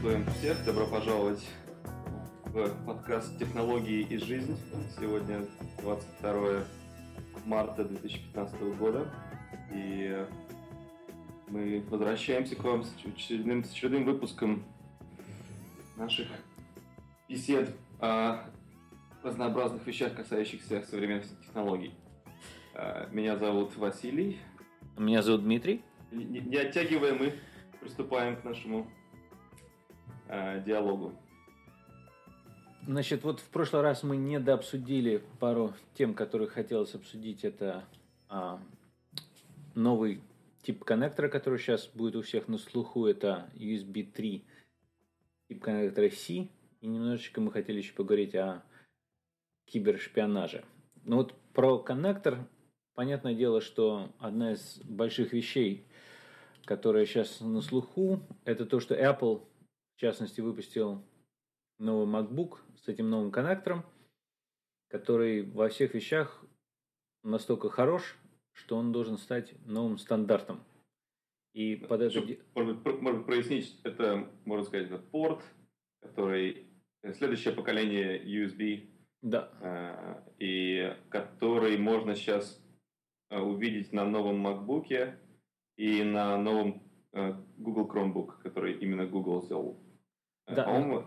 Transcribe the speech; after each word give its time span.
Приветствуем 0.00 0.34
всех, 0.36 0.64
добро 0.64 0.86
пожаловать 0.86 1.46
в 2.46 2.86
подкаст 2.86 3.38
«Технологии 3.38 4.00
и 4.00 4.16
жизнь». 4.16 4.56
Сегодня 4.98 5.44
22 5.82 6.64
марта 7.44 7.84
2015 7.84 8.62
года, 8.78 9.12
и 9.74 10.24
мы 11.48 11.84
возвращаемся 11.90 12.56
к 12.56 12.64
вам 12.64 12.84
с 12.84 12.94
очередным, 13.14 13.62
с 13.62 13.72
очередным 13.72 14.06
выпуском 14.06 14.64
наших 15.98 16.28
бесед 17.28 17.76
о 17.98 18.46
разнообразных 19.22 19.86
вещах, 19.86 20.16
касающихся 20.16 20.80
современных 20.80 21.26
технологий. 21.42 21.92
А, 22.74 23.06
меня 23.12 23.36
зовут 23.36 23.76
Василий. 23.76 24.38
Меня 24.96 25.20
зовут 25.20 25.42
Дмитрий. 25.42 25.82
Не, 26.10 26.40
не 26.40 26.56
оттягивая, 26.56 27.12
мы 27.12 27.34
приступаем 27.82 28.36
к 28.36 28.44
нашему 28.44 28.90
э, 30.30 30.62
диалогу. 30.64 31.12
Значит, 32.86 33.24
вот 33.24 33.40
в 33.40 33.48
прошлый 33.50 33.82
раз 33.82 34.02
мы 34.02 34.16
не 34.16 34.40
дообсудили 34.40 35.22
пару 35.38 35.74
тем, 35.94 36.14
которые 36.14 36.48
хотелось 36.48 36.94
обсудить. 36.94 37.44
Это 37.44 37.84
а, 38.28 38.58
новый 39.74 40.22
тип 40.62 40.84
коннектора, 40.84 41.28
который 41.28 41.58
сейчас 41.58 41.86
будет 41.88 42.16
у 42.16 42.22
всех 42.22 42.48
на 42.48 42.58
слуху. 42.58 43.06
Это 43.06 43.50
USB 43.54 44.10
3 44.10 44.44
тип 45.48 45.62
коннектора 45.62 46.08
C. 46.10 46.48
И 46.80 46.86
немножечко 46.86 47.40
мы 47.40 47.52
хотели 47.52 47.78
еще 47.78 47.92
поговорить 47.92 48.34
о 48.34 48.62
кибершпионаже. 49.66 50.64
Ну 51.04 51.16
вот 51.16 51.34
про 51.52 51.78
коннектор, 51.78 52.48
понятное 52.94 53.34
дело, 53.34 53.60
что 53.60 54.10
одна 54.18 54.52
из 54.52 54.80
больших 54.84 55.32
вещей, 55.32 55.86
которая 56.64 57.04
сейчас 57.04 57.40
на 57.40 57.60
слуху, 57.60 58.20
это 58.44 58.64
то, 58.64 58.80
что 58.80 58.94
Apple, 58.94 59.42
в 60.00 60.02
частности, 60.02 60.40
выпустил 60.40 61.04
новый 61.78 62.06
MacBook 62.06 62.60
с 62.82 62.88
этим 62.88 63.10
новым 63.10 63.30
коннектором, 63.30 63.84
который 64.88 65.42
во 65.42 65.68
всех 65.68 65.92
вещах 65.92 66.42
настолько 67.22 67.68
хорош, 67.68 68.16
что 68.52 68.78
он 68.78 68.92
должен 68.92 69.18
стать 69.18 69.54
новым 69.66 69.98
стандартом. 69.98 70.64
И 71.52 71.76
под 71.76 72.00
это... 72.00 72.18
Может, 72.54 73.02
может 73.02 73.26
прояснить, 73.26 73.78
это, 73.84 74.26
можно 74.46 74.64
сказать, 74.64 74.86
это 74.86 74.96
порт, 74.96 75.44
который 76.00 76.66
следующее 77.18 77.52
поколение 77.52 78.24
USB, 78.24 78.88
да. 79.20 79.50
Э, 79.60 80.22
и 80.38 80.96
который 81.10 81.76
можно 81.76 82.14
сейчас 82.14 82.58
э, 83.28 83.38
увидеть 83.38 83.92
на 83.92 84.06
новом 84.06 84.46
MacBook 84.46 85.14
и 85.76 86.02
на 86.04 86.38
новом 86.38 86.82
э, 87.12 87.34
Google 87.58 87.86
Chromebook, 87.86 88.40
который 88.42 88.78
именно 88.78 89.04
Google 89.04 89.42
сделал. 89.42 89.89
Да. 90.54 90.64
По-моему, 90.64 91.06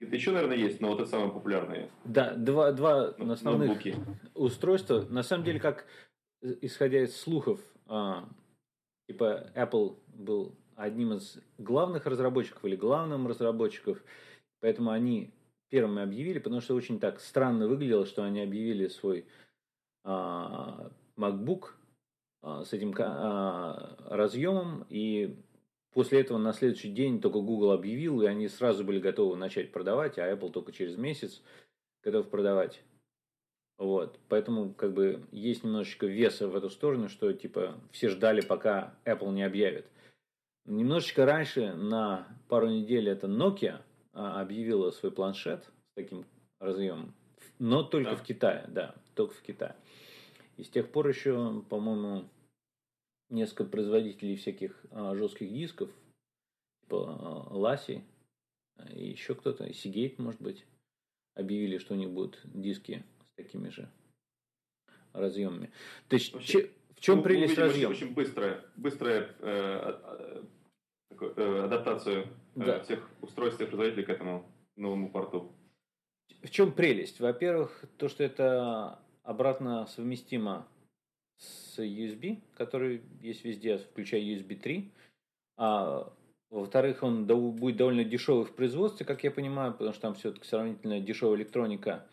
это 0.00 0.16
еще, 0.16 0.32
наверное, 0.32 0.56
есть, 0.56 0.80
но 0.80 0.88
вот 0.88 1.00
это 1.00 1.08
самые 1.08 1.30
популярные. 1.32 1.90
Да, 2.04 2.34
два, 2.34 2.72
два 2.72 3.08
основных 3.08 3.68
ноутбуки. 3.68 3.96
устройства. 4.34 5.02
На 5.08 5.22
самом 5.22 5.44
деле, 5.44 5.60
как 5.60 5.86
исходя 6.42 7.02
из 7.02 7.16
слухов, 7.16 7.60
а, 7.86 8.28
типа 9.08 9.52
Apple 9.54 9.96
был 10.08 10.56
одним 10.76 11.14
из 11.14 11.38
главных 11.58 12.06
разработчиков 12.06 12.64
или 12.64 12.74
главным 12.74 13.28
разработчиков, 13.28 14.02
поэтому 14.60 14.90
они 14.90 15.32
первыми 15.68 16.02
объявили, 16.02 16.38
потому 16.38 16.60
что 16.60 16.74
очень 16.74 16.98
так 16.98 17.20
странно 17.20 17.68
выглядело, 17.68 18.04
что 18.04 18.24
они 18.24 18.40
объявили 18.40 18.88
свой 18.88 19.26
а, 20.04 20.90
MacBook 21.16 21.70
а, 22.42 22.64
с 22.64 22.72
этим 22.72 22.92
а, 22.98 23.96
разъемом, 24.10 24.84
и 24.88 25.36
После 25.92 26.20
этого 26.20 26.38
на 26.38 26.52
следующий 26.52 26.90
день 26.90 27.20
только 27.20 27.40
Google 27.40 27.72
объявил, 27.72 28.22
и 28.22 28.26
они 28.26 28.48
сразу 28.48 28.82
были 28.82 28.98
готовы 28.98 29.36
начать 29.36 29.72
продавать, 29.72 30.18
а 30.18 30.32
Apple 30.32 30.50
только 30.50 30.72
через 30.72 30.96
месяц 30.96 31.42
готов 32.02 32.28
продавать. 32.28 32.82
Вот. 33.78 34.18
Поэтому 34.28 34.72
как 34.72 34.94
бы 34.94 35.26
есть 35.32 35.64
немножечко 35.64 36.06
веса 36.06 36.48
в 36.48 36.56
эту 36.56 36.70
сторону, 36.70 37.08
что 37.08 37.32
типа 37.32 37.74
все 37.90 38.08
ждали, 38.08 38.40
пока 38.40 38.94
Apple 39.04 39.32
не 39.32 39.42
объявит. 39.42 39.86
Немножечко 40.64 41.26
раньше, 41.26 41.74
на 41.74 42.28
пару 42.48 42.68
недель, 42.68 43.08
это 43.08 43.26
Nokia 43.26 43.80
а, 44.12 44.40
объявила 44.40 44.90
свой 44.92 45.10
планшет 45.10 45.64
с 45.64 45.94
таким 45.94 46.24
разъемом. 46.60 47.14
Но 47.58 47.82
только 47.82 48.10
да. 48.10 48.16
в 48.16 48.22
Китае, 48.22 48.64
да, 48.68 48.94
только 49.14 49.34
в 49.34 49.42
Китае. 49.42 49.74
И 50.56 50.62
с 50.62 50.68
тех 50.68 50.90
пор 50.90 51.08
еще, 51.08 51.62
по-моему, 51.68 52.28
несколько 53.32 53.64
производителей 53.64 54.36
всяких 54.36 54.84
а, 54.90 55.14
жестких 55.14 55.52
дисков, 55.52 55.90
типа 56.82 57.46
а, 57.50 57.56
Ласи, 57.56 58.04
и 58.90 59.10
еще 59.10 59.34
кто-то, 59.34 59.66
Seagate, 59.68 60.14
может 60.18 60.40
быть, 60.40 60.64
объявили, 61.34 61.78
что 61.78 61.94
у 61.94 61.96
них 61.96 62.10
будут 62.10 62.40
диски 62.44 63.04
с 63.32 63.36
такими 63.36 63.68
же 63.68 63.88
разъемами. 65.12 65.70
То 66.08 66.16
есть, 66.16 66.32
Вообще, 66.32 66.70
в 66.96 67.00
чем 67.00 67.18
ну, 67.18 67.22
прелесть 67.22 67.58
разъема? 67.58 67.92
Очень, 67.92 68.14
быстрая, 68.14 68.64
быстрая 68.76 69.34
э, 69.40 70.42
э, 71.10 71.64
адаптацию 71.64 72.22
э, 72.22 72.26
да. 72.54 72.80
всех 72.80 73.08
устройств 73.20 73.60
и 73.60 73.66
производителей 73.66 74.04
к 74.04 74.08
этому 74.08 74.46
новому 74.76 75.10
порту. 75.10 75.52
В 76.42 76.50
чем 76.50 76.72
прелесть? 76.72 77.20
Во-первых, 77.20 77.84
то, 77.98 78.08
что 78.08 78.24
это 78.24 78.98
обратно 79.22 79.86
совместимо 79.86 80.66
с 81.42 81.78
USB, 81.78 82.40
который 82.54 83.02
есть 83.20 83.44
везде, 83.44 83.78
включая 83.78 84.20
USB 84.20 84.56
3. 84.56 84.92
А, 85.56 86.12
во-вторых, 86.50 87.02
он 87.02 87.26
будет 87.26 87.76
довольно 87.76 88.04
дешевый 88.04 88.44
в 88.44 88.54
производстве, 88.54 89.06
как 89.06 89.24
я 89.24 89.30
понимаю, 89.30 89.72
потому 89.72 89.92
что 89.92 90.02
там 90.02 90.14
все-таки 90.14 90.46
сравнительно 90.46 91.00
дешевая 91.00 91.36
электроника. 91.36 92.06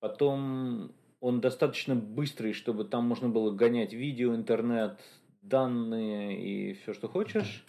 Потом 0.00 0.92
он 1.20 1.40
достаточно 1.40 1.94
быстрый, 1.94 2.52
чтобы 2.52 2.84
там 2.84 3.04
можно 3.06 3.28
было 3.28 3.50
гонять 3.50 3.92
видео, 3.92 4.34
интернет, 4.34 5.00
данные 5.42 6.40
и 6.40 6.74
все, 6.74 6.92
что 6.94 7.08
хочешь. 7.08 7.64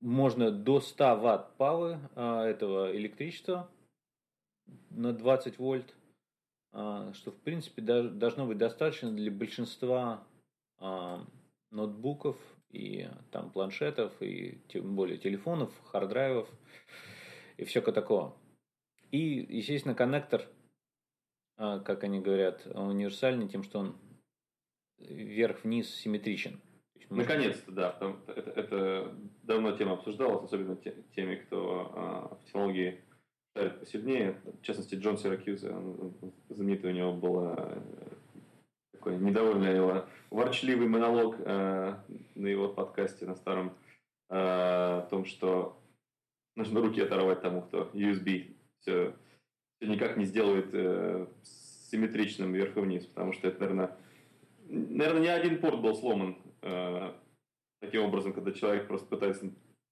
Можно 0.00 0.50
до 0.50 0.80
100 0.80 1.16
ватт 1.16 1.56
павы 1.56 1.98
а, 2.14 2.44
этого 2.44 2.94
электричества 2.96 3.70
на 4.90 5.12
20 5.12 5.58
вольт. 5.58 5.94
А, 6.72 7.12
что 7.12 7.30
в 7.30 7.38
принципе 7.40 7.82
должно 7.82 8.46
быть 8.46 8.56
достаточно 8.56 9.12
для 9.12 9.30
большинства 9.30 10.26
а, 10.78 11.26
ноутбуков 11.70 12.36
и 12.70 13.08
там 13.30 13.50
планшетов 13.50 14.12
и 14.20 14.62
тем 14.68 14.96
более 14.96 15.18
телефонов, 15.18 15.70
харддрайвов 15.84 16.48
и 17.58 17.64
все 17.64 17.82
такого. 17.82 18.38
И, 19.10 19.46
естественно, 19.50 19.94
коннектор, 19.94 20.48
а, 21.58 21.80
как 21.80 22.04
они 22.04 22.20
говорят, 22.20 22.66
универсальный 22.66 23.48
тем, 23.48 23.62
что 23.64 23.80
он 23.80 23.96
вверх-вниз 24.98 25.94
симметричен. 25.94 26.58
Наконец-то, 27.10 27.70
да. 27.72 27.98
Это, 28.28 28.50
это 28.52 29.14
давно 29.42 29.76
тема 29.76 29.94
обсуждалась, 29.94 30.44
особенно 30.44 30.76
теми, 30.76 31.34
кто 31.34 32.38
в 32.40 32.46
технологии 32.46 33.04
шарит 33.54 33.80
посильнее. 33.80 34.36
В 34.44 34.62
частности, 34.62 34.94
Джон 34.94 35.18
Сиракьюз, 35.18 35.60
знаменитый 36.48 36.90
у 36.90 36.94
него 36.94 37.12
был 37.12 37.48
э, 37.48 37.82
такой 38.92 39.18
недовольный 39.18 39.76
его 39.76 40.06
ворчливый 40.30 40.88
монолог 40.88 41.36
э, 41.38 41.96
на 42.34 42.46
его 42.46 42.68
подкасте 42.68 43.26
на 43.26 43.34
старом 43.34 43.76
э, 44.30 44.34
о 44.34 45.06
том, 45.10 45.24
что 45.24 45.78
нужно 46.56 46.80
руки 46.80 47.00
оторвать 47.00 47.42
тому, 47.42 47.62
кто 47.62 47.90
USB 47.92 48.54
все, 48.80 49.14
все 49.76 49.90
никак 49.90 50.16
не 50.16 50.24
сделает 50.24 51.28
симметричным 51.90 52.52
вверх 52.52 52.76
и 52.76 52.80
вниз, 52.80 53.04
потому 53.06 53.32
что 53.32 53.48
это, 53.48 53.60
наверное, 53.60 53.96
наверное, 54.68 55.22
не 55.22 55.28
один 55.28 55.60
порт 55.60 55.80
был 55.80 55.94
сломан 55.94 56.36
таким 57.80 58.02
образом, 58.04 58.32
когда 58.32 58.52
человек 58.52 58.86
просто 58.86 59.06
пытается 59.06 59.50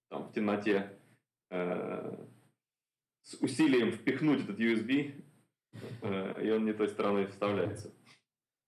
там, 0.09 0.25
в 0.25 0.33
темноте 0.33 0.97
с 3.23 3.35
усилием 3.41 3.93
впихнуть 3.93 4.45
этот 4.45 4.59
USB, 4.59 5.15
э, 6.03 6.45
и 6.45 6.51
он 6.51 6.65
не 6.65 6.73
той 6.73 6.89
стороной 6.89 7.27
вставляется. 7.27 7.93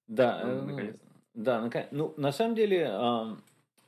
Да, 0.08 0.44
ну, 0.44 0.62
наконец. 0.66 0.96
да, 1.34 1.70
ну 1.90 2.14
на 2.16 2.32
самом 2.32 2.54
деле 2.54 2.86
а, 2.90 3.38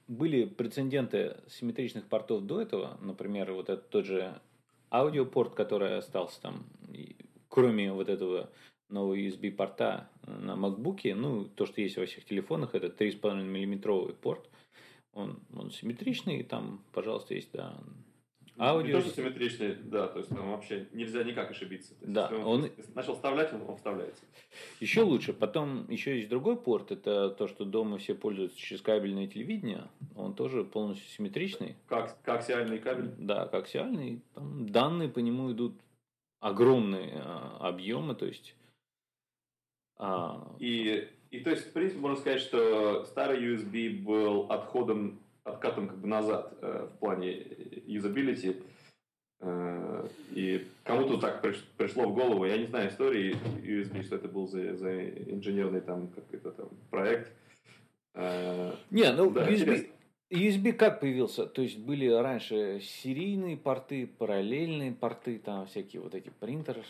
были 0.09 0.45
прецеденты 0.45 1.37
симметричных 1.49 2.07
портов 2.07 2.45
до 2.45 2.61
этого, 2.61 2.99
например, 3.01 3.53
вот 3.53 3.69
этот 3.69 3.91
тот 3.91 4.07
же 4.07 4.41
аудиопорт, 4.91 5.55
который 5.55 5.99
остался 5.99 6.41
там, 6.41 6.67
кроме 7.49 7.93
вот 7.93 8.09
этого 8.09 8.51
нового 8.89 9.17
USB 9.17 9.51
порта 9.51 10.09
на 10.27 10.53
MacBook, 10.53 11.15
ну 11.15 11.45
то, 11.45 11.67
что 11.67 11.81
есть 11.81 11.97
во 11.97 12.07
всех 12.07 12.25
телефонах, 12.25 12.75
это 12.75 12.87
3,5 12.87 13.43
миллиметровый 13.43 14.15
порт, 14.15 14.49
он, 15.13 15.41
он 15.55 15.71
симметричный, 15.71 16.43
там, 16.43 16.85
пожалуйста, 16.93 17.35
есть 17.35 17.51
да, 17.53 17.77
аудио... 18.59 18.87
Не 18.87 18.93
то, 18.93 19.01
что 19.01 19.17
симметричный, 19.17 19.75
да, 19.75 20.07
то 20.09 20.19
есть 20.19 20.31
там 20.31 20.51
вообще 20.51 20.87
нельзя 20.93 21.25
никак 21.25 21.51
ошибиться. 21.51 21.95
То 21.95 22.05
есть, 22.05 22.13
да, 22.13 22.29
он, 22.29 22.65
он 22.65 22.71
начал 22.95 23.15
вставлять, 23.15 23.53
он, 23.53 23.63
он 23.69 23.77
вставляется. 23.77 24.23
Еще 24.81 25.03
лучше. 25.03 25.33
Потом 25.33 25.89
еще 25.91 26.17
есть 26.17 26.29
другой 26.29 26.57
порт, 26.57 26.93
это 26.93 27.31
то, 27.31 27.49
что 27.49 27.65
дома 27.65 27.99
все 27.99 28.15
пользуются 28.15 28.59
через 28.59 28.83
кабельное 28.83 29.27
телевидение. 29.27 29.89
Он 30.17 30.35
тоже 30.35 30.65
полностью 30.65 31.09
симметричный. 31.09 31.77
Как, 31.89 32.21
как 32.23 32.41
аксиальный 32.41 32.79
кабель? 32.79 33.11
Да, 33.19 33.47
как 33.47 33.65
аксиальный. 33.65 34.23
Там 34.35 34.69
данные 34.69 35.09
по 35.09 35.19
нему 35.19 35.53
идут 35.53 35.75
огромные 36.41 37.23
а, 37.25 37.59
объемы, 37.61 38.15
то 38.15 38.27
есть... 38.27 38.55
А... 39.97 40.55
И, 40.59 41.09
и 41.31 41.41
то 41.41 41.51
есть, 41.51 41.69
в 41.69 41.73
принципе, 41.73 42.01
можно 42.01 42.19
сказать, 42.19 42.41
что 42.41 43.05
старый 43.05 43.41
USB 43.41 44.03
был 44.03 44.51
отходом 44.51 45.21
откатом 45.45 45.89
как 45.89 45.99
бы 45.99 46.09
назад 46.09 46.55
э, 46.63 46.89
в 46.91 46.99
плане 46.99 47.47
юзабилити. 47.87 48.57
Э, 49.41 50.09
и 50.33 50.67
кому-то 50.85 51.19
так 51.19 51.43
приш, 51.43 51.65
пришло 51.77 52.09
в 52.09 52.15
голову, 52.15 52.45
я 52.45 52.57
не 52.57 52.67
знаю 52.67 52.91
истории 52.91 53.37
USB, 53.63 54.03
что 54.03 54.17
это 54.17 54.29
был 54.29 54.47
за, 54.47 54.77
за 54.77 55.09
инженерный 55.09 55.81
там 55.81 56.09
какой-то 56.09 56.51
там 56.53 56.69
проект. 56.91 57.33
Э, 58.15 58.73
не, 58.91 59.13
ну 59.13 59.31
да, 59.31 59.51
USB, 59.51 59.91
USB 60.31 60.73
как 60.73 61.01
появился? 61.01 61.47
То 61.47 61.63
есть 61.63 61.79
были 61.79 62.09
раньше 62.09 62.81
серийные 62.81 63.57
порты, 63.57 64.07
параллельные 64.07 64.93
порты, 64.93 65.39
там 65.39 65.67
всякие 65.67 66.01
вот 66.01 66.15
эти 66.15 66.31
принтеры, 66.41 66.83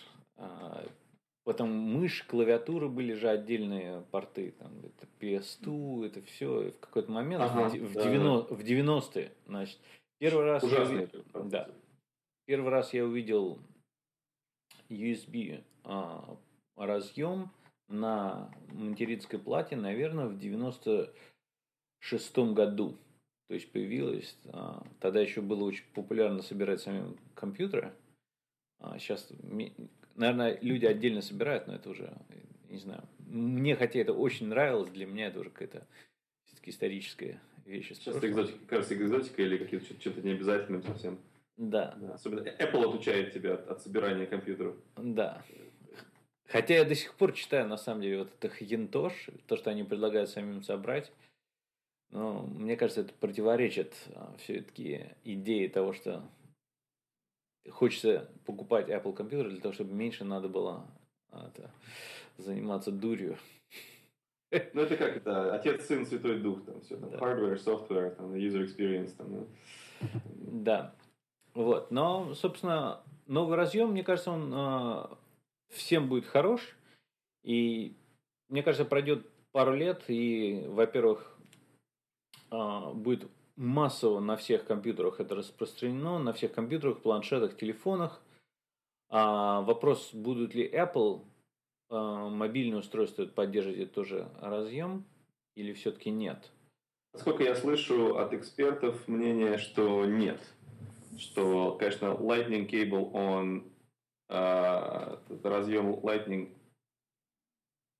Потом 1.44 1.70
мышь, 1.70 2.24
клавиатура 2.24 2.88
были 2.88 3.12
же 3.12 3.28
отдельные 3.28 4.02
порты. 4.10 4.54
Там, 4.58 4.72
это 4.78 5.06
PS2, 5.20 6.06
это 6.06 6.22
все. 6.22 6.70
В 6.70 6.80
какой-то 6.80 7.12
момент, 7.12 7.42
ага, 7.42 7.68
в, 7.68 7.92
да, 7.92 8.02
90, 8.02 8.54
в 8.54 8.60
90-е, 8.60 9.30
значит, 9.46 9.78
первый 10.18 10.44
раз, 10.44 10.64
я 10.64 10.82
увидел, 10.82 11.24
да, 11.44 11.70
первый 12.46 12.70
раз 12.70 12.94
я 12.94 13.04
увидел 13.04 13.60
USB 14.88 15.62
а, 15.84 16.38
разъем 16.76 17.50
на 17.88 18.50
материнской 18.72 19.38
плате, 19.38 19.76
наверное, 19.76 20.26
в 20.26 20.38
96-м 20.38 22.54
году. 22.54 22.98
То 23.48 23.54
есть 23.54 23.70
появилось, 23.72 24.36
а, 24.46 24.86
тогда 25.00 25.20
еще 25.20 25.40
было 25.40 25.64
очень 25.64 25.84
популярно 25.94 26.42
собирать 26.42 26.80
сами 26.80 27.16
компьютеры. 27.34 27.92
А 28.78 28.98
сейчас 28.98 29.28
Наверное, 30.16 30.58
люди 30.60 30.86
отдельно 30.86 31.22
собирают, 31.22 31.66
но 31.66 31.74
это 31.74 31.90
уже, 31.90 32.16
не 32.68 32.78
знаю. 32.78 33.02
Мне, 33.18 33.74
хотя 33.74 33.98
это 33.98 34.12
очень 34.12 34.46
нравилось, 34.46 34.90
для 34.90 35.06
меня 35.06 35.26
это 35.26 35.40
уже 35.40 35.50
какая-то 35.50 35.88
все-таки 36.46 36.70
историческая 36.70 37.40
вещь. 37.66 37.88
Сейчас 37.94 38.22
экзотика, 38.22 38.58
кажется, 38.66 38.94
экзотика 38.94 39.42
или 39.42 39.58
какие-то 39.58 39.86
что-то 40.00 40.22
необязательным 40.22 40.82
совсем. 40.82 41.18
Да. 41.56 41.94
да. 42.00 42.14
Особенно 42.14 42.40
Apple 42.40 42.88
отучает 42.88 43.32
тебя 43.32 43.54
от, 43.54 43.68
от 43.68 43.82
собирания 43.82 44.26
компьютеров. 44.26 44.76
Да. 44.96 45.42
Хотя 46.46 46.74
я 46.74 46.84
до 46.84 46.94
сих 46.94 47.14
пор 47.14 47.32
читаю, 47.32 47.68
на 47.68 47.76
самом 47.76 48.02
деле, 48.02 48.18
вот 48.18 48.32
это 48.38 48.54
Хинтош, 48.54 49.30
то, 49.46 49.56
что 49.56 49.70
они 49.70 49.82
предлагают 49.82 50.30
самим 50.30 50.62
собрать. 50.62 51.10
Но 52.10 52.42
мне 52.42 52.76
кажется, 52.76 53.00
это 53.00 53.12
противоречит 53.14 53.94
а, 54.14 54.34
все-таки 54.38 55.10
идее 55.24 55.68
того, 55.68 55.92
что 55.92 56.22
хочется 57.70 58.30
покупать 58.44 58.88
Apple 58.88 59.14
компьютер 59.14 59.50
для 59.50 59.60
того, 59.60 59.72
чтобы 59.72 59.94
меньше 59.94 60.24
надо 60.24 60.48
было 60.48 60.86
а, 61.30 61.48
это, 61.48 61.70
заниматься 62.36 62.92
дурью. 62.92 63.36
Ну, 64.74 64.82
это 64.82 64.96
как 64.96 65.16
это, 65.16 65.54
отец, 65.54 65.86
сын, 65.86 66.06
святой 66.06 66.40
дух, 66.40 66.64
там 66.64 66.80
все, 66.80 66.96
там, 66.96 67.10
да. 67.10 67.18
hardware, 67.18 67.56
software, 67.56 68.14
там, 68.14 68.34
user 68.34 68.64
experience, 68.64 69.12
там, 69.16 69.34
да. 69.34 69.46
Да. 70.36 70.94
Вот, 71.54 71.90
но, 71.90 72.34
собственно, 72.34 73.00
новый 73.26 73.56
разъем, 73.56 73.90
мне 73.90 74.02
кажется, 74.02 74.30
он 74.32 74.52
э, 74.52 75.06
всем 75.68 76.08
будет 76.08 76.26
хорош, 76.26 76.76
и, 77.44 77.96
мне 78.48 78.62
кажется, 78.62 78.84
пройдет 78.84 79.26
пару 79.52 79.74
лет, 79.74 80.04
и, 80.08 80.64
во-первых, 80.68 81.36
э, 82.50 82.92
будет 82.94 83.28
массово 83.56 84.20
на 84.20 84.36
всех 84.36 84.66
компьютерах 84.66 85.20
это 85.20 85.36
распространено, 85.36 86.18
на 86.18 86.32
всех 86.32 86.52
компьютерах, 86.52 87.00
планшетах, 87.00 87.56
телефонах. 87.56 88.20
А 89.10 89.60
вопрос, 89.60 90.12
будут 90.12 90.54
ли 90.54 90.68
Apple 90.68 91.22
а, 91.88 92.28
мобильные 92.28 92.78
устройства 92.78 93.26
поддерживать 93.26 93.92
тоже 93.92 94.28
разъем 94.40 95.04
или 95.56 95.72
все-таки 95.72 96.10
нет? 96.10 96.50
Насколько 97.12 97.44
я 97.44 97.54
слышу 97.54 98.18
от 98.18 98.32
экспертов 98.34 99.06
мнение, 99.06 99.58
что 99.58 100.04
нет. 100.04 100.40
Что, 101.16 101.76
конечно, 101.78 102.06
Lightning 102.06 102.68
Cable, 102.68 103.10
он 103.12 103.72
э, 104.28 105.16
разъем 105.44 105.94
Lightning 105.94 106.52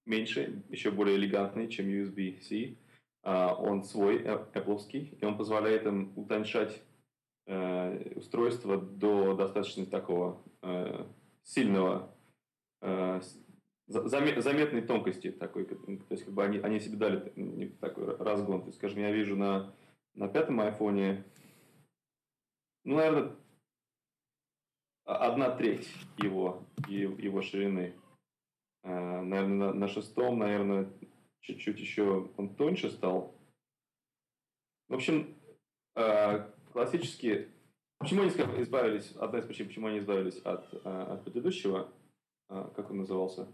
меньше, 0.06 0.62
еще 0.68 0.90
более 0.90 1.16
элегантный, 1.16 1.68
чем 1.68 1.86
USB-C. 1.86 2.76
А, 3.22 3.54
он 3.54 3.84
свой, 3.84 4.22
э, 4.22 4.44
Apple, 4.54 5.18
и 5.20 5.24
он 5.24 5.38
позволяет 5.38 5.86
им 5.86 6.12
утончать 6.16 6.82
э, 7.46 8.12
устройство 8.16 8.78
до 8.78 9.34
достаточно 9.34 9.86
такого 9.86 10.42
э, 10.62 11.04
сильного, 11.42 12.10
заметной 13.86 14.82
тонкости 14.82 15.30
такой, 15.30 15.66
то 15.66 15.76
есть 16.10 16.24
как 16.24 16.34
бы 16.34 16.42
они, 16.42 16.58
они 16.58 16.80
себе 16.80 16.96
дали 16.96 17.68
такой 17.80 18.16
разгон. 18.16 18.62
То 18.62 18.66
есть, 18.68 18.78
скажем, 18.78 19.00
я 19.00 19.12
вижу 19.12 19.36
на, 19.36 19.74
на 20.14 20.28
пятом 20.28 20.60
айфоне, 20.60 21.24
ну, 22.84 22.96
наверное, 22.96 23.36
одна 25.04 25.50
треть 25.50 25.88
его, 26.18 26.66
его 26.88 27.42
ширины. 27.42 27.94
Наверное, 28.82 29.46
на, 29.46 29.72
на 29.72 29.88
шестом, 29.88 30.38
наверное, 30.38 30.92
чуть-чуть 31.40 31.78
еще 31.78 32.30
он 32.36 32.54
тоньше 32.54 32.90
стал. 32.90 33.34
В 34.88 34.94
общем, 34.94 35.34
э, 35.96 36.50
классические... 36.72 37.48
Почему 37.98 38.22
они 38.22 38.30
избавились, 38.30 39.12
одна 39.16 39.38
из 39.38 39.46
причин, 39.46 39.68
почему 39.68 39.86
они 39.86 40.00
избавились 40.00 40.38
от, 40.40 40.70
э, 40.74 40.78
от 40.84 41.24
предыдущего, 41.24 41.90
как 42.48 42.90
он 42.90 42.98
назывался, 42.98 43.48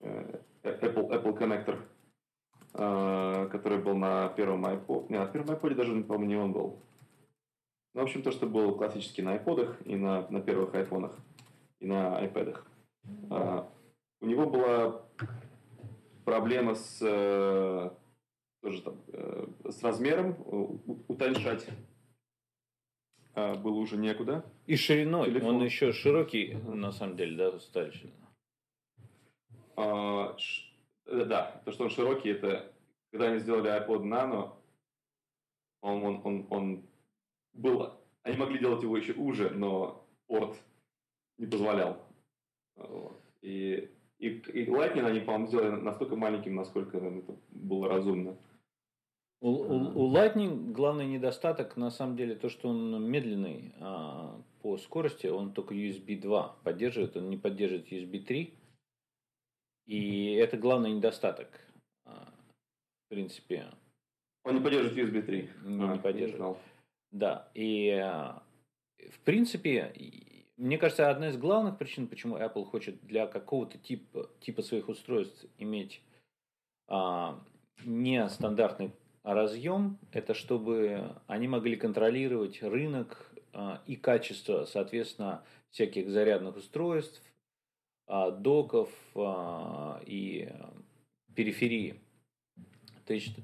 Apple, 0.00 1.10
Apple 1.10 1.38
Connector, 1.38 1.78
который 3.50 3.78
был 3.78 3.96
на 3.96 4.28
первом 4.30 4.64
iPod. 4.66 5.06
Не, 5.10 5.18
на 5.18 5.26
первом 5.26 5.54
iPod 5.54 5.74
даже, 5.74 5.92
по-моему, 6.02 6.24
не 6.24 6.36
он 6.36 6.52
был. 6.52 6.80
Ну, 7.94 8.00
в 8.00 8.04
общем, 8.04 8.22
то, 8.22 8.32
что 8.32 8.46
было 8.46 8.76
классически 8.76 9.20
на 9.20 9.36
iPod 9.36 9.84
и 9.84 9.96
на, 9.96 10.28
на 10.28 10.40
первых 10.40 10.74
айфонах, 10.74 11.16
и 11.80 11.86
на 11.86 12.22
iPad. 12.24 12.58
У 14.20 14.26
него 14.26 14.46
была 14.46 15.04
проблема 16.24 16.74
с 16.74 16.98
э, 17.02 17.90
тоже 18.62 18.82
там, 18.82 18.96
э, 19.08 19.46
с 19.68 19.82
размером, 19.82 20.36
утоньшать 21.08 21.68
а, 23.34 23.54
было 23.54 23.74
уже 23.74 23.96
некуда. 23.96 24.44
И 24.66 24.76
шириной, 24.76 25.26
Телефон. 25.26 25.56
он 25.56 25.64
еще 25.64 25.92
широкий, 25.92 26.54
на 26.54 26.92
самом 26.92 27.16
деле, 27.16 27.36
да, 27.36 27.58
стальчик. 27.58 28.10
А, 29.76 30.36
ш, 30.38 30.62
э, 31.06 31.24
да, 31.24 31.62
то, 31.64 31.72
что 31.72 31.84
он 31.84 31.90
широкий, 31.90 32.30
это 32.30 32.72
когда 33.10 33.26
они 33.26 33.38
сделали 33.38 33.70
iPod 33.70 34.02
Nano, 34.02 34.52
он, 35.80 36.04
он, 36.04 36.20
он, 36.24 36.46
он 36.50 36.82
был, 37.52 37.92
они 38.22 38.36
могли 38.36 38.58
делать 38.58 38.82
его 38.82 38.96
еще 38.96 39.12
уже, 39.12 39.50
но 39.50 40.06
порт 40.26 40.56
не 41.38 41.46
позволял. 41.46 41.98
И 43.42 43.90
и, 44.18 44.28
и 44.28 44.66
Lightning 44.66 45.04
они, 45.04 45.20
по-моему, 45.20 45.46
сделали 45.48 45.80
настолько 45.80 46.16
маленьким, 46.16 46.54
насколько 46.54 46.96
это 46.96 47.12
было 47.50 47.88
разумно. 47.88 48.36
У, 49.40 49.50
у, 49.50 50.06
у 50.06 50.14
Lightning 50.14 50.72
главный 50.72 51.06
недостаток, 51.06 51.76
на 51.76 51.90
самом 51.90 52.16
деле, 52.16 52.34
то, 52.34 52.48
что 52.48 52.70
он 52.70 53.04
медленный 53.10 53.74
а, 53.80 54.40
по 54.62 54.78
скорости, 54.78 55.26
он 55.26 55.52
только 55.52 55.74
USB 55.74 56.18
2 56.18 56.56
поддерживает, 56.64 57.16
он 57.16 57.28
не 57.28 57.36
поддерживает 57.36 57.92
USB 57.92 58.24
3. 58.24 58.54
И 59.86 60.32
это 60.34 60.56
главный 60.56 60.92
недостаток, 60.92 61.48
а, 62.04 62.32
в 63.06 63.08
принципе. 63.08 63.66
Он 64.44 64.54
не 64.54 64.60
поддерживает 64.60 64.96
USB 64.96 65.22
3. 65.22 65.50
Не, 65.64 65.84
а, 65.84 65.92
не 65.92 65.98
поддерживает. 65.98 66.58
Да, 67.10 67.48
и 67.54 67.90
а, 67.90 68.42
в 69.10 69.20
принципе, 69.20 69.92
мне 70.56 70.78
кажется, 70.78 71.10
одна 71.10 71.28
из 71.28 71.36
главных 71.36 71.78
причин, 71.78 72.06
почему 72.06 72.36
Apple 72.36 72.64
хочет 72.64 73.04
для 73.06 73.26
какого-то 73.26 73.78
типа, 73.78 74.30
типа 74.40 74.62
своих 74.62 74.88
устройств 74.88 75.46
иметь 75.58 76.02
а, 76.88 77.42
не 77.84 78.28
стандартный 78.28 78.92
разъем, 79.22 79.98
это 80.12 80.34
чтобы 80.34 81.16
они 81.26 81.48
могли 81.48 81.76
контролировать 81.76 82.62
рынок 82.62 83.32
а, 83.52 83.82
и 83.86 83.96
качество, 83.96 84.64
соответственно, 84.64 85.42
всяких 85.70 86.10
зарядных 86.10 86.56
устройств, 86.56 87.22
доков 88.06 88.90
а, 89.14 90.00
и 90.06 90.48
периферии. 91.34 92.00
То 93.06 93.14
есть 93.14 93.36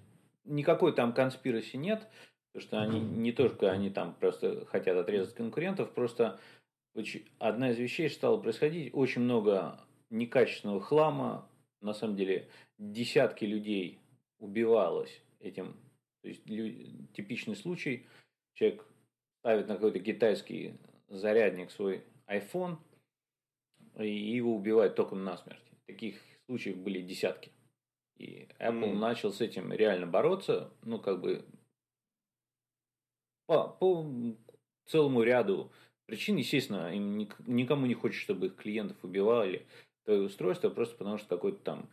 никакой 0.45 0.95
там 0.95 1.13
конспираси 1.13 1.77
нет. 1.77 2.07
Потому 2.53 2.69
что 2.69 2.83
они 2.83 3.01
не 3.01 3.33
только 3.33 3.71
они 3.71 3.91
там 3.91 4.15
просто 4.15 4.67
хотят 4.67 4.97
отрезать 4.97 5.35
конкурентов, 5.35 5.93
просто 5.93 6.41
одна 7.39 7.71
из 7.71 7.79
вещей 7.79 8.11
стала 8.11 8.39
происходить, 8.39 8.91
очень 8.93 9.23
много 9.23 9.79
некачественного 10.11 10.81
хлама, 10.81 11.49
на 11.81 11.95
самом 11.95 12.17
деле 12.17 12.49
десятки 12.79 13.45
людей 13.45 14.01
убивалось 14.39 15.23
этим. 15.39 15.77
То 16.23 16.29
есть 16.29 16.45
типичный 17.15 17.55
случай, 17.55 18.07
человек 18.55 18.85
ставит 19.39 19.69
на 19.69 19.75
какой-то 19.75 20.01
китайский 20.01 20.75
зарядник 21.09 21.71
свой 21.71 22.03
iPhone, 22.27 22.79
и 23.99 24.09
его 24.09 24.55
убивают 24.55 24.95
током 24.97 25.25
насмерть. 25.25 25.63
Таких 25.87 26.21
случаев 26.47 26.79
были 26.79 27.01
десятки. 27.03 27.51
И 28.17 28.49
Apple 28.59 28.93
mm. 28.93 28.99
начал 28.99 29.33
с 29.33 29.41
этим 29.41 29.73
реально 29.73 30.07
бороться, 30.07 30.71
ну, 30.83 30.99
как 30.99 31.21
бы, 31.21 31.45
по, 33.47 33.69
по 33.69 34.07
целому 34.87 35.23
ряду 35.23 35.73
причин, 36.07 36.37
естественно, 36.37 36.95
им 36.95 37.29
никому 37.47 37.87
не 37.87 37.95
хочется, 37.95 38.23
чтобы 38.23 38.47
их 38.47 38.57
клиентов 38.57 38.99
убивали 39.03 39.67
твои 40.05 40.19
устройства, 40.19 40.69
просто 40.69 40.97
потому 40.97 41.19
что 41.19 41.29
какой-то 41.29 41.59
там 41.59 41.89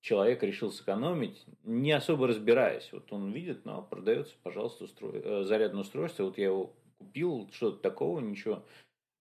человек 0.00 0.42
решил 0.42 0.72
сэкономить, 0.72 1.44
не 1.62 1.92
особо 1.92 2.26
разбираясь. 2.26 2.90
Вот 2.92 3.12
он 3.12 3.30
видит, 3.32 3.64
ну, 3.66 3.82
продается, 3.82 4.34
пожалуйста, 4.42 4.84
устро... 4.84 5.10
Э, 5.12 5.44
зарядное 5.44 5.82
устройство. 5.82 6.24
Вот 6.24 6.38
я 6.38 6.46
его 6.46 6.74
купил, 6.98 7.48
что-то 7.52 7.78
такого, 7.78 8.20
ничего. 8.20 8.64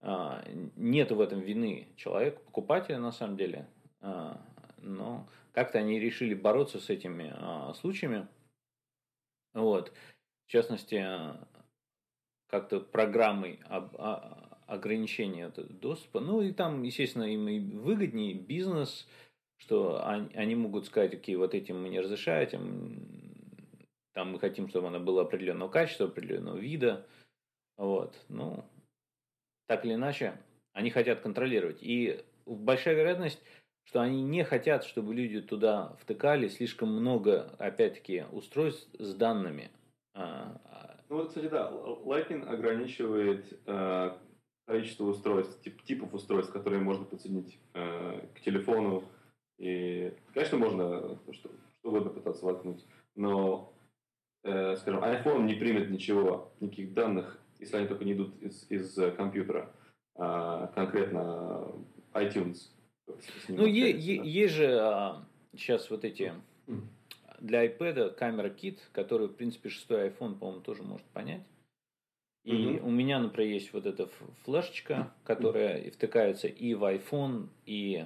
А, 0.01 0.43
нет 0.75 1.11
в 1.11 1.19
этом 1.19 1.41
вины 1.41 1.87
человека, 1.95 2.39
покупателя 2.39 2.99
на 2.99 3.11
самом 3.11 3.37
деле. 3.37 3.67
А, 4.01 4.41
но 4.77 5.27
как-то 5.51 5.79
они 5.79 5.99
решили 5.99 6.33
бороться 6.33 6.79
с 6.79 6.89
этими 6.89 7.33
а, 7.35 7.73
случаями. 7.73 8.27
Вот. 9.53 9.91
В 10.47 10.51
частности, 10.51 11.05
как-то 12.47 12.79
программой 12.79 13.59
об, 13.65 13.95
ограничения 14.69 15.49
доступа. 15.49 16.19
Ну 16.19 16.41
и 16.41 16.51
там, 16.51 16.83
естественно, 16.83 17.23
им 17.23 17.47
и 17.49 17.59
выгоднее 17.59 18.33
бизнес, 18.33 19.07
что 19.57 20.05
они, 20.07 20.29
они 20.35 20.55
могут 20.55 20.85
сказать, 20.85 21.13
окей, 21.13 21.35
вот 21.35 21.53
этим 21.53 21.81
мы 21.81 21.89
не 21.89 21.99
разрешаем, 21.99 23.39
там 24.13 24.31
мы 24.31 24.39
хотим, 24.39 24.69
чтобы 24.69 24.87
она 24.87 24.99
была 24.99 25.23
определенного 25.23 25.69
качества, 25.69 26.07
определенного 26.07 26.57
вида. 26.57 27.07
Вот. 27.77 28.15
Ну, 28.29 28.63
так 29.69 29.85
или 29.85 29.93
иначе, 29.93 30.33
они 30.73 30.89
хотят 30.89 31.19
контролировать. 31.19 31.77
И 31.81 32.25
большая 32.47 32.95
вероятность, 32.95 33.39
что 33.83 34.01
они 34.01 34.23
не 34.23 34.43
хотят, 34.43 34.83
чтобы 34.83 35.13
люди 35.13 35.41
туда 35.41 35.95
втыкали 36.01 36.47
слишком 36.47 36.91
много, 36.91 37.53
опять-таки, 37.59 38.25
устройств 38.31 38.89
с 38.97 39.13
данными. 39.13 39.69
А, 40.15 40.59
а 40.65 40.97
ну 41.07 41.17
вот, 41.17 41.27
кстати, 41.27 41.49
да, 41.49 41.69
Lightning 41.71 42.47
ограничивает 42.47 43.45
э, 43.67 44.17
количество 44.65 45.05
устройств, 45.05 45.61
тип, 45.61 45.83
типов 45.83 46.15
устройств, 46.15 46.51
которые 46.51 46.81
можно 46.81 47.05
подсоединить 47.05 47.59
э, 47.75 48.21
к 48.33 48.41
телефону, 48.41 49.03
и, 49.59 50.11
конечно, 50.33 50.57
можно 50.57 51.19
что, 51.31 51.51
что 51.79 51.89
угодно 51.89 52.09
пытаться 52.09 52.43
воткнуть, 52.43 52.83
но, 53.15 53.71
э, 54.43 54.75
скажем, 54.77 55.03
iPhone 55.03 55.43
не 55.43 55.53
примет 55.53 55.91
ничего, 55.91 56.51
никаких 56.59 56.95
данных, 56.95 57.38
если 57.59 57.77
они 57.77 57.87
только 57.87 58.05
не 58.05 58.13
идут 58.13 58.41
из, 58.41 58.65
из 58.69 58.95
компьютера, 59.15 59.71
а 60.15 60.67
конкретно 60.67 61.71
iTunes. 62.13 62.69
Ну, 63.47 63.65
е- 63.65 63.91
е- 63.91 64.21
есть 64.23 64.53
же 64.53 64.79
а, 64.79 65.25
сейчас 65.55 65.89
вот 65.89 66.03
эти 66.05 66.33
для 67.39 67.65
iPad 67.65 68.11
камера 68.15 68.49
кит, 68.49 68.89
который, 68.91 69.27
в 69.27 69.35
принципе, 69.35 69.69
шестой 69.69 70.09
iPhone, 70.09 70.37
по-моему, 70.37 70.61
тоже 70.61 70.83
может 70.83 71.05
понять. 71.07 71.43
И 72.43 72.51
mm-hmm. 72.51 72.81
у 72.81 72.89
меня, 72.89 73.19
например, 73.19 73.53
есть 73.53 73.73
вот 73.73 73.85
эта 73.85 74.07
флешечка, 74.43 75.13
которая 75.23 75.81
mm-hmm. 75.81 75.91
втыкается 75.91 76.47
и 76.47 76.73
в 76.73 76.83
iPhone, 76.83 77.49
и 77.65 78.05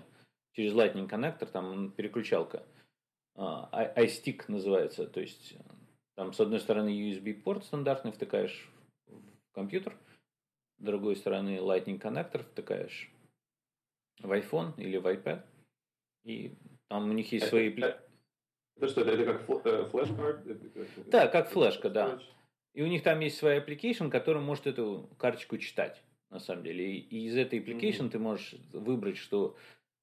через 0.54 0.74
Lightning 0.74 1.08
коннектор, 1.08 1.48
там 1.48 1.92
переключалка. 1.92 2.64
А, 3.36 3.94
iStick 3.96 4.44
называется, 4.48 5.08
то 5.08 5.20
есть 5.20 5.56
там 6.16 6.34
с 6.34 6.40
одной 6.40 6.60
стороны 6.60 6.90
USB 6.90 7.34
порт 7.34 7.66
стандартный 7.66 8.12
втыкаешь 8.12 8.70
компьютер, 9.54 9.96
с 10.80 10.84
другой 10.84 11.16
стороны 11.16 11.58
Lightning 11.58 12.00
коннектор 12.00 12.44
втыкаешь 12.44 13.12
в 14.20 14.32
iPhone 14.32 14.74
или 14.78 14.98
в 14.98 15.08
iPad, 15.08 15.44
и 16.24 16.56
там 16.88 17.10
у 17.10 17.14
них 17.14 17.32
есть 17.32 17.48
свои... 17.48 17.70
Это 17.70 18.88
что, 18.88 19.02
это 19.02 19.34
как 19.34 19.66
э, 19.66 19.86
флешка? 19.86 20.44
Да, 21.08 21.28
как 21.28 21.50
флешка, 21.50 21.90
да. 21.90 22.20
И 22.74 22.82
у 22.82 22.88
них 22.88 23.04
там 23.04 23.20
есть 23.20 23.38
своя 23.38 23.60
application, 23.60 24.10
которая 24.10 24.44
может 24.44 24.66
эту 24.66 25.10
карточку 25.18 25.58
читать, 25.58 26.02
на 26.32 26.40
самом 26.40 26.64
деле. 26.64 26.98
И 26.98 27.28
из 27.28 27.38
этой 27.38 27.60
application 27.60 28.06
mm-hmm. 28.06 28.10
ты 28.10 28.20
можешь 28.20 28.56
выбрать, 28.72 29.18
что 29.18 29.56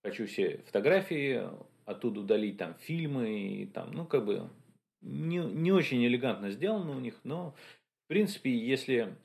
хочу 0.04 0.26
все 0.26 0.59
фотографии, 0.59 1.42
оттуда 1.85 2.21
удалить 2.21 2.59
там 2.59 2.75
фильмы, 2.75 3.62
и 3.62 3.66
там, 3.66 3.90
ну, 3.92 4.07
как 4.07 4.25
бы, 4.25 4.49
не, 5.00 5.38
не 5.38 5.73
очень 5.73 6.04
элегантно 6.04 6.50
сделано 6.50 6.97
у 6.97 7.00
них, 7.00 7.19
но, 7.25 7.54
в 8.04 8.09
принципе, 8.09 8.57
если 8.57 9.16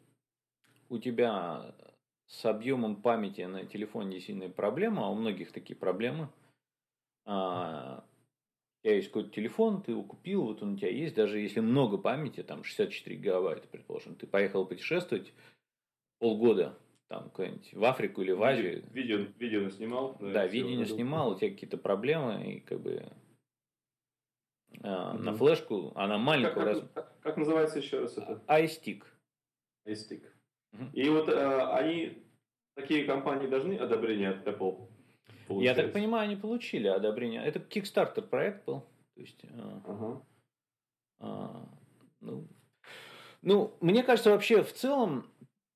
у 0.89 0.98
тебя 0.98 1.74
с 2.27 2.46
объемом 2.46 3.01
памяти 3.01 3.42
на 3.42 3.65
телефоне 3.65 4.20
сильная 4.20 4.50
проблема, 4.50 5.06
а 5.06 5.10
у 5.10 5.15
многих 5.15 5.51
такие 5.51 5.75
проблемы, 5.75 6.30
а, 7.25 8.04
у 8.80 8.84
тебя 8.84 8.96
есть 8.96 9.08
какой-то 9.08 9.30
телефон, 9.30 9.82
ты 9.82 9.92
его 9.92 10.04
купил, 10.04 10.44
вот 10.44 10.62
он 10.62 10.74
у 10.74 10.77
тебя 10.77 10.89
есть, 10.89 11.15
даже 11.15 11.39
если 11.39 11.60
много 11.60 11.98
памяти, 11.98 12.44
там 12.44 12.63
64 12.63 13.15
гигабайта, 13.15 13.68
предположим, 13.68 14.15
ты 14.15 14.27
поехал 14.27 14.65
путешествовать 14.65 15.34
полгода, 16.20 16.77
там, 17.08 17.30
куда-нибудь 17.30 17.74
в 17.74 17.86
Африку 17.86 18.22
или 18.22 18.32
в 18.32 18.42
Азию. 18.42 18.84
Видео, 18.92 19.18
видео 19.38 19.70
снимал. 19.70 20.18
Да, 20.20 20.32
да 20.32 20.48
видео 20.48 20.75
не 20.75 20.86
снимал, 20.86 21.32
у 21.32 21.36
тебя 21.38 21.51
какие-то 21.51 21.77
проблемы, 21.77 22.56
и 22.56 22.60
как 22.62 22.82
бы 22.82 23.12
а, 24.82 25.13
угу. 25.13 25.24
на 25.24 25.34
флешку, 25.36 25.92
она 25.96 26.18
маленькая. 26.18 26.54
Как, 26.54 26.65
раз... 26.65 26.84
как, 26.94 27.20
как 27.22 27.38
называется 27.38 27.80
еще 27.80 28.00
раз 28.00 28.18
это? 28.18 28.42
iStick. 28.48 29.04
iStick. 29.88 30.24
Угу. 30.79 30.89
И 30.94 31.10
вот 31.10 31.29
а, 31.29 31.75
они, 31.77 32.24
такие 32.75 33.05
компании 33.05 33.48
должны 33.48 33.74
одобрение 33.74 34.29
от 34.29 34.48
Apple 34.48 34.88
получается? 35.48 35.82
Я 35.82 35.86
так 35.86 35.94
понимаю, 35.94 36.25
они 36.25 36.36
получили 36.36 36.88
одобрение. 36.88 37.44
Это 37.44 37.60
Kickstarter 37.60 38.22
проект 38.22 38.65
был. 38.65 38.82
То 39.15 39.22
есть, 39.22 39.46
а, 39.46 39.82
ага. 39.86 40.22
а, 41.20 41.70
ну, 42.22 42.48
ну, 43.41 43.74
мне 43.79 44.03
кажется, 44.03 44.32
вообще 44.32 44.63
в 44.63 44.74
целом 44.74 45.29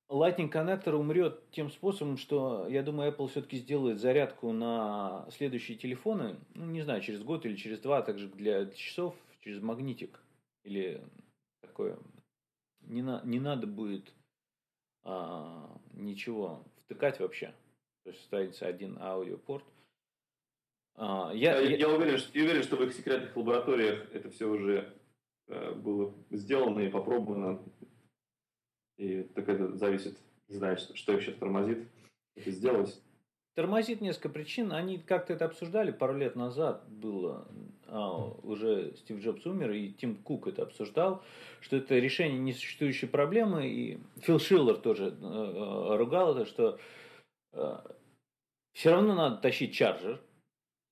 Lightning 0.10 0.52
Connector 0.52 0.94
умрет 0.94 1.50
тем 1.52 1.70
способом, 1.70 2.18
что, 2.18 2.68
я 2.68 2.84
думаю, 2.84 3.12
Apple 3.12 3.28
все-таки 3.28 3.58
сделает 3.58 4.00
зарядку 4.00 4.52
на 4.52 5.28
следующие 5.32 5.78
телефоны, 5.78 6.38
ну, 6.56 6.66
не 6.66 6.82
знаю, 6.82 7.02
через 7.02 7.24
год 7.24 7.46
или 7.46 7.56
через 7.56 7.80
два, 7.80 8.02
также 8.02 8.28
для 8.28 8.66
часов, 8.72 9.16
через 9.40 9.62
магнитик. 9.62 10.20
Или 10.64 11.02
такое. 11.62 11.98
Не, 12.82 13.02
на, 13.02 13.22
не 13.24 13.40
надо 13.40 13.68
будет 13.68 14.12
а, 15.10 15.82
ничего 15.94 16.64
втыкать 16.86 17.20
вообще. 17.20 17.54
То 18.04 18.12
есть 18.12 18.22
останется 18.22 18.68
один 18.68 18.98
аудиопорт. 19.00 19.66
А, 20.96 21.32
я, 21.34 21.60
я, 21.60 21.70
я, 21.70 21.78
я 21.78 21.90
уверен, 21.90 22.18
что, 22.18 22.38
я 22.38 22.44
уверен, 22.44 22.64
что 22.64 22.76
в 22.76 22.84
их 22.84 22.94
секретных 22.94 23.36
лабораториях 23.36 24.14
это 24.14 24.30
все 24.30 24.46
уже 24.46 24.94
э, 25.48 25.74
было 25.74 26.14
сделано 26.30 26.82
и 26.82 26.90
попробовано 26.90 27.64
и 29.00 29.24
так 29.24 29.48
это 29.48 29.78
зависит, 29.78 30.18
знаешь, 30.50 30.86
что 30.94 31.14
их 31.14 31.24
сейчас 31.24 31.36
тормозит, 31.36 31.88
это 32.36 32.52
сделать. 32.52 33.02
Тормозит 33.56 34.02
несколько 34.02 34.30
причин. 34.30 34.72
Они 34.72 34.98
как-то 34.98 35.34
это 35.34 35.46
обсуждали 35.46 35.92
пару 35.92 36.18
лет 36.18 36.36
назад 36.36 36.84
было. 36.90 37.48
А, 37.88 38.16
уже 38.44 38.94
Стив 38.98 39.20
Джобс 39.20 39.46
умер, 39.46 39.72
и 39.72 39.92
Тим 39.92 40.16
Кук 40.16 40.48
это 40.48 40.64
обсуждал, 40.64 41.24
что 41.60 41.78
это 41.78 41.98
решение 41.98 42.40
несуществующей 42.40 43.08
проблемы. 43.08 43.68
И 43.68 44.00
Фил 44.22 44.40
Шиллер 44.40 44.78
тоже 44.78 45.08
э, 45.08 45.12
э, 45.22 45.98
ругал 45.98 46.38
это, 46.38 46.46
что 46.46 46.80
э, 47.54 47.78
все 48.74 48.92
равно 48.92 49.16
надо 49.16 49.38
тащить 49.38 49.74
чарджер, 49.74 50.22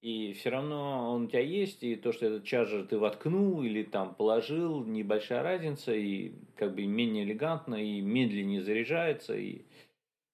и 0.02 0.34
все 0.34 0.50
равно 0.50 1.12
он 1.14 1.26
у 1.26 1.28
тебя 1.28 1.42
есть, 1.42 1.84
и 1.84 1.96
то, 1.96 2.12
что 2.12 2.26
этот 2.26 2.44
чарджер 2.44 2.86
ты 2.88 2.98
воткнул 2.98 3.62
или 3.64 3.84
там 3.84 4.16
положил, 4.16 4.84
небольшая 4.84 5.44
разница, 5.44 5.94
и 5.94 6.34
как 6.56 6.76
бы 6.76 6.86
менее 6.86 7.24
элегантно, 7.24 7.76
и 7.76 8.02
медленнее 8.02 8.62
заряжается, 8.62 9.36
и 9.36 9.66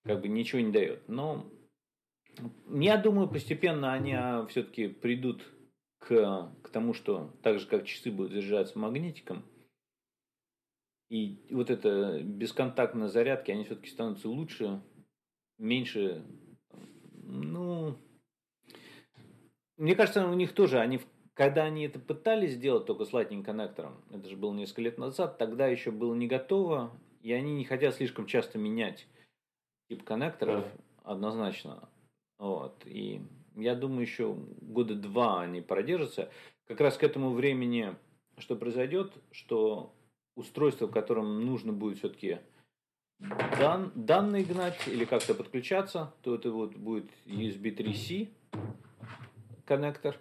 как 0.04 0.22
бы 0.22 0.30
ничего 0.30 0.62
не 0.62 0.72
дает. 0.72 1.08
Но 1.08 1.46
я 2.70 2.98
думаю, 2.98 3.28
постепенно 3.28 3.94
они 3.94 4.14
а, 4.14 4.46
все-таки 4.48 4.88
придут 4.88 5.44
к, 6.00 6.52
к 6.62 6.70
тому, 6.70 6.94
что 6.94 7.34
так 7.42 7.60
же, 7.60 7.68
как 7.68 7.86
часы 7.86 8.12
будут 8.12 8.34
заряжаться 8.34 8.78
магнитиком, 8.78 9.44
и 11.10 11.46
вот 11.52 11.70
это 11.70 12.22
бесконтактные 12.24 13.10
зарядки, 13.10 13.52
они 13.52 13.66
все-таки 13.66 13.90
становятся 13.90 14.30
лучше, 14.30 14.82
меньше, 15.58 16.26
ну, 17.24 17.98
мне 19.78 19.96
кажется, 19.96 20.28
у 20.28 20.34
них 20.34 20.54
тоже, 20.54 20.80
они 20.80 21.00
когда 21.34 21.64
они 21.64 21.86
это 21.86 22.00
пытались 22.00 22.54
сделать 22.54 22.86
только 22.86 23.06
с 23.06 23.12
Lightning 23.12 23.44
коннектором, 23.44 24.04
это 24.12 24.30
же 24.30 24.38
было 24.38 24.54
несколько 24.54 24.82
лет 24.82 24.98
назад, 24.98 25.38
тогда 25.38 25.68
еще 25.68 25.92
было 25.92 26.14
не 26.14 26.28
готово, 26.28 26.92
и 27.22 27.32
они 27.32 27.56
не 27.56 27.66
хотят 27.66 27.96
слишком 27.96 28.28
часто 28.28 28.60
менять 28.60 29.08
тип 29.90 30.04
коннекторов 30.04 30.64
да. 30.64 31.12
однозначно. 31.12 31.90
Вот. 32.40 32.82
И 32.86 33.22
я 33.56 33.76
думаю, 33.76 34.02
еще 34.02 34.34
года 34.62 34.96
два 34.96 35.42
они 35.42 35.62
продержатся. 35.62 36.30
Как 36.68 36.82
раз 36.82 36.98
к 36.98 37.04
этому 37.04 37.32
времени 37.32 37.96
что 38.38 38.56
произойдет, 38.56 39.14
что 39.32 39.94
устройство, 40.36 40.88
в 40.88 40.92
котором 40.92 41.46
нужно 41.46 41.74
будет 41.74 42.00
все-таки 42.00 42.40
дан, 43.60 43.92
данные 43.96 44.44
гнать 44.44 44.80
или 44.88 45.06
как-то 45.06 45.36
подключаться, 45.36 46.14
то 46.24 46.36
это 46.36 46.52
вот 46.52 46.76
будет 46.76 47.10
USB 47.26 47.76
3C 47.76 48.30
коннектор. 49.66 50.20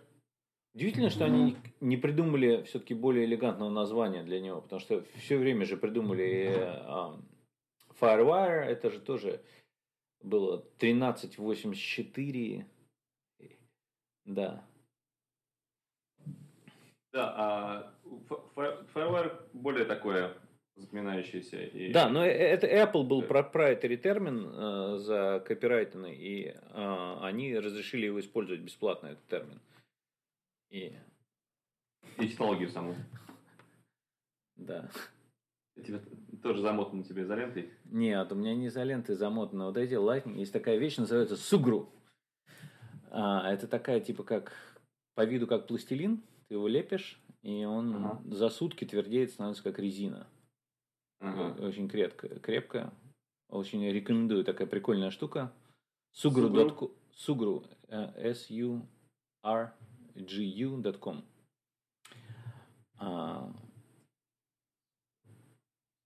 Удивительно, 0.75 1.11
что 1.11 1.27
они 1.27 1.57
не 1.81 1.99
придумали 1.99 2.63
все-таки 2.63 2.95
более 2.95 3.27
элегантного 3.27 3.71
названия 3.71 4.23
для 4.23 4.41
него, 4.41 4.63
потому 4.63 4.81
что 4.81 5.05
все 5.17 5.37
время 5.37 5.67
же 5.67 5.77
придумали 5.77 6.55
э, 6.57 7.13
FireWire, 8.01 8.65
это 8.65 8.91
же 8.91 9.01
тоже 9.01 9.43
было 10.23 10.55
1384. 10.79 12.67
Да. 14.25 14.65
Да, 17.13 17.35
а 17.37 17.95
FireWire 18.95 19.49
более 19.53 19.85
такое 19.85 20.35
запоминающееся. 20.77 21.63
И... 21.65 21.93
Да, 21.93 22.09
но 22.09 22.25
э, 22.25 22.31
это 22.31 22.67
Apple 22.67 23.05
был 23.05 23.23
proprietary 23.23 23.97
термин 23.97 24.47
э, 24.47 24.99
за 24.99 25.45
копирайтный, 25.47 26.17
и 26.17 26.47
э, 26.47 27.17
они 27.21 27.59
разрешили 27.59 28.07
его 28.07 28.21
использовать 28.21 28.63
бесплатно, 28.63 29.09
этот 29.09 29.27
термин. 29.27 29.61
И, 30.71 30.95
и 32.19 32.29
технологию 32.29 32.71
саму. 32.71 32.97
Да. 34.57 34.89
Тебе 35.77 36.01
тоже 36.43 36.61
замотано 36.61 37.05
тебе 37.05 37.23
изолентой? 37.23 37.71
Нет, 37.85 38.31
у 38.33 38.35
меня 38.35 38.55
не 38.55 38.67
изоленты 38.67 39.15
замотано. 39.15 39.67
Вот 39.67 39.77
эти 39.77 39.95
Lightning, 39.95 40.39
есть 40.39 40.53
такая 40.53 40.79
вещь, 40.79 40.97
называется 40.97 41.37
сугру. 41.37 41.91
А, 43.11 43.53
это 43.53 43.67
такая, 43.67 44.01
типа, 44.01 44.25
как 44.25 44.53
по 45.15 45.25
виду 45.25 45.47
как 45.47 45.67
пластилин, 45.67 46.23
ты 46.49 46.55
его 46.55 46.69
лепишь, 46.69 47.21
и 47.43 47.65
он 47.65 47.95
ага. 47.97 48.23
за 48.25 48.49
сутки 48.49 48.85
твердеет, 48.85 49.31
становится 49.31 49.63
как 49.63 49.79
резина. 49.79 50.27
Ага. 51.21 51.65
Очень 51.65 51.89
крепкая, 51.89 52.39
крепкая. 52.41 52.93
Очень 53.49 53.87
рекомендую. 53.91 54.45
Такая 54.45 54.67
прикольная 54.67 55.11
штука. 55.11 55.53
Сугру. 56.13 56.93
Сугру. 57.15 57.65
S-U-R 57.89 59.75
gu.com. 60.15 61.25
А, 62.97 63.53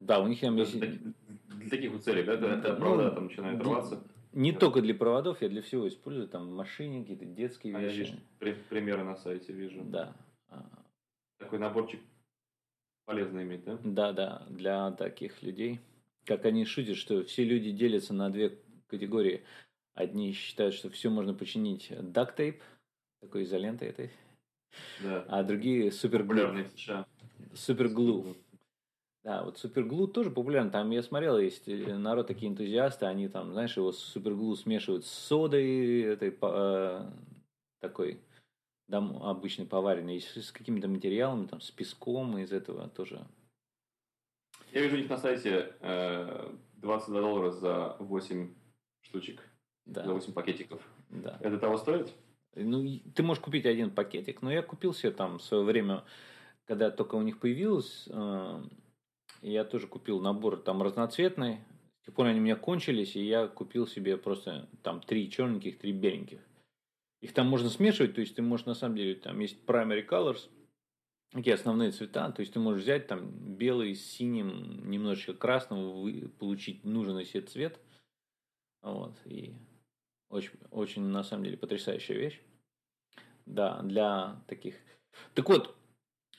да, 0.00 0.20
у 0.20 0.26
них 0.26 0.40
там 0.40 0.56
есть... 0.56 0.78
Для 0.78 1.70
таких 1.70 1.92
вот 1.92 2.04
целей, 2.04 2.22
да? 2.22 2.34
Это 2.34 2.74
ну, 2.74 2.76
провода 2.76 3.10
там 3.10 3.24
начинают 3.24 3.62
рваться? 3.62 4.02
Не 4.32 4.52
да. 4.52 4.58
только 4.58 4.82
для 4.82 4.94
проводов, 4.94 5.40
я 5.40 5.48
для 5.48 5.62
всего 5.62 5.88
использую. 5.88 6.28
Там 6.28 6.48
в 6.48 6.52
машине 6.52 7.00
какие-то 7.00 7.24
детские 7.24 7.74
а 7.74 7.80
вещи. 7.80 7.94
Я 7.94 8.04
вижу, 8.04 8.18
при, 8.38 8.52
примеры 8.52 9.02
на 9.02 9.16
сайте 9.16 9.52
вижу. 9.52 9.82
Да. 9.84 10.14
Такой 11.38 11.58
наборчик 11.58 12.00
полезно 13.06 13.42
иметь, 13.42 13.64
да? 13.64 13.78
Да, 13.82 14.12
да, 14.12 14.46
для 14.50 14.90
таких 14.92 15.42
людей. 15.42 15.80
Как 16.24 16.44
они 16.44 16.64
шутят, 16.64 16.96
что 16.96 17.24
все 17.24 17.44
люди 17.44 17.70
делятся 17.70 18.12
на 18.12 18.30
две 18.30 18.58
категории. 18.88 19.42
Одни 19.94 20.32
считают, 20.32 20.74
что 20.74 20.90
все 20.90 21.08
можно 21.08 21.32
починить 21.32 21.90
дактейп, 22.12 22.62
такой 23.22 23.44
изолентой 23.44 23.88
этой. 23.88 24.10
Да. 25.02 25.24
А 25.28 25.42
другие 25.42 25.90
суперглу. 25.90 26.64
Суперглу. 27.54 28.36
Да, 29.26 29.42
вот 29.42 29.58
суперглу 29.58 30.06
тоже 30.06 30.30
популярен. 30.30 30.70
Там 30.70 30.88
я 30.92 31.02
смотрел, 31.02 31.36
есть 31.36 31.66
народ 31.66 32.28
такие 32.28 32.48
энтузиасты, 32.48 33.06
они 33.06 33.28
там, 33.28 33.52
знаешь, 33.52 33.76
его 33.76 33.90
суперглу 33.90 34.54
смешивают 34.54 35.04
с 35.04 35.10
содой 35.10 36.02
этой 36.02 36.38
э, 36.40 37.10
такой 37.80 38.20
дом, 38.86 39.20
обычный 39.24 39.66
поваренный, 39.66 40.20
с 40.20 40.52
какими-то 40.52 40.86
материалами, 40.86 41.48
там, 41.48 41.60
с 41.60 41.72
песком 41.72 42.38
из 42.38 42.52
этого 42.52 42.88
тоже. 42.90 43.26
Я 44.70 44.82
вижу 44.82 44.94
у 44.94 44.98
них 45.00 45.10
на 45.10 45.18
сайте 45.18 45.74
э, 45.80 46.54
22 46.76 47.20
доллара 47.20 47.50
за 47.50 47.96
8 47.98 48.54
штучек, 49.00 49.42
да. 49.86 50.04
за 50.04 50.14
8 50.14 50.34
пакетиков. 50.34 50.80
Да. 51.10 51.36
Это 51.40 51.58
того 51.58 51.78
стоит? 51.78 52.14
Ну, 52.54 53.00
ты 53.12 53.24
можешь 53.24 53.42
купить 53.42 53.66
один 53.66 53.90
пакетик, 53.90 54.40
но 54.40 54.52
я 54.52 54.62
купил 54.62 54.94
себе 54.94 55.10
там 55.10 55.38
в 55.38 55.42
свое 55.42 55.64
время, 55.64 56.04
когда 56.64 56.92
только 56.92 57.16
у 57.16 57.22
них 57.22 57.40
появилось, 57.40 58.04
э, 58.08 58.62
я 59.42 59.64
тоже 59.64 59.86
купил 59.86 60.20
набор 60.20 60.58
там 60.58 60.82
разноцветный. 60.82 61.60
С 62.02 62.06
тех 62.06 62.14
пор 62.14 62.26
они 62.26 62.40
у 62.40 62.42
меня 62.42 62.56
кончились, 62.56 63.16
и 63.16 63.24
я 63.24 63.48
купил 63.48 63.86
себе 63.86 64.16
просто 64.16 64.68
там 64.82 65.00
три 65.00 65.30
черненьких, 65.30 65.78
три 65.78 65.92
беленьких. 65.92 66.40
Их 67.20 67.32
там 67.32 67.48
можно 67.48 67.68
смешивать, 67.68 68.14
то 68.14 68.20
есть 68.20 68.36
ты 68.36 68.42
можешь 68.42 68.66
на 68.66 68.74
самом 68.74 68.96
деле, 68.96 69.14
там 69.14 69.40
есть 69.40 69.58
primary 69.66 70.06
colors, 70.06 70.48
такие 71.32 71.54
основные 71.54 71.90
цвета, 71.90 72.30
то 72.30 72.40
есть 72.40 72.52
ты 72.52 72.60
можешь 72.60 72.82
взять 72.82 73.06
там 73.06 73.56
белый 73.56 73.94
с 73.94 74.04
синим, 74.04 74.88
немножечко 74.88 75.34
красным, 75.34 76.30
получить 76.38 76.84
нужный 76.84 77.24
себе 77.24 77.42
цвет. 77.42 77.80
Вот, 78.82 79.14
и 79.24 79.54
очень, 80.28 80.52
очень, 80.70 81.02
на 81.02 81.24
самом 81.24 81.44
деле, 81.44 81.56
потрясающая 81.56 82.16
вещь. 82.16 82.40
Да, 83.46 83.80
для 83.82 84.42
таких. 84.46 84.76
Так 85.34 85.48
вот, 85.48 85.74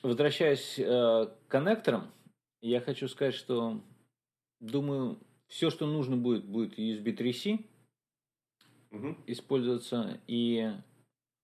возвращаясь 0.02 0.78
э, 0.78 0.84
к 0.84 1.48
коннекторам, 1.48 2.12
я 2.60 2.80
хочу 2.80 3.08
сказать, 3.08 3.34
что 3.34 3.80
думаю, 4.60 5.18
все, 5.46 5.70
что 5.70 5.86
нужно 5.86 6.16
будет, 6.16 6.44
будет 6.44 6.78
USB 6.78 7.16
3C 7.16 7.64
угу. 8.90 9.16
использоваться, 9.26 10.20
и, 10.26 10.70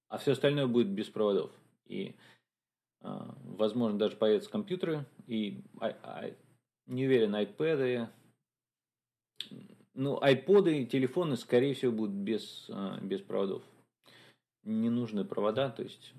а 0.09 0.19
все 0.19 0.33
остальное 0.33 0.67
будет 0.67 0.89
без 0.89 1.09
проводов. 1.09 1.51
И, 1.87 2.15
э, 3.03 3.09
возможно, 3.45 3.99
даже 3.99 4.17
появятся 4.17 4.51
компьютеры, 4.51 5.07
и 5.27 5.63
а, 5.81 5.97
а, 6.03 6.31
не 6.87 7.07
уверен, 7.07 7.35
iPad, 7.35 8.11
ну, 9.95 10.21
айподы, 10.21 10.87
телефоны, 10.87 11.37
скорее 11.37 11.75
всего, 11.75 11.93
будут 11.93 12.17
без, 12.17 12.69
а, 12.71 12.99
без 13.01 13.21
проводов. 13.21 13.63
Не 14.65 14.91
нужны 14.91 15.25
провода, 15.25 15.71
то 15.71 15.83
есть, 15.83 16.13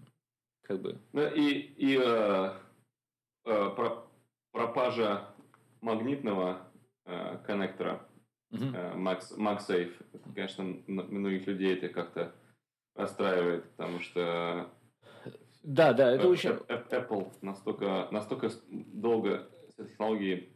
как 0.61 0.81
бы... 0.81 0.99
Ну, 1.13 1.27
и, 1.27 1.51
и 1.51 1.97
э, 1.97 2.53
э, 3.45 3.69
про, 3.75 4.04
пропажа 4.55 5.27
магнитного 5.81 6.61
э, 7.05 7.39
коннектора 7.45 8.07
uh-huh. 8.53 8.73
э, 8.73 8.95
Max, 8.95 9.37
MagSafe, 9.37 9.93
это, 10.13 10.29
конечно, 10.33 10.63
многих 10.87 11.45
людей 11.45 11.75
это 11.75 11.89
как-то 11.89 12.33
расстраивает, 12.95 13.69
потому 13.71 13.99
что... 13.99 14.71
Да, 15.61 15.91
да, 15.91 16.13
это 16.13 16.29
очень... 16.29 16.51
Apple 16.51 17.33
настолько, 17.41 18.07
настолько 18.11 18.49
долго 18.69 19.49
с 19.67 19.75
технологией 19.75 20.55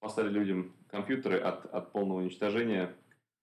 поставили 0.00 0.40
людям 0.40 0.74
компьютеры 0.88 1.38
от, 1.38 1.66
от 1.66 1.92
полного 1.92 2.18
уничтожения, 2.18 2.96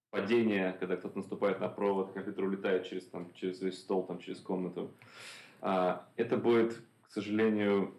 падения, 0.09 0.75
когда 0.81 0.97
кто-то 0.97 1.19
наступает 1.19 1.61
на 1.61 1.69
провод, 1.69 2.11
компьютер 2.11 2.43
улетает 2.43 2.89
через, 2.89 3.07
там, 3.07 3.33
через 3.35 3.61
весь 3.61 3.79
стол, 3.79 4.05
там, 4.05 4.19
через 4.19 4.41
комнату. 4.41 4.93
А, 5.61 6.09
это 6.17 6.35
будет, 6.35 6.75
к 7.03 7.09
сожалению, 7.09 7.95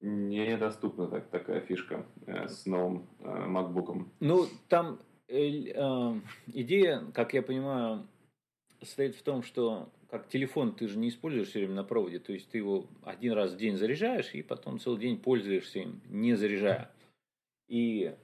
недоступна 0.00 1.08
так, 1.08 1.28
такая 1.28 1.60
фишка 1.60 2.06
э, 2.26 2.48
с 2.48 2.66
новым 2.66 3.08
э, 3.20 3.24
MacBook. 3.24 4.08
Ну, 4.20 4.46
там 4.68 5.00
э, 5.28 5.70
э, 5.74 6.20
идея, 6.48 7.04
как 7.12 7.34
я 7.34 7.42
понимаю, 7.42 8.06
состоит 8.80 9.16
в 9.16 9.22
том, 9.22 9.42
что 9.42 9.90
как 10.08 10.28
телефон 10.28 10.74
ты 10.74 10.88
же 10.88 10.98
не 10.98 11.08
используешь 11.08 11.48
все 11.48 11.60
время 11.60 11.74
на 11.74 11.84
проводе, 11.84 12.18
то 12.18 12.32
есть 12.32 12.48
ты 12.50 12.58
его 12.58 12.86
один 13.02 13.32
раз 13.32 13.52
в 13.52 13.56
день 13.56 13.76
заряжаешь 13.76 14.34
и 14.34 14.42
потом 14.42 14.78
целый 14.78 15.00
день 15.00 15.18
пользуешься 15.18 15.80
им, 15.80 16.00
не 16.06 16.34
заряжая. 16.34 16.90
И 17.68 18.14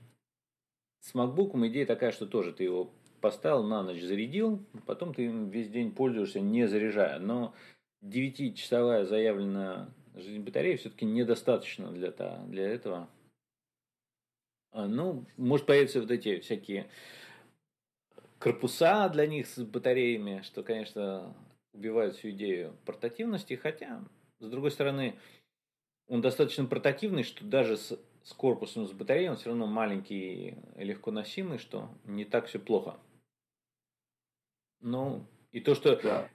с 1.00 1.14
MacBook 1.14 1.66
идея 1.68 1.86
такая, 1.86 2.12
что 2.12 2.26
тоже 2.26 2.52
ты 2.52 2.64
его 2.64 2.90
поставил 3.20 3.64
на 3.64 3.82
ночь, 3.82 4.02
зарядил, 4.02 4.64
потом 4.86 5.12
ты 5.12 5.26
им 5.26 5.48
весь 5.50 5.68
день 5.68 5.92
пользуешься, 5.92 6.40
не 6.40 6.66
заряжая. 6.66 7.18
Но 7.18 7.54
9-часовая 8.02 9.04
заявленная 9.04 9.88
жизнь 10.14 10.42
батареи 10.42 10.76
все-таки 10.76 11.04
недостаточно 11.04 11.90
для, 11.92 12.10
для 12.10 12.68
этого. 12.68 13.08
А, 14.72 14.86
ну, 14.86 15.24
может 15.36 15.66
появиться 15.66 16.00
вот 16.00 16.10
эти 16.10 16.40
всякие 16.40 16.88
корпуса 18.38 19.08
для 19.08 19.26
них 19.26 19.46
с 19.46 19.62
батареями, 19.62 20.42
что, 20.42 20.62
конечно, 20.62 21.34
убивает 21.72 22.16
всю 22.16 22.30
идею 22.30 22.76
портативности, 22.84 23.54
хотя, 23.54 24.04
с 24.40 24.48
другой 24.48 24.70
стороны, 24.70 25.18
он 26.08 26.20
достаточно 26.20 26.66
портативный, 26.66 27.22
что 27.22 27.44
даже 27.44 27.76
с 27.76 27.98
с 28.24 28.32
корпусом, 28.32 28.86
с 28.86 28.92
батареей, 28.92 29.28
он 29.28 29.36
все 29.36 29.50
равно 29.50 29.66
маленький 29.66 30.56
и 30.76 30.84
легко 30.84 31.10
носимый, 31.10 31.58
что 31.58 31.90
не 32.04 32.24
так 32.24 32.46
все 32.46 32.58
плохо. 32.58 32.96
Ну, 34.80 35.26
и 35.52 35.60
то, 35.60 35.74
что 35.74 35.94
да. 35.96 36.30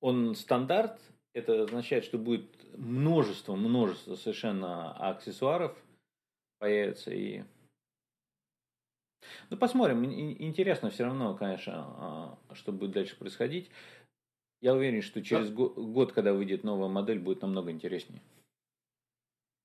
он 0.00 0.36
стандарт, 0.36 1.00
это 1.34 1.64
означает, 1.64 2.04
что 2.04 2.16
будет 2.16 2.61
множество, 2.76 3.54
множество 3.54 4.14
совершенно 4.14 4.92
аксессуаров 4.92 5.76
появится 6.58 7.12
и 7.12 7.42
ну, 9.50 9.56
посмотрим. 9.56 10.04
Интересно 10.04 10.90
все 10.90 11.04
равно, 11.04 11.34
конечно, 11.34 11.72
а, 11.76 12.38
что 12.54 12.72
будет 12.72 12.92
дальше 12.92 13.16
происходить. 13.16 13.70
Я 14.60 14.74
уверен, 14.74 15.02
что 15.02 15.22
через 15.22 15.48
да. 15.50 15.54
год, 15.54 16.12
когда 16.12 16.32
выйдет 16.32 16.64
новая 16.64 16.88
модель, 16.88 17.18
будет 17.18 17.42
намного 17.42 17.70
интереснее. 17.70 18.22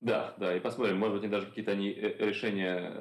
Да, 0.00 0.34
да, 0.38 0.56
и 0.56 0.60
посмотрим, 0.60 0.98
может 0.98 1.20
быть, 1.20 1.30
даже 1.30 1.46
какие-то 1.46 1.72
они 1.72 1.90
э, 1.90 2.24
решения 2.24 2.92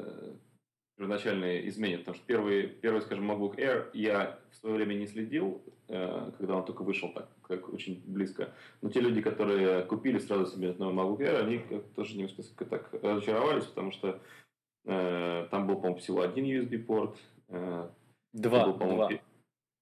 первоначальные 0.97 1.69
изменят, 1.69 1.99
потому 1.99 2.15
что 2.15 2.25
первый, 2.25 2.67
первый, 2.67 3.01
скажем, 3.01 3.31
MacBook 3.31 3.57
Air 3.57 3.89
я 3.93 4.39
в 4.51 4.55
свое 4.55 4.75
время 4.75 4.95
не 4.95 5.05
следил, 5.05 5.61
э, 5.87 6.31
когда 6.37 6.55
он 6.55 6.65
только 6.65 6.81
вышел 6.81 7.13
так, 7.13 7.29
как 7.43 7.71
очень 7.71 8.01
близко. 8.05 8.53
Но 8.81 8.89
те 8.89 8.99
люди, 8.99 9.21
которые 9.21 9.83
купили 9.83 10.17
сразу 10.17 10.47
себе 10.47 10.73
новый 10.73 10.95
MacBook 10.95 11.19
Air, 11.19 11.39
они 11.41 11.61
тоже 11.95 12.17
несколько 12.17 12.65
так 12.65 12.91
разочаровались, 13.03 13.65
потому 13.65 13.91
что 13.91 14.19
э, 14.85 15.47
там 15.51 15.67
был, 15.67 15.75
по-моему, 15.75 15.99
всего 15.99 16.21
один 16.21 16.45
USB-порт. 16.45 17.15
Э, 17.49 17.89
два, 18.33 18.67
был, 18.67 18.77
два. 18.77 19.09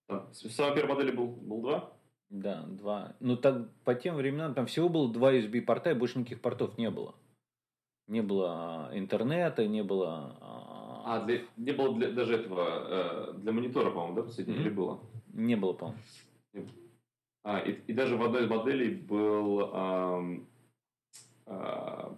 Там, 0.07 0.29
в 0.31 0.51
самой 0.51 0.75
первой 0.75 0.95
модели 0.95 1.11
был, 1.15 1.27
был 1.27 1.61
два? 1.61 1.93
Да, 2.29 2.63
два. 2.63 3.15
Ну, 3.21 3.37
так 3.37 3.71
по 3.85 3.95
тем 3.95 4.15
временам 4.15 4.53
там 4.53 4.65
всего 4.65 4.89
было 4.89 5.11
два 5.11 5.33
USB-порта, 5.33 5.91
и 5.91 5.93
больше 5.93 6.19
никаких 6.19 6.41
портов 6.41 6.77
не 6.77 6.89
было. 6.89 7.15
Не 8.07 8.21
было 8.21 8.89
а, 8.89 8.97
интернета, 8.97 9.65
не 9.65 9.81
было 9.81 10.35
а, 11.07 11.23
для, 11.23 11.45
не 11.55 11.71
было 11.71 11.95
для, 11.95 12.11
даже 12.11 12.33
этого, 12.33 13.29
э, 13.29 13.33
для 13.33 13.51
монитора, 13.51 13.91
по-моему, 13.91 14.15
да, 14.15 14.23
последнее, 14.23 14.57
mm-hmm. 14.57 14.61
или 14.61 14.69
было? 14.71 14.99
Не 15.33 15.55
было, 15.55 15.73
по-моему. 15.73 16.01
А, 17.43 17.59
и, 17.59 17.73
и 17.85 17.93
даже 17.93 18.17
в 18.17 18.23
одной 18.23 18.45
из 18.45 18.49
моделей 18.49 18.95
был 18.95 19.69
э, 19.71 20.39
э, 21.45 22.15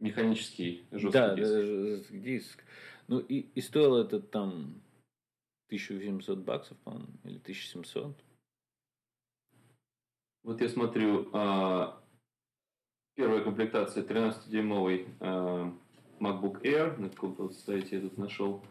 механический 0.00 0.86
жесткий 0.92 1.12
да, 1.12 1.34
диск. 1.34 1.52
Да, 1.52 1.62
жесткий 1.62 2.18
диск. 2.20 2.64
Ну, 3.08 3.18
и, 3.18 3.40
и 3.40 3.60
стоило 3.60 4.02
это 4.02 4.18
там 4.18 4.80
1800 5.66 6.38
баксов, 6.38 6.78
по-моему, 6.78 7.12
или 7.24 7.36
1700. 7.36 8.16
Вот 10.42 10.58
я 10.58 10.68
смотрю, 10.70 11.28
э, 11.34 11.92
первая 13.14 13.44
комплектация 13.44 14.02
13-дюймовый 14.04 15.06
э, 15.20 15.70
MacBook 16.20 16.62
Air, 16.62 16.98
на 17.00 17.08
каком-то 17.08 17.50
сайте 17.50 17.96
я 17.96 18.02
тут 18.02 18.18
нашел, 18.18 18.62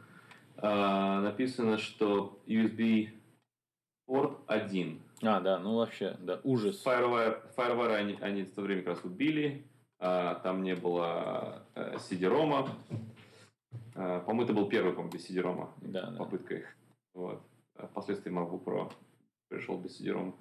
а, 0.57 1.21
написано, 1.21 1.77
что 1.77 2.41
USB 2.45 3.09
порт 4.05 4.39
1. 4.47 5.01
А, 5.21 5.39
да, 5.39 5.59
ну 5.59 5.77
вообще, 5.77 6.17
да, 6.19 6.39
ужас. 6.43 6.83
Firewire, 6.85 7.41
Firewire 7.55 7.95
они, 7.95 8.17
они 8.21 8.43
в 8.43 8.53
то 8.53 8.61
время 8.61 8.81
как 8.81 8.95
раз 8.95 9.05
убили, 9.05 9.65
а, 9.99 10.35
там 10.35 10.63
не 10.63 10.75
было 10.75 11.63
а, 11.75 11.95
CD-ROM. 11.97 12.69
А, 13.95 14.19
по-моему, 14.19 14.43
это 14.43 14.53
был 14.53 14.67
первый, 14.67 14.93
по-моему, 14.93 15.13
без 15.13 15.29
CD-ROM. 15.29 15.69
Да, 15.81 16.13
попытка 16.17 16.55
да. 16.55 16.59
их. 16.59 16.75
Вот. 17.13 17.41
Впоследствии 17.75 18.31
MacBook 18.31 18.63
Pro 18.63 18.91
пришел 19.47 19.77
без 19.77 19.99
CD-ROM. 19.99 20.33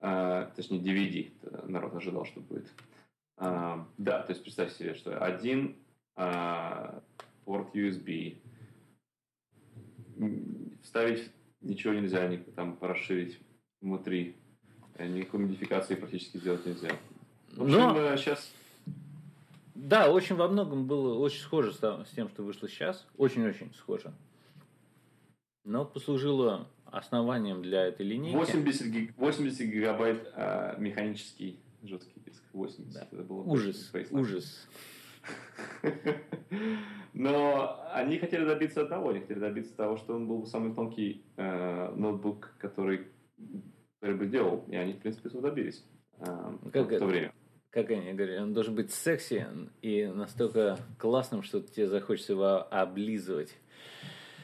А, 0.00 0.46
точнее, 0.56 0.80
DVD. 0.80 1.68
Народ 1.68 1.94
ожидал, 1.94 2.24
что 2.24 2.40
будет. 2.40 2.68
Да, 3.36 3.86
то 4.22 4.26
есть 4.28 4.42
представь 4.42 4.72
себе, 4.72 4.92
что 4.92 5.18
один 5.18 5.76
порт 6.14 7.74
USB. 7.74 8.38
Вставить 10.82 11.30
ничего 11.60 11.94
нельзя, 11.94 12.30
там 12.54 12.76
расширить 12.80 13.38
внутри. 13.80 14.36
Э, 14.94 15.06
никакой 15.06 15.40
модификации 15.40 15.94
практически 15.94 16.36
сделать 16.36 16.64
нельзя. 16.66 16.90
В 17.52 17.62
общем, 17.62 17.78
Но... 17.78 18.16
сейчас... 18.16 18.52
Да, 19.74 20.12
очень 20.12 20.36
во 20.36 20.46
многом 20.48 20.86
было 20.86 21.18
очень 21.18 21.40
схоже 21.40 21.72
с 21.72 22.10
тем, 22.14 22.28
что 22.28 22.42
вышло 22.42 22.68
сейчас. 22.68 23.06
Очень-очень 23.16 23.72
схоже. 23.74 24.12
Но 25.64 25.84
послужило 25.86 26.68
основанием 26.84 27.62
для 27.62 27.86
этой 27.86 28.04
линейки. 28.04 28.36
80, 28.36 28.86
гиг... 28.88 29.16
80 29.16 29.66
гигабайт 29.66 30.32
а, 30.34 30.76
механический 30.78 31.58
жесткий 31.82 32.20
диск. 32.20 32.42
80. 32.52 32.92
Да. 32.92 33.08
Это 33.10 33.22
было 33.22 33.42
ужас, 33.42 33.90
ужас. 34.10 34.66
Но 37.12 37.84
они 37.92 38.18
хотели 38.18 38.44
добиться 38.44 38.82
одного, 38.82 39.10
они 39.10 39.20
хотели 39.20 39.38
добиться 39.38 39.76
того, 39.76 39.96
что 39.96 40.14
он 40.14 40.26
был 40.26 40.46
самый 40.46 40.74
тонкий 40.74 41.24
э, 41.36 41.92
ноутбук, 41.94 42.54
который, 42.58 43.08
который 44.00 44.16
бы 44.16 44.26
делал, 44.26 44.64
и 44.68 44.76
они, 44.76 44.94
в 44.94 45.00
принципе, 45.00 45.28
этого 45.28 45.42
добились 45.42 45.84
э, 46.18 46.24
как 46.72 46.90
в 46.90 46.98
то 46.98 47.06
время. 47.06 47.32
Как 47.70 47.90
они 47.90 48.12
говорят, 48.12 48.42
он 48.42 48.52
должен 48.52 48.74
быть 48.74 48.90
секси 48.90 49.46
и 49.80 50.06
настолько 50.06 50.78
классным, 50.98 51.42
что 51.42 51.60
тебе 51.60 51.88
захочется 51.88 52.32
его 52.32 52.66
облизывать. 52.70 53.56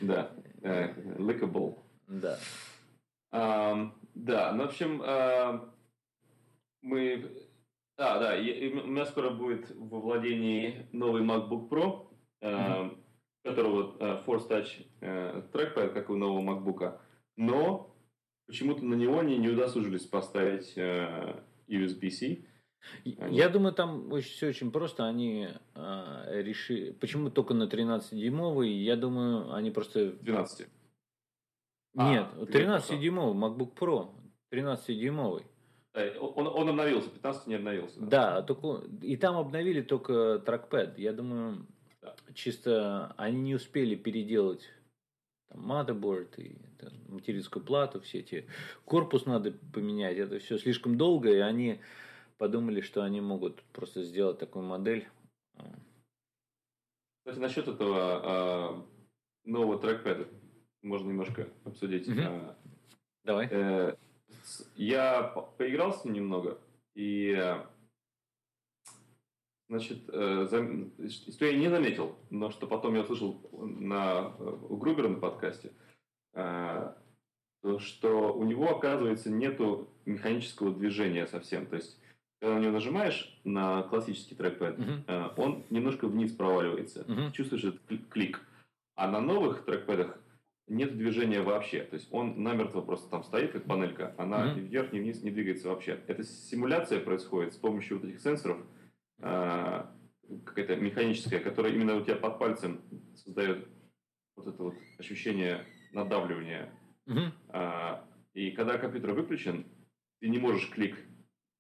Да, 0.00 0.30
э, 0.62 0.92
lickable. 1.18 1.78
Да. 2.06 2.38
Um, 3.32 3.90
да, 4.14 4.52
ну, 4.52 4.64
в 4.64 4.66
общем, 4.66 5.02
uh, 5.02 5.68
мы 6.82 7.45
да, 7.96 8.18
да. 8.18 8.38
И, 8.38 8.72
у 8.72 8.86
меня 8.86 9.06
скоро 9.06 9.30
будет 9.30 9.70
во 9.74 10.00
владении 10.00 10.88
новый 10.92 11.22
MacBook 11.22 11.68
Pro, 11.68 12.08
mm-hmm. 12.42 12.90
э, 12.92 12.96
которого 13.42 13.96
э, 13.98 14.22
Force 14.26 14.48
Touch 14.48 14.86
э, 15.00 15.42
трекпад, 15.52 15.92
как 15.92 16.10
у 16.10 16.16
нового 16.16 16.42
MacBook. 16.42 16.98
Но 17.36 17.96
почему-то 18.46 18.84
на 18.84 18.94
него 18.94 19.20
они 19.20 19.38
не 19.38 19.48
удосужились 19.48 20.04
поставить 20.06 20.76
э, 20.76 21.42
USB-C. 21.68 22.44
Я 23.04 23.48
думаю, 23.48 23.74
там 23.74 24.10
все 24.20 24.48
очень 24.48 24.70
просто. 24.70 25.06
Они 25.06 25.48
э, 25.74 26.42
решили... 26.42 26.92
Почему 26.92 27.30
только 27.30 27.54
на 27.54 27.64
13-дюймовый? 27.64 28.70
Я 28.70 28.96
думаю, 28.96 29.52
они 29.54 29.70
просто... 29.70 30.12
12. 30.12 30.68
Нет, 31.94 32.28
а, 32.34 32.44
13-дюймовый 32.44 33.34
MacBook 33.34 33.74
Pro. 33.74 34.10
13-дюймовый. 34.52 35.44
Он, 35.96 36.46
он 36.46 36.68
обновился, 36.68 37.08
15 37.08 37.46
не 37.46 37.54
обновился. 37.54 37.98
Да, 38.00 38.36
да 38.36 38.42
только, 38.42 38.86
и 39.02 39.16
там 39.16 39.36
обновили 39.36 39.80
только 39.80 40.38
трекпэд. 40.38 40.98
Я 40.98 41.12
думаю, 41.12 41.66
да. 42.02 42.14
чисто 42.34 43.14
они 43.16 43.40
не 43.40 43.54
успели 43.54 43.94
переделать 43.94 44.68
там, 45.48 45.72
motherboard 45.72 46.36
и 46.36 46.58
там, 46.78 46.92
материнскую 47.08 47.64
плату, 47.64 48.00
все 48.00 48.18
эти 48.18 48.46
корпус 48.84 49.24
надо 49.26 49.52
поменять. 49.72 50.18
Это 50.18 50.38
все 50.38 50.58
слишком 50.58 50.98
долго, 50.98 51.30
и 51.32 51.38
они 51.38 51.80
подумали, 52.36 52.82
что 52.82 53.02
они 53.02 53.20
могут 53.20 53.62
просто 53.72 54.02
сделать 54.02 54.38
такую 54.38 54.66
модель. 54.66 55.08
Кстати, 57.24 57.38
насчет 57.38 57.68
этого 57.68 58.84
э, 59.44 59.50
нового 59.50 59.78
трекпэда 59.78 60.28
можно 60.82 61.08
немножко 61.08 61.48
обсудить. 61.64 62.06
Угу. 62.06 62.20
Э, 62.20 62.54
Давай. 63.24 63.48
Э, 63.50 63.96
я 64.76 65.22
поиграл 65.58 65.92
с 65.92 66.04
ним 66.04 66.14
немного, 66.14 66.58
и 66.94 67.36
значит, 69.68 70.08
э, 70.08 70.46
что 70.48 71.44
я 71.44 71.56
не 71.56 71.68
заметил, 71.68 72.16
но 72.30 72.50
что 72.50 72.66
потом 72.66 72.94
я 72.94 73.02
услышал 73.02 73.40
на, 73.52 74.28
у 74.36 74.76
Грубера 74.76 75.08
на 75.08 75.18
подкасте, 75.18 75.72
э, 76.34 76.92
что 77.78 78.32
у 78.32 78.44
него, 78.44 78.76
оказывается, 78.76 79.30
нету 79.30 79.88
механического 80.04 80.72
движения 80.72 81.26
совсем. 81.26 81.66
То 81.66 81.76
есть, 81.76 82.00
когда 82.40 82.56
на 82.56 82.60
него 82.60 82.72
нажимаешь 82.72 83.40
на 83.44 83.82
классический 83.82 84.36
трекпэд, 84.36 84.78
uh-huh. 84.78 85.34
он 85.36 85.64
немножко 85.70 86.06
вниз 86.06 86.32
проваливается. 86.32 87.00
Uh-huh. 87.02 87.32
Чувствуешь 87.32 87.64
этот 87.64 87.80
клик. 88.08 88.40
А 88.94 89.10
на 89.10 89.20
новых 89.20 89.64
трекпэдах 89.64 90.18
нет 90.68 90.96
движения 90.96 91.42
вообще. 91.42 91.82
То 91.82 91.94
есть 91.94 92.08
он 92.10 92.42
намертво 92.42 92.80
просто 92.80 93.10
там 93.10 93.22
стоит, 93.22 93.52
как 93.52 93.64
панелька, 93.64 94.14
она 94.18 94.46
mm-hmm. 94.46 94.54
ни 94.56 94.60
вверх, 94.60 94.92
ни 94.92 94.98
вниз 95.00 95.22
не 95.22 95.30
двигается 95.30 95.68
вообще. 95.68 96.00
Эта 96.06 96.24
симуляция 96.24 97.00
происходит 97.00 97.54
с 97.54 97.56
помощью 97.56 97.98
вот 97.98 98.08
этих 98.08 98.20
сенсоров, 98.20 98.58
э, 99.18 99.84
какая-то 100.44 100.76
механическая, 100.76 101.40
которая 101.40 101.72
именно 101.72 101.96
у 101.96 102.02
тебя 102.02 102.16
под 102.16 102.38
пальцем 102.38 102.80
создает 103.14 103.68
вот 104.36 104.48
это 104.48 104.62
вот 104.62 104.74
ощущение 104.98 105.64
надавливания. 105.92 106.72
Mm-hmm. 107.06 107.30
Э, 107.50 108.00
и 108.34 108.50
когда 108.50 108.76
компьютер 108.78 109.12
выключен, 109.12 109.66
ты 110.20 110.28
не 110.28 110.38
можешь 110.38 110.68
клик 110.70 110.96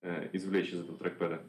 э, 0.02 0.30
извлечь 0.32 0.72
из 0.72 0.80
этого 0.80 0.98
трекпэда. 0.98 1.42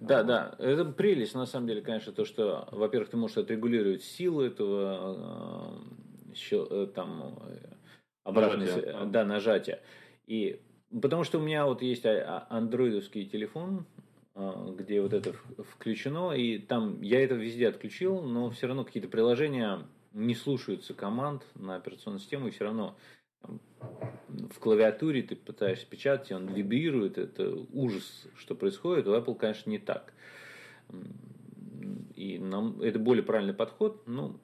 Да, 0.00 0.22
да. 0.22 0.56
Это 0.58 0.84
прелесть, 0.84 1.34
на 1.34 1.46
самом 1.46 1.66
деле, 1.66 1.80
конечно, 1.80 2.12
то, 2.12 2.24
что, 2.24 2.68
во-первых, 2.72 3.10
ты 3.10 3.16
можешь 3.16 3.38
отрегулировать 3.38 4.02
силу 4.02 4.42
этого 4.42 5.54
Э, 5.66 6.13
там 6.94 7.38
э, 7.40 7.58
обратное, 8.24 8.66
нажатие. 8.66 9.04
да, 9.06 9.24
нажатие. 9.24 9.80
И 10.26 10.60
потому 11.00 11.24
что 11.24 11.38
у 11.38 11.42
меня 11.42 11.66
вот 11.66 11.82
есть 11.82 12.04
а, 12.06 12.46
а, 12.48 12.56
андроидовский 12.56 13.26
телефон, 13.26 13.86
а, 14.34 14.74
где 14.76 15.00
вот 15.00 15.12
это 15.12 15.34
включено, 15.72 16.32
и 16.32 16.58
там 16.58 17.00
я 17.02 17.22
это 17.22 17.34
везде 17.34 17.68
отключил, 17.68 18.22
но 18.22 18.50
все 18.50 18.66
равно 18.66 18.84
какие-то 18.84 19.08
приложения 19.08 19.80
не 20.12 20.34
слушаются 20.34 20.94
команд 20.94 21.44
на 21.54 21.76
операционную 21.76 22.20
систему, 22.20 22.48
и 22.48 22.50
все 22.50 22.64
равно 22.64 22.96
в 23.42 24.58
клавиатуре 24.58 25.22
ты 25.22 25.36
пытаешься 25.36 25.86
печатать, 25.86 26.32
он 26.32 26.48
вибрирует, 26.48 27.18
это 27.18 27.54
ужас, 27.72 28.26
что 28.36 28.54
происходит. 28.54 29.06
У 29.06 29.14
Apple, 29.14 29.34
конечно, 29.34 29.68
не 29.70 29.78
так. 29.78 30.14
И 32.14 32.38
нам 32.38 32.80
это 32.80 32.98
более 32.98 33.22
правильный 33.22 33.54
подход. 33.54 34.02
Ну, 34.06 34.38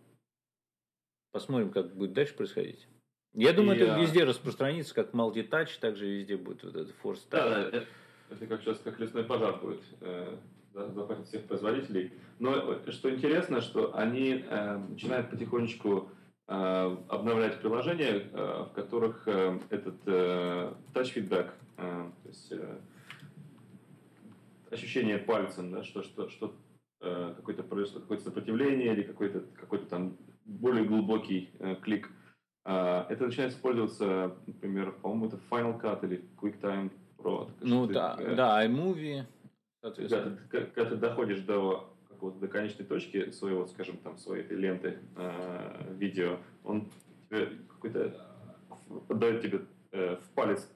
посмотрим, 1.32 1.70
как 1.70 1.94
будет 1.94 2.12
дальше 2.12 2.34
происходить. 2.34 2.86
Я 3.34 3.52
думаю, 3.52 3.78
и, 3.78 3.82
это 3.82 4.00
везде 4.00 4.24
распространится, 4.24 4.94
как 4.94 5.12
multi-touch, 5.14 5.78
также 5.80 6.06
везде 6.06 6.36
будет 6.36 6.64
вот 6.64 6.74
этот 6.74 6.94
force 7.02 7.20
touch. 7.28 7.30
Да, 7.30 7.48
да, 7.48 7.62
это, 7.68 7.86
это 8.30 8.46
как 8.46 8.62
сейчас 8.62 8.78
как 8.78 8.98
лесной 8.98 9.24
пожар 9.24 9.56
будет. 9.60 9.82
Э, 10.00 10.36
захватит 10.72 11.26
всех 11.26 11.44
производителей. 11.44 12.12
Но 12.38 12.80
что 12.90 13.10
интересно, 13.10 13.60
что 13.60 13.96
они 13.96 14.44
э, 14.46 14.76
начинают 14.78 15.30
потихонечку 15.30 16.10
э, 16.48 16.96
обновлять 17.08 17.60
приложения, 17.60 18.28
э, 18.32 18.64
в 18.68 18.72
которых 18.74 19.26
э, 19.26 19.58
этот 19.70 19.96
э, 20.06 20.74
touch 20.92 21.14
feedback, 21.14 21.50
э, 21.76 22.10
то 22.22 22.28
есть 22.28 22.52
э, 22.52 22.78
ощущение 24.70 25.18
пальцем, 25.18 25.70
да, 25.70 25.82
что, 25.84 26.02
что, 26.02 26.28
что 26.28 26.54
э, 27.00 27.34
какое-то 27.36 27.62
какое-то 27.62 28.24
сопротивление 28.24 28.92
или 28.92 29.02
какой-то 29.02 29.40
какой-то 29.58 29.86
там 29.86 30.16
более 30.50 30.84
глубокий 30.84 31.50
э, 31.58 31.76
клик. 31.76 32.10
Э, 32.64 33.04
это 33.08 33.26
начинает 33.26 33.52
использоваться, 33.52 34.36
например, 34.46 34.92
по-моему, 34.92 35.26
это 35.26 35.38
Final 35.50 35.80
Cut 35.80 36.04
или 36.04 36.24
QuickTime 36.36 36.90
Pro. 37.18 37.50
Ну 37.60 37.86
да, 37.86 38.16
э, 38.18 38.34
да, 38.34 38.66
iMovie 38.66 39.26
когда 39.80 40.24
ты, 40.24 40.36
когда 40.48 40.84
ты 40.84 40.96
доходишь 40.96 41.40
до 41.40 41.96
какого-то 42.08 42.38
до 42.38 42.48
конечной 42.48 42.84
точки 42.84 43.30
своего, 43.30 43.66
скажем, 43.66 43.96
там, 43.98 44.18
своей 44.18 44.44
этой 44.44 44.56
ленты 44.56 44.98
э, 45.16 45.94
видео, 45.94 46.38
он 46.64 46.90
тебе 47.28 47.46
какой-то 47.68 48.14
дает 49.08 49.42
тебе 49.42 49.62
э, 49.92 50.16
в 50.16 50.30
палец 50.34 50.68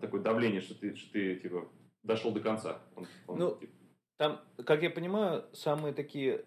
такое 0.00 0.20
давление, 0.20 0.60
что 0.60 0.74
ты, 0.74 0.94
что 0.96 1.12
ты 1.12 1.36
типа 1.36 1.68
дошел 2.02 2.32
до 2.32 2.40
конца. 2.40 2.80
Он, 2.96 3.06
он, 3.28 3.38
ну, 3.38 3.56
типа... 3.56 3.72
там, 4.16 4.40
как 4.64 4.82
я 4.82 4.90
понимаю, 4.90 5.44
самые 5.52 5.94
такие 5.94 6.44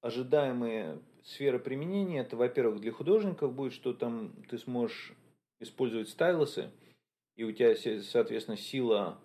ожидаемые 0.00 1.02
сферы 1.24 1.58
применения, 1.58 2.20
это, 2.20 2.36
во-первых, 2.36 2.80
для 2.80 2.92
художников 2.92 3.52
будет, 3.52 3.72
что 3.72 3.92
там 3.92 4.32
ты 4.48 4.58
сможешь 4.58 5.12
использовать 5.60 6.08
стайлусы, 6.08 6.70
и 7.36 7.44
у 7.44 7.52
тебя, 7.52 7.74
соответственно, 8.02 8.56
сила 8.56 9.18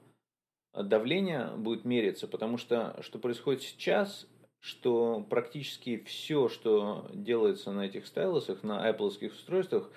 давление 0.74 1.52
будет 1.58 1.86
мериться, 1.86 2.28
потому 2.28 2.58
что 2.58 2.98
что 3.02 3.20
происходит 3.20 3.62
сейчас, 3.62 4.28
что 4.60 5.26
практически 5.30 5.98
все, 6.06 6.50
что 6.50 7.10
делается 7.14 7.72
на 7.72 7.86
этих 7.86 8.08
стайлусах, 8.08 8.64
на 8.64 8.90
Apple 8.90 9.28
устройствах 9.28 9.90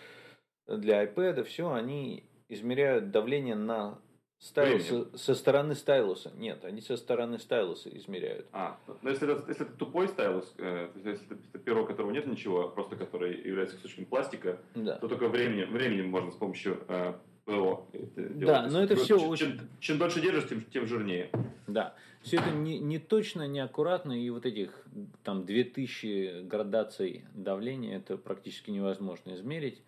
для 0.67 1.05
iPad, 1.05 1.43
все, 1.45 1.73
они 1.73 2.25
измеряют 2.49 3.11
давление 3.11 3.55
на 3.55 3.99
стайлус 4.39 5.21
со 5.21 5.35
стороны 5.35 5.75
стайлуса. 5.75 6.33
Нет, 6.37 6.65
они 6.65 6.81
со 6.81 6.97
стороны 6.97 7.39
стайлуса 7.39 7.89
измеряют. 7.97 8.47
А, 8.53 8.79
но 8.87 8.97
ну, 9.03 9.11
если 9.11 9.33
это, 9.33 9.45
если 9.49 9.67
это 9.67 9.77
тупой 9.77 10.09
стайлус, 10.09 10.55
э, 10.59 10.89
то 10.93 11.09
есть 11.11 11.23
если 11.23 11.37
это 11.37 11.59
перо, 11.59 11.85
которого 11.85 12.11
нет 12.13 12.27
ничего, 12.27 12.67
а 12.67 12.69
просто 12.69 12.97
который 12.97 13.41
является 13.43 13.77
кусочком 13.77 14.07
пластика, 14.07 14.61
да. 14.75 14.97
то 14.99 15.09
только 15.09 15.29
временем, 15.29 15.73
временем 15.73 16.09
можно 16.09 16.31
с 16.31 16.37
помощью 16.37 16.85
э, 16.89 17.15
ПО. 17.45 17.89
Да, 18.17 18.69
но 18.69 18.83
это 18.83 18.95
все 18.97 19.19
чем, 19.19 19.29
очень... 19.29 19.61
Чем 19.81 19.99
дольше 19.99 20.21
держишь, 20.21 20.49
тем, 20.49 20.63
тем 20.65 20.87
жирнее. 20.87 21.31
Да. 21.67 21.95
Все 22.23 22.37
это 22.37 22.51
не, 22.51 22.79
не 22.79 22.99
точно, 22.99 23.47
не 23.47 23.61
аккуратно, 23.61 24.13
и 24.13 24.29
вот 24.31 24.45
этих 24.45 24.87
там 25.23 25.47
2000 25.47 26.43
градаций 26.43 27.25
давления 27.33 27.97
это 27.97 28.19
практически 28.19 28.71
невозможно 28.71 29.35
измерить, 29.35 29.83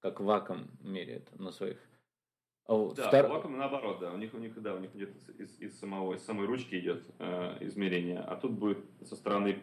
как 0.00 0.20
вакуум 0.20 0.68
меряет 0.82 1.28
на 1.38 1.52
своих. 1.52 1.78
А 2.70 2.94
да, 2.94 3.08
Втор... 3.08 3.26
вакуум 3.26 3.58
наоборот, 3.58 3.98
да, 3.98 4.12
у 4.12 4.16
них 4.16 4.32
у 4.32 4.38
них 4.38 4.62
да, 4.62 4.74
у 4.76 4.78
них 4.78 4.94
идет 4.94 5.10
из, 5.38 5.58
из 5.58 5.76
самого 5.80 6.14
из 6.14 6.22
самой 6.22 6.46
ручки 6.46 6.78
идет 6.78 7.02
э, 7.18 7.56
измерение, 7.66 8.20
а 8.20 8.36
тут 8.36 8.52
будет 8.52 8.78
со 9.02 9.16
стороны 9.16 9.58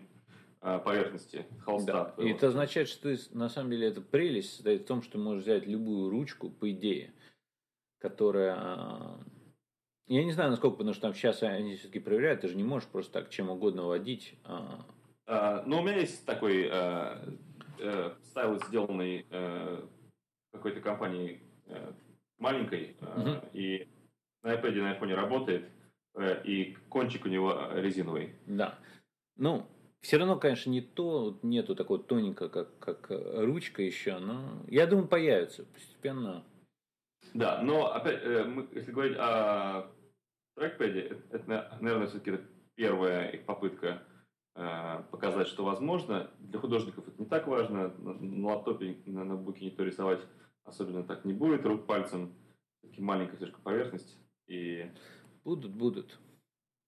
э, 0.60 0.80
поверхности 0.80 1.46
холста. 1.62 2.13
Да. 2.17 2.22
И 2.22 2.32
это 2.32 2.48
означает, 2.48 2.89
что 2.89 3.15
ты, 3.15 3.17
на 3.32 3.48
самом 3.48 3.72
деле 3.72 3.88
эта 3.88 4.02
прелесть 4.02 4.56
состоит 4.56 4.82
в 4.82 4.88
том, 4.88 5.02
что 5.02 5.13
ты 5.13 5.20
можешь 5.20 5.43
взять 5.43 5.65
любую 5.65 6.10
ручку, 6.10 6.50
по 6.50 6.70
идее, 6.70 7.13
которая... 8.00 8.56
А, 8.58 9.20
я 10.08 10.26
не 10.26 10.34
знаю, 10.34 10.50
насколько, 10.50 10.76
потому 10.76 10.91
что 10.91 11.04
там 11.04 11.13
сейчас 11.13 11.43
они 11.43 11.78
все-таки 11.78 12.00
проверяют, 12.00 12.41
ты 12.41 12.50
же 12.50 12.58
не 12.58 12.65
можешь 12.65 12.89
просто 12.89 13.13
так 13.13 13.30
чем 13.30 13.50
угодно 13.50 13.86
водить. 13.86 14.38
А... 14.43 14.86
А, 15.28 15.63
ну, 15.65 15.80
у 15.80 15.82
меня 15.82 15.96
есть 15.96 16.26
такой 16.26 16.67
э, 16.70 17.36
э, 17.80 18.12
стайл, 18.24 18.60
сделанный 18.65 19.26
э, 19.30 19.82
какой-то 20.52 20.82
компанией 20.82 21.41
э, 21.67 21.93
маленькой, 22.39 22.95
э, 23.00 23.21
угу. 23.21 23.47
и 23.54 23.88
на 24.43 24.56
iPad 24.56 24.73
и 24.73 24.82
на 24.82 24.97
iPhone 24.97 25.13
работает, 25.13 25.69
э, 26.15 26.43
и 26.43 26.76
кончик 26.89 27.26
у 27.26 27.30
него 27.30 27.69
резиновый. 27.73 28.36
Да. 28.45 28.78
Ну, 29.36 29.65
все 30.02 30.17
равно, 30.17 30.38
конечно, 30.38 30.69
не 30.69 30.82
то, 30.82 31.39
нету 31.41 31.76
такого 31.76 32.00
тоненького, 32.00 32.47
как, 32.50 32.80
как 32.80 33.08
ручка 33.10 33.82
еще, 33.82 34.17
но 34.19 34.63
я 34.67 34.88
думаю, 34.88 35.08
появится 35.08 35.65
постепенно. 35.65 36.43
Да, 37.34 37.62
но 37.62 37.93
опять, 37.93 38.21
э, 38.23 38.43
мы, 38.43 38.67
если 38.71 38.91
говорить 38.91 39.17
о 39.19 39.91
трекпеде, 40.56 41.17
это, 41.32 41.78
наверное, 41.82 42.08
все-таки 42.08 42.39
первая 42.76 43.30
их 43.30 43.45
попытка 43.45 44.04
э, 44.56 45.04
показать, 45.12 45.47
что 45.47 45.65
возможно. 45.65 46.32
Для 46.39 46.60
художников 46.60 47.08
это 47.08 47.21
не 47.21 47.28
так 47.28 47.47
важно. 47.47 47.89
На, 47.97 48.47
лаптопе, 48.47 48.97
на 49.06 49.23
ноутбуке 49.23 49.65
никто 49.65 49.84
рисовать 49.84 50.21
особенно 50.67 51.03
так 51.03 51.25
не 51.25 51.34
будет. 51.34 51.65
Рук 51.65 51.86
пальцем 51.86 52.34
таки 52.82 53.01
маленькая 53.01 53.38
слишком 53.38 53.62
поверхность. 53.62 54.17
И... 54.47 54.91
Будут, 55.43 55.71
будут. 55.71 56.19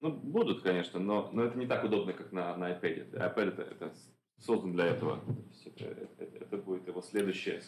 Ну, 0.02 0.12
будут, 0.12 0.62
конечно, 0.62 1.00
но, 1.00 1.30
но 1.34 1.44
это 1.44 1.58
не 1.58 1.68
так 1.68 1.84
удобно, 1.84 2.14
как 2.14 2.32
на, 2.32 2.56
на 2.56 2.72
iPad. 2.72 3.12
iPad 3.12 3.48
это, 3.50 3.62
это 3.64 3.94
создан 4.38 4.74
для 4.74 4.86
этого. 4.86 5.22
Это, 5.66 5.86
это, 5.86 6.24
это 6.24 6.58
будет 6.58 6.88
его 6.88 7.02
следующее 7.02 7.62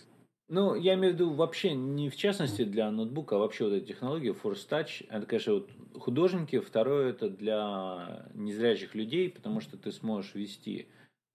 ну, 0.51 0.75
я 0.75 0.95
имею 0.95 1.13
в 1.13 1.15
виду 1.15 1.31
вообще 1.31 1.73
не 1.73 2.09
в 2.09 2.17
частности 2.17 2.65
для 2.65 2.91
ноутбука, 2.91 3.37
а 3.37 3.39
вообще 3.39 3.63
вот 3.63 3.71
эта 3.71 3.85
технология 3.85 4.33
Force 4.33 4.67
Touch. 4.69 5.05
Это, 5.07 5.25
конечно, 5.25 5.53
вот 5.53 5.69
художники. 5.97 6.59
Второе, 6.59 7.11
это 7.11 7.29
для 7.29 8.29
незрячих 8.33 8.93
людей, 8.93 9.29
потому 9.29 9.61
что 9.61 9.77
ты 9.77 9.93
сможешь 9.93 10.35
вести, 10.35 10.89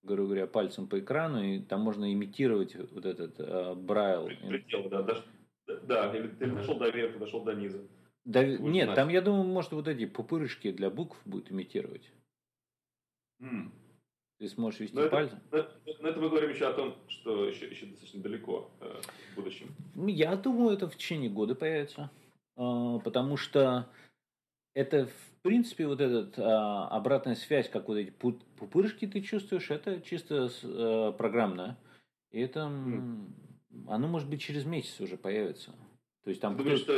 грубо 0.06 0.28
говоря, 0.28 0.46
пальцем 0.46 0.86
по 0.86 0.98
экрану, 0.98 1.42
и 1.42 1.60
там 1.60 1.80
можно 1.80 2.12
имитировать 2.12 2.74
вот 2.92 3.04
этот 3.04 3.38
э, 3.38 3.74
брайл. 3.74 4.26
Предел, 4.26 4.88
да, 4.88 5.02
даже, 5.02 5.24
да, 5.82 6.16
или 6.16 6.28
ты 6.28 6.46
дошел 6.46 6.78
до 6.78 6.88
верха, 6.90 7.18
дошел 7.18 7.44
до 7.44 7.54
низа. 7.54 7.80
Да, 8.24 8.44
нет, 8.44 8.84
знать. 8.86 8.96
там, 8.96 9.08
я 9.08 9.20
думаю, 9.20 9.44
может, 9.44 9.72
вот 9.72 9.86
эти 9.86 10.06
пупырышки 10.06 10.72
для 10.72 10.90
букв 10.90 11.20
будет 11.24 11.52
имитировать. 11.52 12.10
Mm. 13.40 13.70
Ты 14.38 14.48
сможешь 14.48 14.80
вести 14.80 14.96
но 14.96 15.08
пальцем? 15.08 15.38
Это, 15.50 15.72
но 16.00 16.08
это 16.08 16.20
мы 16.20 16.28
говорим 16.28 16.50
еще 16.50 16.66
о 16.66 16.72
том, 16.72 16.94
что 17.08 17.46
еще, 17.46 17.68
еще 17.68 17.86
достаточно 17.86 18.22
далеко 18.22 18.70
э, 18.80 19.00
в 19.32 19.36
будущем. 19.36 19.74
Ну, 19.94 20.08
я 20.08 20.36
думаю, 20.36 20.74
это 20.74 20.88
в 20.88 20.96
течение 20.96 21.30
года 21.30 21.54
появится. 21.54 22.10
Э, 22.56 22.98
потому 23.02 23.36
что 23.36 23.88
это, 24.74 25.06
в 25.06 25.35
принципе, 25.46 25.86
вот 25.86 26.00
эта 26.00 26.40
э, 26.40 26.44
обратная 26.94 27.36
связь, 27.36 27.68
как 27.68 27.88
вот 27.88 27.96
эти 27.96 28.10
пупырышки 28.10 29.06
ты 29.06 29.20
чувствуешь, 29.20 29.70
это 29.70 30.00
чисто 30.00 30.50
э, 30.62 31.12
программно. 31.16 31.78
И 32.32 32.40
это, 32.40 32.60
mm. 32.60 33.86
оно 33.88 34.08
может 34.08 34.28
быть 34.28 34.42
через 34.42 34.64
месяц 34.64 35.00
уже 35.00 35.16
появится. 35.16 35.72
То 36.24 36.30
есть 36.30 36.42
там 36.42 36.56
Ты 36.56 36.64
думаешь, 36.64 36.80
что 36.80 36.94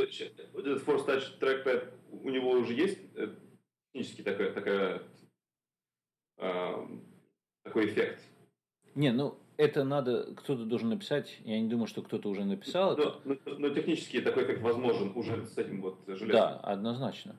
вот 0.55 0.67
этот 0.67 0.83
Force 0.83 1.07
Touch 1.07 1.39
Trackpad, 1.39 1.93
у 2.11 2.31
него 2.31 2.51
уже 2.53 2.73
есть 2.73 2.99
э, 3.15 3.35
технически 3.93 4.23
такая, 4.23 4.53
такая 4.53 5.03
э, 6.39 6.87
такой 7.65 7.87
эффект. 7.87 8.23
Не, 8.95 9.13
ну 9.13 9.39
это 9.59 9.85
надо, 9.85 10.35
кто-то 10.37 10.65
должен 10.65 10.89
написать. 10.89 11.39
Я 11.45 11.61
не 11.61 11.69
думаю, 11.69 11.87
что 11.87 12.01
кто-то 12.01 12.31
уже 12.31 12.45
написал 12.45 12.97
но, 12.97 13.03
это. 13.03 13.21
Но, 13.25 13.37
но, 13.45 13.59
но 13.59 13.69
технически 13.75 14.23
такой 14.23 14.45
эффект 14.45 14.63
возможен 14.63 15.13
уже 15.15 15.45
с 15.47 15.59
этим 15.59 15.83
вот 15.83 15.99
железом. 16.07 16.29
Да, 16.31 16.57
однозначно. 16.61 17.37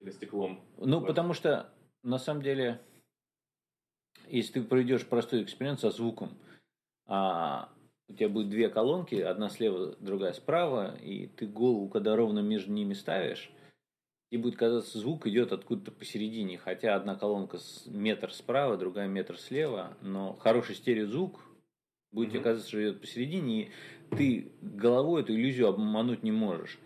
Или 0.00 0.10
стеклом. 0.10 0.60
Ну, 0.78 1.00
потому 1.00 1.34
что 1.34 1.72
на 2.02 2.18
самом 2.18 2.42
деле, 2.42 2.80
если 4.28 4.54
ты 4.54 4.62
проведешь 4.62 5.06
простой 5.06 5.42
эксперимент 5.42 5.80
со 5.80 5.90
звуком, 5.90 6.30
а, 7.06 7.70
у 8.08 8.14
тебя 8.14 8.28
будет 8.28 8.48
две 8.48 8.68
колонки, 8.68 9.14
одна 9.16 9.48
слева, 9.48 9.96
другая 10.00 10.32
справа, 10.32 10.96
и 10.96 11.26
ты 11.26 11.46
голову, 11.46 11.88
когда 11.88 12.16
ровно 12.16 12.40
между 12.40 12.72
ними 12.72 12.94
ставишь, 12.94 13.52
и 14.30 14.36
будет 14.36 14.56
казаться, 14.56 14.98
звук 14.98 15.26
идет 15.26 15.52
откуда-то 15.52 15.92
посередине, 15.92 16.56
хотя 16.56 16.94
одна 16.94 17.16
колонка 17.16 17.58
с 17.58 17.86
метр 17.86 18.32
справа, 18.32 18.76
другая 18.76 19.08
метр 19.08 19.36
слева, 19.36 19.96
но 20.00 20.34
хороший 20.34 20.76
стереозвук 20.76 21.40
будет 22.12 22.34
mm-hmm. 22.34 22.42
казаться, 22.42 22.68
что 22.68 22.80
идет 22.82 23.00
посередине, 23.00 23.64
и 23.64 23.70
ты 24.16 24.52
головой 24.60 25.22
эту 25.22 25.34
иллюзию 25.34 25.68
обмануть 25.68 26.22
не 26.22 26.32
можешь. 26.32 26.78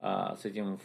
А 0.00 0.36
с 0.36 0.44
этим 0.44 0.80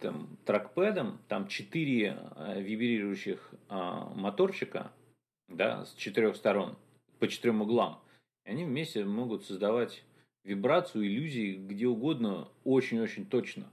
там, 0.00 0.36
тракпэдом, 0.44 1.20
там 1.28 1.48
четыре 1.48 2.18
а, 2.36 2.58
вибрирующих 2.58 3.54
а, 3.68 4.12
моторчика, 4.14 4.92
да, 5.48 5.84
с 5.84 5.94
четырех 5.94 6.36
сторон, 6.36 6.76
по 7.18 7.28
четырем 7.28 7.62
углам. 7.62 8.00
И 8.44 8.50
они 8.50 8.64
вместе 8.64 9.04
могут 9.04 9.44
создавать 9.44 10.04
вибрацию, 10.44 11.06
иллюзии 11.06 11.56
где 11.56 11.86
угодно 11.86 12.48
очень-очень 12.64 13.26
точно. 13.26 13.70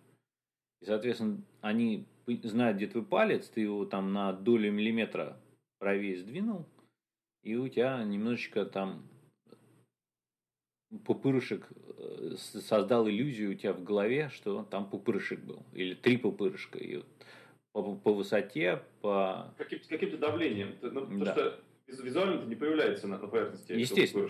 И, 0.82 0.86
соответственно, 0.86 1.42
они 1.62 2.06
знают, 2.44 2.78
где 2.78 2.88
твой 2.88 3.06
палец, 3.06 3.48
ты 3.48 3.62
его 3.62 3.86
там 3.86 4.14
на 4.14 4.34
долю 4.34 4.72
миллиметра 4.72 5.38
правее 5.80 6.18
сдвинул, 6.18 6.66
и 7.44 7.56
у 7.56 7.68
тебя 7.68 8.04
немножечко 8.04 8.66
там 8.66 9.08
пупырышек 11.06 11.68
э, 11.98 12.36
создал 12.38 13.08
иллюзию 13.08 13.52
у 13.52 13.54
тебя 13.54 13.74
в 13.74 13.84
голове, 13.84 14.30
что 14.30 14.64
там 14.64 14.90
пупырышек 14.90 15.40
был. 15.40 15.64
Или 15.74 15.94
три 15.94 16.18
пупырышка. 16.18 16.78
И 16.80 16.98
вот 16.98 17.08
по, 17.74 17.96
по 17.96 18.14
высоте, 18.14 18.82
по... 19.02 19.54
Каким, 19.58 19.80
каким-то 19.90 20.18
давлением. 20.18 20.76
Ну, 20.82 21.02
потому 21.02 21.26
да. 21.26 21.34
что 21.34 21.60
визуально 21.88 22.40
это 22.40 22.48
не 22.48 22.56
появляется 22.56 23.08
на, 23.08 23.18
на 23.18 23.28
поверхности. 23.28 23.74
Естественно. 23.74 24.30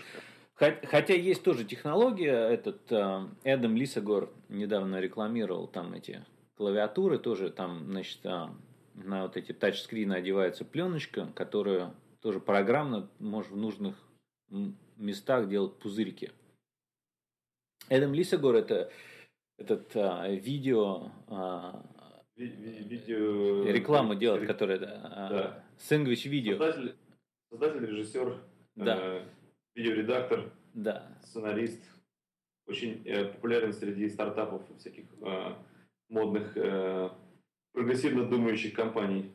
Хотя 0.54 1.14
есть 1.14 1.42
тоже 1.42 1.64
технология, 1.64 2.32
этот 2.32 2.90
э, 2.90 3.26
Эдам 3.44 3.76
Лисагор 3.76 4.30
недавно 4.48 5.00
рекламировал 5.00 5.68
там 5.68 5.92
эти 5.92 6.24
клавиатуры, 6.56 7.18
тоже 7.18 7.50
там, 7.50 7.84
значит, 7.90 8.20
э, 8.24 8.46
на 8.94 9.22
вот 9.24 9.36
эти 9.36 9.52
тачскрины 9.52 10.14
одевается 10.14 10.64
пленочка, 10.64 11.30
которая 11.34 11.94
тоже 12.22 12.40
программно 12.40 13.10
может 13.18 13.52
в 13.52 13.56
нужных 13.56 13.96
местах 14.96 15.48
делать 15.48 15.78
пузырики. 15.78 16.32
Эдам 17.88 18.14
Лисагор 18.14 18.56
это 18.56 18.90
этот 19.58 19.96
а, 19.96 20.28
видео, 20.28 21.10
а, 21.28 21.82
Ви, 22.36 22.46
видео 22.46 23.64
рекламу 23.64 24.14
делает, 24.14 24.46
которая 24.46 24.78
да, 24.78 25.28
да. 25.30 25.64
сэндвич 25.78 26.26
видео. 26.26 26.58
Создатель, 26.58 26.96
создатель 27.50 27.86
режиссер, 27.86 28.38
да. 28.74 28.98
э, 29.00 29.22
видеоредактор, 29.74 30.52
да. 30.74 31.08
сценарист, 31.22 31.82
очень 32.66 33.02
э, 33.06 33.24
популярен 33.24 33.72
среди 33.72 34.08
стартапов 34.10 34.62
всяких 34.78 35.04
э, 35.22 35.54
модных 36.10 36.56
э, 36.56 37.08
прогрессивно 37.72 38.26
думающих 38.26 38.74
компаний. 38.74 39.32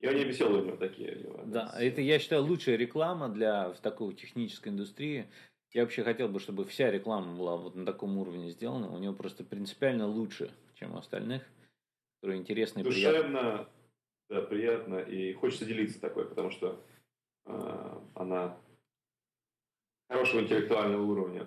И 0.00 0.06
они 0.06 0.24
веселые 0.24 0.62
у 0.62 0.66
него 0.66 0.76
такие. 0.76 1.16
Него, 1.16 1.40
да, 1.46 1.74
это, 1.78 2.00
я 2.02 2.18
считаю, 2.18 2.42
лучшая 2.42 2.76
реклама 2.76 3.28
для 3.28 3.70
такой 3.82 4.14
технической 4.14 4.70
индустрии. 4.70 5.26
Я 5.74 5.82
вообще 5.82 6.04
хотел 6.04 6.28
бы, 6.28 6.38
чтобы 6.38 6.64
вся 6.64 6.88
реклама 6.90 7.36
была 7.36 7.56
вот 7.56 7.74
на 7.74 7.84
таком 7.84 8.16
уровне 8.16 8.50
сделана. 8.50 8.88
У 8.88 8.98
него 8.98 9.12
просто 9.12 9.42
принципиально 9.42 10.06
лучше, 10.06 10.52
чем 10.74 10.94
у 10.94 10.98
остальных. 10.98 11.42
Которые 12.20 12.40
интересны 12.40 12.80
и 12.80 12.82
Душевно, 12.84 13.68
да, 14.30 14.40
приятно. 14.42 14.98
И 14.98 15.32
хочется 15.32 15.66
делиться 15.66 16.00
такой, 16.00 16.28
потому 16.28 16.50
что 16.50 16.80
э, 17.46 18.00
она 18.14 18.56
хорошего 20.08 20.42
интеллектуального 20.42 21.02
уровня. 21.02 21.44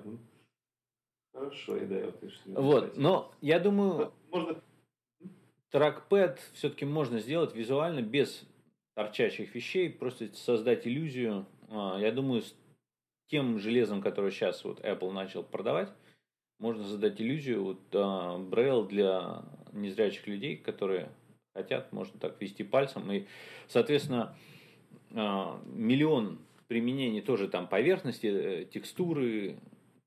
Хорошо, 1.34 1.78
и 1.78 1.86
да, 1.86 2.12
вот, 2.46 2.64
вот, 2.64 2.98
но 2.98 3.32
я 3.42 3.60
думаю, 3.60 4.12
можно... 4.32 4.60
тракпэд 5.70 6.40
все-таки 6.54 6.84
можно 6.84 7.20
сделать 7.20 7.56
визуально 7.56 8.02
без 8.02 8.44
торчащих 8.96 9.54
вещей, 9.54 9.90
просто 9.90 10.34
создать 10.34 10.86
иллюзию. 10.88 11.46
А, 11.70 11.98
я 12.00 12.12
думаю, 12.12 12.42
тем 13.28 13.60
железом, 13.60 14.02
которое 14.02 14.32
сейчас 14.32 14.64
вот 14.64 14.80
Apple 14.82 15.12
начал 15.12 15.44
продавать, 15.44 15.90
можно 16.60 16.84
создать 16.84 17.22
иллюзию 17.22 17.64
вот, 17.64 17.82
а, 17.94 18.40
Braille 18.40 18.88
для 18.88 19.44
незрячих 19.74 20.26
людей, 20.28 20.58
которые 20.58 21.10
хотят, 21.54 21.92
можно 21.92 22.20
так 22.20 22.40
вести 22.42 22.64
пальцем. 22.64 23.12
И, 23.12 23.26
соответственно, 23.68 24.36
а, 25.14 25.62
миллион 25.66 26.40
применений 26.68 27.22
тоже 27.22 27.48
там 27.48 27.68
поверхности, 27.68 28.28
э, 28.28 28.66
текстуры. 28.66 29.58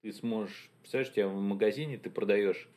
Ты 0.03 0.13
сможешь, 0.13 0.71
представляешь, 0.81 1.13
тебя 1.13 1.29
в 1.29 1.41
магазине 1.41 1.99
ты 1.99 2.11
продаешь 2.11 2.69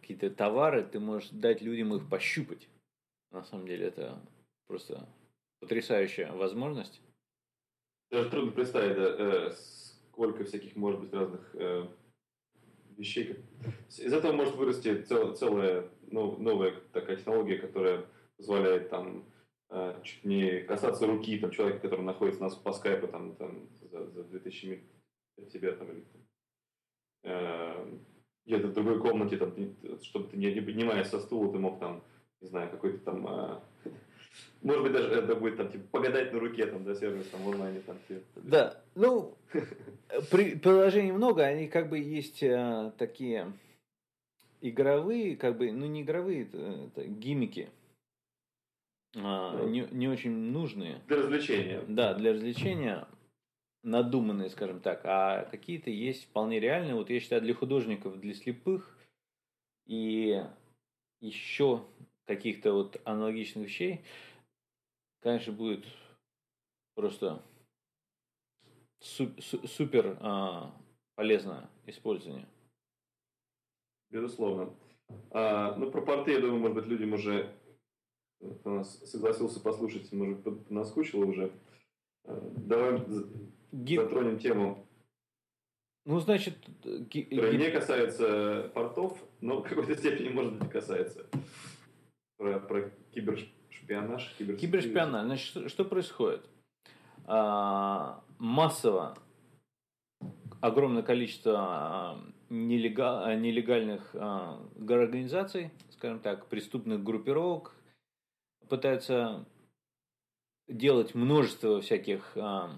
какие-то 0.00 0.30
товары, 0.30 0.82
ты 0.82 1.00
можешь 1.00 1.30
дать 1.30 1.62
людям 1.62 1.94
их 1.94 2.08
пощупать. 2.08 2.68
На 3.32 3.42
самом 3.42 3.66
деле 3.66 3.86
это 3.86 4.20
просто 4.66 5.08
потрясающая 5.60 6.32
возможность. 6.32 7.00
Даже 8.10 8.30
трудно 8.30 8.52
представить, 8.52 8.96
да, 8.96 9.16
э, 9.18 9.50
сколько 9.50 10.44
всяких 10.44 10.76
может 10.76 11.00
быть 11.00 11.12
разных 11.12 11.54
э, 11.54 11.86
вещей. 12.96 13.36
Из 13.88 14.12
этого 14.12 14.32
может 14.32 14.54
вырасти 14.54 15.02
цел, 15.02 15.34
целая 15.34 15.88
ну, 16.10 16.36
новая 16.38 16.74
такая 16.92 17.16
технология, 17.16 17.58
которая 17.58 18.06
позволяет 18.36 18.90
там 18.90 19.24
э, 19.70 20.00
чуть 20.04 20.24
не 20.24 20.60
касаться 20.62 21.06
руки 21.06 21.38
там, 21.38 21.50
человека, 21.50 21.80
который 21.80 22.04
находится 22.04 22.40
у 22.40 22.44
нас 22.44 22.54
по 22.54 22.72
скайпу 22.72 23.08
там, 23.08 23.34
там, 23.36 23.68
за, 23.90 24.06
за 24.06 24.24
2000 24.24 24.66
миль 24.66 24.84
от 25.38 25.50
тебя 25.50 25.72
там, 25.72 25.90
или 25.90 26.04
э, 27.24 27.98
где-то 28.46 28.68
в 28.68 28.74
другой 28.74 29.00
комнате, 29.00 29.36
там, 29.36 29.52
чтобы 30.02 30.28
ты 30.28 30.36
не, 30.36 30.52
не 30.52 30.60
поднимаясь 30.60 31.08
со 31.08 31.20
стула, 31.20 31.52
ты 31.52 31.58
мог 31.58 31.80
там, 31.80 32.04
не 32.40 32.48
знаю, 32.48 32.70
какой-то 32.70 32.98
там 32.98 33.26
э, 33.26 33.60
может 34.66 34.82
быть, 34.82 34.92
даже 34.92 35.08
это 35.10 35.36
будет 35.36 35.56
там, 35.56 35.70
типа, 35.70 35.84
погадать 35.92 36.32
на 36.32 36.40
руке, 36.40 36.66
там, 36.66 36.82
да, 36.82 36.96
сервис 36.96 37.28
там 37.28 37.40
в 37.42 37.50
онлайне. 37.50 37.80
Там, 37.82 37.96
типа. 38.08 38.22
Да, 38.34 38.82
ну, 38.96 39.38
при, 40.32 40.56
приложений 40.56 41.12
много, 41.12 41.44
они 41.44 41.68
как 41.68 41.88
бы 41.88 42.00
есть 42.00 42.42
а, 42.42 42.90
такие 42.98 43.52
игровые, 44.60 45.36
как 45.36 45.56
бы, 45.56 45.70
ну, 45.70 45.86
не 45.86 46.02
игровые, 46.02 46.42
это, 46.42 46.58
это 46.58 47.06
гиммики. 47.06 47.70
А, 49.14 49.64
не, 49.66 49.86
не 49.92 50.08
очень 50.08 50.32
нужные. 50.32 51.00
Для 51.06 51.18
развлечения. 51.18 51.84
Да, 51.86 52.14
для 52.14 52.32
развлечения 52.32 53.06
надуманные, 53.84 54.50
скажем 54.50 54.80
так, 54.80 55.02
а 55.04 55.44
какие-то 55.44 55.90
есть 55.90 56.24
вполне 56.24 56.58
реальные. 56.58 56.96
Вот 56.96 57.08
я 57.08 57.20
считаю, 57.20 57.40
для 57.40 57.54
художников, 57.54 58.18
для 58.18 58.34
слепых 58.34 58.98
и 59.86 60.42
еще 61.20 61.84
каких-то 62.24 62.72
вот 62.72 63.00
аналогичных 63.04 63.66
вещей, 63.66 64.00
конечно, 65.20 65.52
будет 65.52 65.84
просто 66.94 67.42
супер 69.00 70.16
а, 70.20 70.74
полезное 71.14 71.68
использование. 71.86 72.48
Безусловно. 74.10 74.74
А, 75.30 75.74
ну, 75.76 75.90
про 75.90 76.00
порты, 76.02 76.32
я 76.32 76.40
думаю, 76.40 76.60
может 76.60 76.76
быть, 76.76 76.86
людям 76.86 77.12
уже 77.12 77.54
кто 78.60 78.70
нас 78.70 78.98
согласился 79.04 79.60
послушать, 79.60 80.12
может, 80.12 80.70
наскучило 80.70 81.24
уже. 81.24 81.52
А, 82.24 82.52
давай 82.56 83.02
Ги... 83.72 83.96
затронем 83.96 84.38
тему. 84.38 84.86
Ну, 86.04 86.20
значит... 86.20 86.56
Ги... 86.84 87.22
Которая 87.22 87.58
не 87.58 87.70
касается 87.70 88.70
портов, 88.74 89.18
но 89.40 89.60
в 89.60 89.68
какой-то 89.68 89.96
степени, 89.96 90.28
может 90.28 90.58
быть, 90.58 90.70
касается. 90.70 91.26
Про, 92.36 92.60
про 92.60 92.90
киберш 93.12 93.50
Шпионаж, 93.86 94.34
киберспионаж. 94.36 94.60
Кибершпионаж. 94.60 95.24
Значит, 95.26 95.70
что 95.70 95.84
происходит? 95.84 96.44
А, 97.24 98.20
массово 98.38 99.16
огромное 100.60 101.04
количество 101.04 101.54
а, 101.56 102.20
нелегал, 102.50 103.22
а, 103.22 103.36
нелегальных 103.36 104.10
а, 104.14 104.60
организаций, 104.76 105.70
скажем 105.92 106.18
так, 106.18 106.46
преступных 106.46 107.04
группировок 107.04 107.76
пытаются 108.68 109.46
делать 110.66 111.14
множество 111.14 111.80
всяких 111.80 112.32
а, 112.36 112.72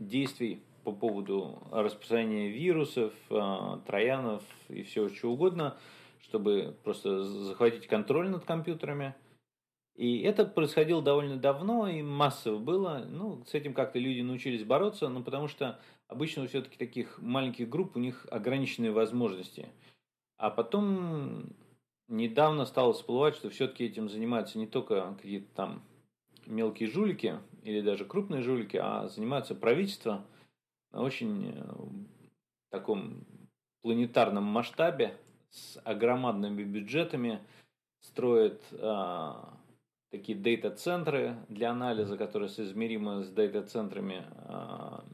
действий 0.00 0.60
по 0.82 0.90
поводу 0.90 1.62
распространения 1.70 2.48
вирусов, 2.48 3.14
а, 3.30 3.78
троянов 3.86 4.42
и 4.70 4.82
всего 4.82 5.08
чего 5.08 5.34
угодно, 5.34 5.76
чтобы 6.20 6.76
просто 6.82 7.22
захватить 7.22 7.86
контроль 7.86 8.28
над 8.28 8.44
компьютерами– 8.44 9.14
и 9.94 10.20
это 10.20 10.44
происходило 10.44 11.02
довольно 11.02 11.36
давно 11.36 11.88
и 11.88 12.02
массово 12.02 12.58
было. 12.58 13.04
Ну, 13.08 13.44
с 13.46 13.54
этим 13.54 13.74
как-то 13.74 13.98
люди 13.98 14.20
научились 14.20 14.64
бороться, 14.64 15.08
но 15.08 15.22
потому 15.22 15.48
что 15.48 15.78
обычно 16.08 16.46
все-таки 16.46 16.76
таких 16.76 17.18
маленьких 17.20 17.68
групп 17.68 17.96
у 17.96 17.98
них 17.98 18.26
ограниченные 18.30 18.92
возможности. 18.92 19.68
А 20.38 20.50
потом 20.50 21.54
недавно 22.08 22.64
стало 22.64 22.92
всплывать, 22.92 23.36
что 23.36 23.50
все-таки 23.50 23.84
этим 23.84 24.08
занимаются 24.08 24.58
не 24.58 24.66
только 24.66 25.14
какие-то 25.20 25.54
там 25.54 25.82
мелкие 26.46 26.88
жулики 26.88 27.38
или 27.62 27.80
даже 27.80 28.04
крупные 28.04 28.42
жулики, 28.42 28.76
а 28.76 29.08
занимаются 29.08 29.54
правительство 29.54 30.24
на 30.92 31.02
очень 31.02 31.52
э, 31.54 31.72
таком 32.70 33.24
планетарном 33.82 34.44
масштабе 34.44 35.16
с 35.50 35.80
огромадными 35.84 36.62
бюджетами 36.62 37.40
строят 38.00 38.62
а, 38.72 39.59
такие 40.10 40.36
дейта-центры 40.36 41.36
для 41.48 41.70
анализа, 41.70 42.16
которые 42.16 42.48
соизмеримы 42.48 43.22
с 43.22 43.30
дейта-центрами 43.30 44.24
а, 44.44 45.04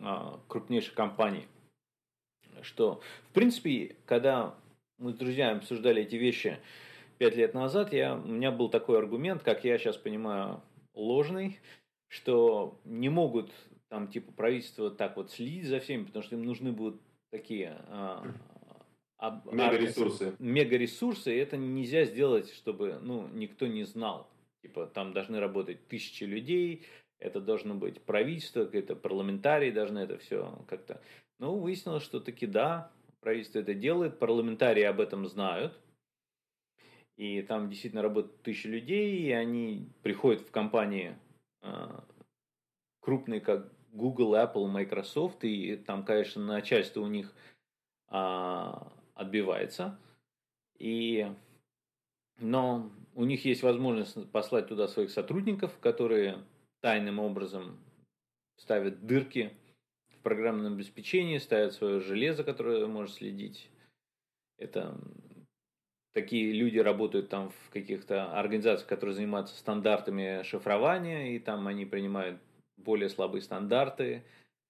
а, 0.00 0.40
крупнейших 0.48 0.94
компаний. 0.94 1.46
Что, 2.62 3.00
в 3.28 3.32
принципе, 3.32 3.96
когда 4.06 4.54
мы 4.98 5.12
с 5.12 5.16
друзьями 5.16 5.58
обсуждали 5.58 6.02
эти 6.02 6.16
вещи 6.16 6.58
пять 7.18 7.36
лет 7.36 7.54
назад, 7.54 7.92
я, 7.92 8.14
у 8.14 8.28
меня 8.28 8.50
был 8.52 8.68
такой 8.68 8.98
аргумент, 8.98 9.42
как 9.42 9.64
я 9.64 9.76
сейчас 9.78 9.96
понимаю, 9.96 10.62
ложный, 10.94 11.58
что 12.08 12.80
не 12.84 13.08
могут 13.08 13.50
там 13.88 14.08
типа 14.08 14.32
правительство 14.32 14.90
так 14.90 15.16
вот 15.16 15.30
следит 15.30 15.66
за 15.66 15.80
всеми, 15.80 16.04
потому 16.04 16.22
что 16.22 16.36
им 16.36 16.44
нужны 16.44 16.72
будут 16.72 17.00
такие 17.30 17.76
а, 19.18 19.42
мега-ресурсы. 19.50 20.34
Мега-ресурсы, 20.38 21.34
и 21.34 21.38
это 21.38 21.56
нельзя 21.56 22.04
сделать, 22.04 22.52
чтобы 22.52 22.98
ну, 23.00 23.28
никто 23.28 23.66
не 23.66 23.84
знал. 23.84 24.30
Типа 24.62 24.86
там 24.86 25.12
должны 25.12 25.40
работать 25.40 25.88
тысячи 25.88 26.24
людей, 26.24 26.86
это 27.18 27.40
должно 27.40 27.74
быть 27.74 28.02
правительство, 28.02 28.64
какие-то 28.64 28.96
парламентарии 28.96 29.70
должны 29.70 30.00
это 30.00 30.18
все 30.18 30.64
как-то... 30.68 31.00
Ну, 31.38 31.58
выяснилось, 31.58 32.02
что 32.02 32.20
таки 32.20 32.46
да, 32.46 32.92
правительство 33.20 33.58
это 33.58 33.74
делает, 33.74 34.18
парламентарии 34.18 34.82
об 34.82 35.00
этом 35.00 35.26
знают, 35.26 35.78
и 37.16 37.42
там 37.42 37.70
действительно 37.70 38.02
работают 38.02 38.42
тысячи 38.42 38.66
людей, 38.66 39.18
и 39.20 39.30
они 39.32 39.88
приходят 40.02 40.42
в 40.42 40.50
компании 40.50 41.16
э, 41.62 42.00
крупные, 43.00 43.40
как 43.40 43.72
Google, 43.92 44.34
Apple, 44.34 44.66
Microsoft, 44.66 45.44
и 45.44 45.76
там, 45.76 46.04
конечно, 46.04 46.44
начальство 46.44 47.00
у 47.00 47.06
них 47.06 47.34
э, 48.10 48.72
отбивается. 49.14 49.98
И, 50.78 51.26
но 52.38 52.90
у 53.14 53.24
них 53.24 53.44
есть 53.44 53.62
возможность 53.62 54.30
послать 54.30 54.68
туда 54.68 54.88
своих 54.88 55.10
сотрудников, 55.10 55.78
которые 55.78 56.38
тайным 56.80 57.18
образом 57.18 57.78
ставят 58.56 59.06
дырки 59.06 59.52
в 60.08 60.18
программном 60.18 60.74
обеспечении, 60.74 61.38
ставят 61.38 61.72
свое 61.72 62.00
железо, 62.00 62.44
которое 62.44 62.86
может 62.86 63.14
следить. 63.14 63.70
Это 64.58 64.98
такие 66.12 66.52
люди 66.52 66.78
работают 66.78 67.28
там 67.28 67.50
в 67.50 67.70
каких-то 67.70 68.38
организациях, 68.38 68.88
которые 68.88 69.14
занимаются 69.14 69.56
стандартами 69.56 70.42
шифрования, 70.42 71.34
и 71.34 71.38
там 71.38 71.66
они 71.66 71.84
принимают 71.84 72.40
более 72.76 73.08
слабые 73.08 73.42
стандарты, 73.42 74.24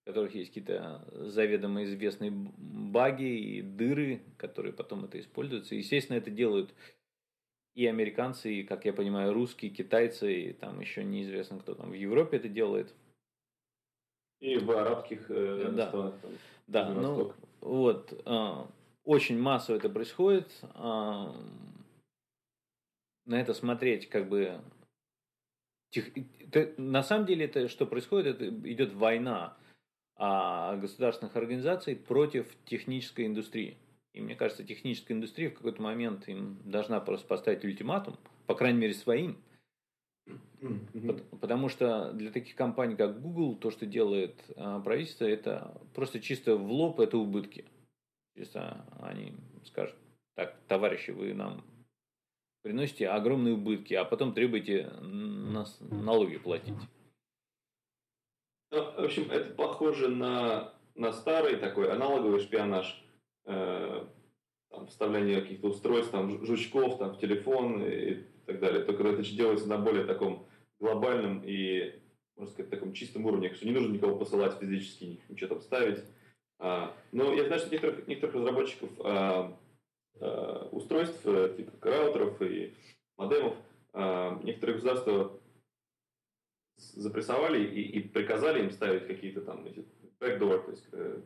в 0.05 0.07
которых 0.07 0.35
есть 0.35 0.51
какие-то 0.51 1.03
заведомо 1.13 1.85
известные 1.85 2.31
баги 2.31 3.25
и 3.25 3.63
дыры, 3.63 4.21
которые 4.37 4.75
потом 4.75 5.07
это 5.07 5.19
используются. 5.19 5.75
Естественно, 5.75 6.19
это 6.19 6.31
делают 6.31 6.75
и 7.75 7.87
американцы, 7.87 8.53
и, 8.53 8.65
как 8.65 8.85
я 8.85 8.93
понимаю, 8.93 9.33
русские, 9.33 9.71
китайцы, 9.71 10.33
и 10.33 10.53
там 10.53 10.79
еще 10.81 11.03
неизвестно, 11.03 11.59
кто 11.59 11.75
там 11.75 11.91
в 11.91 11.95
Европе 11.95 12.37
это 12.37 12.49
делает. 12.49 12.95
И 14.41 14.59
в 14.59 14.71
арабских 14.71 15.31
э, 15.31 15.73
да. 15.75 15.89
странах. 15.89 16.15
Там, 16.21 16.31
да, 16.67 16.89
ну 16.91 17.33
вот. 17.63 18.13
Э, 18.27 18.67
очень 19.05 19.39
массово 19.39 19.77
это 19.77 19.89
происходит. 19.89 20.53
Э, 20.75 21.33
на 23.25 23.41
это 23.41 23.55
смотреть 23.55 24.11
как 24.11 24.29
бы... 24.29 24.61
Тех... 25.91 26.13
На 26.77 27.03
самом 27.03 27.25
деле 27.25 27.47
это 27.47 27.69
что 27.69 27.87
происходит, 27.87 28.37
это 28.37 28.49
идет 28.71 28.93
война 28.93 29.57
государственных 30.17 31.37
организаций 31.37 31.97
против 31.97 32.47
технической 32.67 33.27
индустрии. 33.27 33.77
И 34.13 34.21
мне 34.21 34.37
кажется, 34.37 34.63
техническая 34.63 35.17
индустрия 35.17 35.51
в 35.51 35.55
какой-то 35.55 35.83
момент 35.83 36.29
им 36.29 36.61
должна 36.65 37.01
просто 37.01 37.27
поставить 37.27 37.65
ультиматум, 37.65 38.17
по 38.47 38.55
крайней 38.55 38.79
мере 38.79 38.95
своим. 38.95 39.37
Потому 41.41 41.69
что 41.69 42.13
для 42.13 42.31
таких 42.31 42.55
компаний, 42.55 42.97
как 42.97 43.21
Google, 43.21 43.57
то, 43.57 43.71
что 43.71 43.87
делает 43.87 44.43
а, 44.57 44.81
правительство, 44.81 45.27
это 45.27 45.81
просто 45.95 46.21
чисто 46.21 46.57
в 46.57 46.71
лоб, 46.71 47.01
это 47.01 47.19
убытки. 47.19 47.65
Чисто 48.37 48.87
они 49.01 49.35
скажут, 49.65 49.97
так, 50.35 50.57
товарищи, 50.67 51.11
вы 51.11 51.35
нам 51.35 51.63
приносите 52.63 53.09
огромные 53.09 53.55
убытки, 53.55 53.95
а 53.95 54.05
потом 54.05 54.33
требуете 54.33 54.91
нас 55.01 55.77
налоги 55.81 56.39
платить. 56.39 56.75
Ну, 58.71 58.83
в 58.83 59.05
общем, 59.05 59.31
это 59.31 59.55
похоже 59.55 60.09
на, 60.09 60.75
на 60.95 61.13
старый 61.13 61.57
такой 61.57 61.91
аналоговый 61.93 62.41
шпионаж. 62.41 63.03
Э, 63.47 64.05
там, 64.75 64.87
вставление 64.89 65.41
каких-то 65.41 65.69
устройств, 65.69 66.11
там, 66.11 66.45
жучков 66.45 66.99
там, 66.99 67.13
в 67.15 67.19
телефон 67.19 67.83
и 67.85 68.25
так 68.47 68.61
далее. 68.61 68.83
Только 68.83 69.07
это 69.07 69.23
делается 69.23 69.69
на 69.69 69.79
более 69.79 70.05
таком 70.05 70.47
глобальном 70.81 71.43
и, 71.45 71.95
можно 72.37 72.53
сказать, 72.53 72.71
таком 72.71 72.93
чистом 72.93 73.25
уровне, 73.27 73.55
что 73.55 73.67
не 73.67 73.73
нужно 73.73 73.93
никого 73.93 74.17
посылать 74.17 74.59
физически, 74.59 75.21
ничего 75.29 75.51
там 75.51 75.61
ставить. 75.61 76.01
А, 76.59 76.95
но 77.13 77.33
я 77.33 77.45
знаю, 77.47 77.61
что 77.61 77.71
некоторых, 77.71 78.07
некоторых 78.07 78.35
разработчиков 78.37 78.91
а, 79.05 79.57
а, 80.21 80.69
устройств, 80.73 81.21
э, 81.25 81.55
типа 81.57 81.73
раутеров 81.83 82.41
и 82.43 82.75
модемов, 83.17 83.55
а, 83.93 84.41
некоторые 84.43 84.75
государства 84.75 85.39
запрессовали 86.77 87.65
и, 87.65 87.83
и 87.83 88.01
приказали 88.01 88.61
им 88.61 88.71
ставить 88.71 89.07
какие-то 89.07 89.41
там 89.41 89.67
эти 89.67 89.85
backdoor, 90.21 90.65
то 90.65 90.71
есть 90.71 90.87
э, 90.93 91.21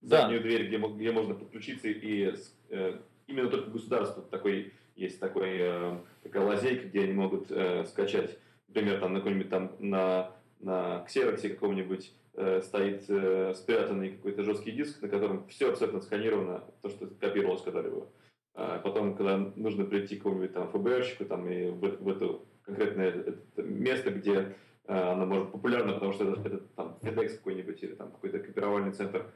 заднюю 0.00 0.40
да. 0.40 0.48
дверь, 0.48 0.68
где, 0.68 0.78
где 0.78 1.12
можно 1.12 1.34
подключиться 1.34 1.88
и 1.88 2.32
э, 2.70 2.98
именно 3.26 3.50
только 3.50 3.70
государство 3.70 4.22
такой 4.22 4.72
есть 4.96 5.18
такой 5.20 5.56
э, 5.58 5.98
такая 6.22 6.44
лазейка, 6.44 6.88
где 6.88 7.02
они 7.02 7.12
могут 7.12 7.50
э, 7.50 7.84
скачать, 7.86 8.38
например, 8.68 9.00
там 9.00 9.12
на 9.12 9.20
какой-нибудь 9.20 9.50
там 9.50 9.76
на 9.78 10.32
на 10.60 11.02
ксероксе 11.06 11.48
каком-нибудь 11.50 12.12
э, 12.34 12.60
стоит 12.62 13.04
э, 13.08 13.54
спрятанный 13.54 14.10
какой-то 14.12 14.42
жесткий 14.42 14.72
диск, 14.72 15.00
на 15.00 15.08
котором 15.08 15.46
все 15.48 15.70
абсолютно 15.70 16.02
сканировано, 16.02 16.64
то, 16.82 16.88
что 16.90 17.06
копировалось 17.06 17.62
когда-либо. 17.62 18.08
А 18.54 18.78
потом, 18.78 19.16
когда 19.16 19.38
нужно 19.38 19.84
прийти 19.84 20.16
к 20.16 20.18
какому-нибудь 20.18 20.52
там 20.52 20.68
ФБРщику 20.68 21.24
там, 21.24 21.48
и 21.48 21.70
в, 21.70 21.80
в 21.80 22.08
это 22.08 22.40
конкретное 22.62 23.36
место, 23.56 24.10
где 24.10 24.56
э, 24.86 24.94
она 24.94 25.26
может 25.26 25.52
популярна, 25.52 25.94
потому 25.94 26.12
что 26.12 26.30
это, 26.30 26.48
это 26.48 26.58
там 26.76 26.98
FedEx 27.02 27.36
какой-нибудь 27.36 27.82
или 27.82 27.94
там 27.94 28.10
какой-то 28.10 28.38
копировальный 28.40 28.92
центр 28.92 29.26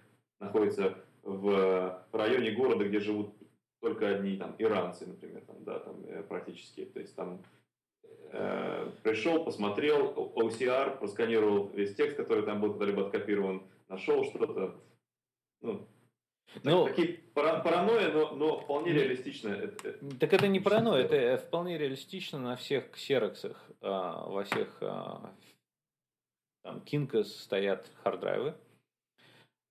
находится 0.41 0.97
в 1.23 2.05
районе 2.13 2.53
города, 2.53 2.85
где 2.85 3.01
живут 3.01 3.35
только 3.81 4.09
одни 4.09 4.37
там 4.37 4.55
иранцы, 4.59 5.07
например, 5.07 5.43
там, 5.47 5.63
да, 5.65 5.79
там 5.79 6.03
э, 6.07 6.23
практически. 6.23 6.87
То 6.87 7.01
есть 7.01 7.15
там 7.15 7.43
э, 8.33 8.91
пришел, 9.03 9.45
посмотрел, 9.45 10.33
OCR, 10.37 10.99
просканировал 10.99 11.69
весь 11.69 11.95
текст, 11.95 12.17
который 12.17 12.45
там 12.45 12.61
был 12.61 12.73
когда-либо 12.73 13.07
откопирован, 13.07 13.63
нашел 13.89 14.25
что-то. 14.25 14.81
Ну, 15.61 15.87
ну, 16.63 16.87
такие 16.87 17.21
паранойя, 17.35 18.13
но, 18.13 18.35
но 18.35 18.61
вполне 18.61 18.93
реалистично. 18.93 19.57
Так 20.21 20.33
это 20.33 20.49
не 20.49 20.61
паранойя, 20.61 21.05
это 21.05 21.43
вполне 21.43 21.79
реалистично 21.79 22.39
на 22.39 22.57
всех 22.57 22.91
ксероксах, 22.93 23.63
а, 23.81 24.29
во 24.29 24.45
всех 24.45 24.79
а, 24.81 25.35
там 26.63 26.83
Kinkas 26.87 27.25
стоят 27.25 27.91
харддрайвы, 28.03 28.55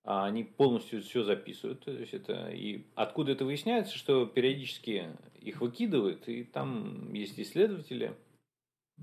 а 0.04 0.26
они 0.26 0.44
полностью 0.44 1.02
все 1.02 1.24
записывают. 1.24 1.84
То 1.84 1.90
есть 1.90 2.14
это, 2.14 2.50
и 2.50 2.86
откуда 2.94 3.32
это 3.32 3.44
выясняется, 3.44 3.96
что 3.96 4.26
периодически 4.26 5.08
их 5.40 5.60
выкидывают, 5.60 6.28
и 6.28 6.44
там 6.44 7.12
есть 7.12 7.38
исследователи, 7.38 8.14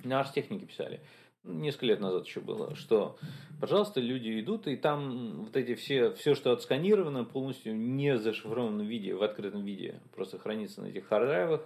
на 0.04 0.22
архтехнике 0.22 0.66
писали, 0.66 1.02
несколько 1.44 1.88
лет 1.88 2.00
назад 2.00 2.26
еще 2.26 2.40
было, 2.40 2.76
что, 2.76 3.18
пожалуйста, 3.60 4.00
люди 4.00 4.40
идут, 4.40 4.68
и 4.68 4.76
там 4.76 5.44
вот 5.44 5.56
эти 5.56 5.76
все, 5.76 6.14
все, 6.14 6.36
что 6.36 6.52
отсканировано, 6.52 7.24
полностью 7.24 7.76
не 7.76 8.18
зашифрованном 8.18 8.86
виде, 8.86 9.16
в 9.16 9.24
открытом 9.24 9.64
виде, 9.64 10.00
просто 10.14 10.38
хранится 10.38 10.82
на 10.82 10.88
этих 10.88 11.08
харддрайвах, 11.08 11.62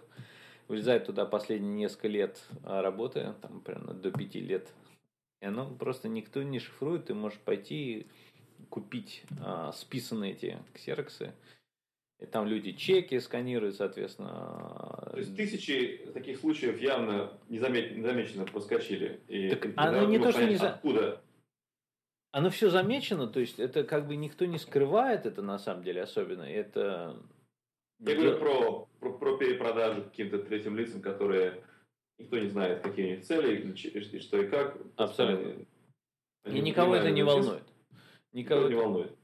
вылезает 0.67 1.05
туда 1.05 1.26
последние 1.26 1.73
несколько 1.73 2.07
лет 2.07 2.41
работы, 2.63 3.34
там 3.41 3.61
примерно 3.61 3.93
до 3.93 4.11
пяти 4.11 4.39
лет, 4.39 4.73
и 5.41 5.45
оно 5.45 5.69
просто 5.69 6.07
никто 6.07 6.41
не 6.43 6.59
шифрует, 6.59 7.05
ты 7.05 7.13
можешь 7.13 7.39
пойти 7.39 8.07
купить 8.69 9.23
а, 9.41 9.71
списанные 9.73 10.32
эти 10.32 10.57
ксероксы. 10.73 11.34
И 12.20 12.26
там 12.26 12.47
люди 12.47 12.72
чеки 12.72 13.20
сканируют, 13.20 13.76
соответственно. 13.76 15.09
То 15.11 15.18
есть 15.18 15.36
тысячи 15.36 16.09
таких 16.13 16.39
случаев 16.39 16.80
явно 16.80 17.38
незамеченно, 17.49 17.97
незамеченно 17.97 18.45
проскочили. 18.45 19.20
И 19.28 19.49
так 19.49 19.68
оно 19.76 20.05
не 20.05 20.18
то, 20.18 20.32
что 20.32 20.45
не 20.45 20.55
за... 20.55 20.70
Откуда? 20.70 21.22
Оно 22.32 22.49
все 22.49 22.70
замечено, 22.70 23.28
то 23.28 23.39
есть 23.39 23.59
это 23.59 23.84
как 23.84 24.07
бы 24.07 24.16
никто 24.16 24.45
не 24.45 24.57
скрывает 24.57 25.26
это 25.26 25.41
на 25.41 25.57
самом 25.57 25.84
деле 25.84 26.03
особенно. 26.03 26.43
Это... 26.43 27.18
Я 27.99 28.16
говорю 28.16 28.38
про, 28.38 28.88
про, 28.99 29.13
про 29.18 29.38
перепродажу 29.38 30.03
каким-то 30.03 30.39
третьим 30.39 30.76
лицам, 30.76 31.01
которые 31.01 31.63
никто 32.18 32.38
не 32.38 32.47
знает, 32.47 32.82
какие 32.82 33.05
у 33.05 33.09
них 33.11 33.26
цели, 33.26 33.74
и 33.74 34.20
что 34.20 34.41
и 34.41 34.47
как. 34.47 34.78
Абсолютно. 34.97 35.66
И 36.45 36.59
никого 36.59 36.95
это 36.95 37.11
не 37.11 37.24
волнует. 37.24 37.63
Никого 38.34 38.68
не 38.68 38.76
волнует. 38.76 39.16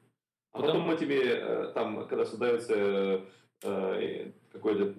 А 0.51 0.61
потом, 0.61 0.85
потом 0.85 0.91
этими, 0.91 1.19
э, 1.23 1.71
там, 1.73 2.07
когда 2.07 2.25
создается 2.25 3.21
э, 3.63 4.31
какой-то 4.51 4.95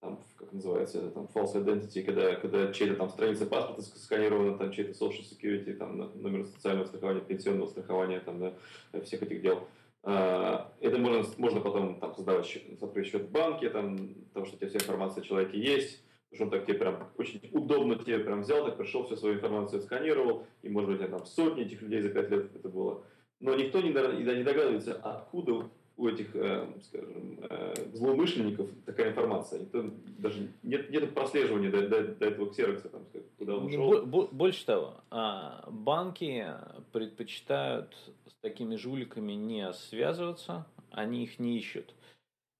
там, 0.00 0.24
как 0.36 0.52
называется 0.52 1.10
там, 1.10 1.28
false 1.34 1.54
identity, 1.54 2.02
когда, 2.02 2.36
когда 2.36 2.72
чья-то 2.72 2.94
там 2.94 3.10
страница 3.10 3.46
паспорта 3.46 3.82
сканирована, 3.82 4.56
там 4.56 4.70
чей-то 4.70 4.92
social 4.92 5.22
security, 5.22 5.74
там, 5.74 5.96
номер 6.20 6.46
социального 6.46 6.86
страхования, 6.86 7.20
пенсионного 7.20 7.66
страхования, 7.66 8.20
там, 8.20 8.38
да, 8.38 9.00
всех 9.02 9.22
этих 9.22 9.42
дел. 9.42 9.66
А, 10.04 10.72
это 10.80 10.98
можно, 10.98 11.24
можно 11.36 11.60
потом 11.60 11.98
там, 11.98 12.14
создавать 12.14 12.46
счет, 12.46 12.62
счет 13.06 13.22
в 13.22 13.30
банке, 13.30 13.70
там, 13.70 14.14
потому 14.28 14.46
что 14.46 14.56
у 14.56 14.58
тебя 14.58 14.68
вся 14.68 14.78
информация 14.78 15.22
о 15.22 15.26
человеке 15.26 15.60
есть, 15.60 16.02
что 16.32 16.44
он 16.44 16.50
так 16.50 16.66
тебе 16.66 16.78
прям 16.78 17.08
очень 17.16 17.40
удобно 17.52 17.96
тебе 17.96 18.20
прям 18.20 18.42
взял, 18.42 18.64
так 18.64 18.76
пришел, 18.76 19.04
всю 19.04 19.16
свою 19.16 19.36
информацию 19.36 19.80
отсканировал, 19.80 20.46
и, 20.62 20.68
может 20.68 20.90
быть, 20.90 21.10
там 21.10 21.26
сотни 21.26 21.64
этих 21.64 21.82
людей 21.82 22.02
за 22.02 22.10
пять 22.10 22.30
лет 22.30 22.54
это 22.54 22.68
было. 22.68 23.02
Но 23.40 23.54
никто 23.54 23.80
не, 23.80 23.92
догадывается, 23.92 24.94
откуда 24.94 25.68
у 25.96 26.08
этих, 26.08 26.34
э, 26.34 26.66
скажем, 26.84 27.40
э, 27.50 27.74
злоумышленников 27.92 28.70
такая 28.86 29.10
информация. 29.10 29.60
Никто, 29.60 29.84
даже 30.18 30.48
нет, 30.62 30.90
нет 30.90 31.12
прослеживания 31.12 31.70
до, 31.70 31.88
до, 31.88 32.02
до 32.14 32.26
этого 32.26 32.50
ксерокса, 32.50 32.88
там, 32.88 33.04
куда 33.36 33.56
он 33.56 33.66
ушел. 33.66 34.06
Больше 34.06 34.64
того, 34.64 34.94
а, 35.10 35.68
банки 35.68 36.46
предпочитают 36.92 37.96
с 38.26 38.34
такими 38.40 38.76
жуликами 38.76 39.32
не 39.32 39.72
связываться, 39.72 40.66
они 40.92 41.24
их 41.24 41.40
не 41.40 41.58
ищут. 41.58 41.94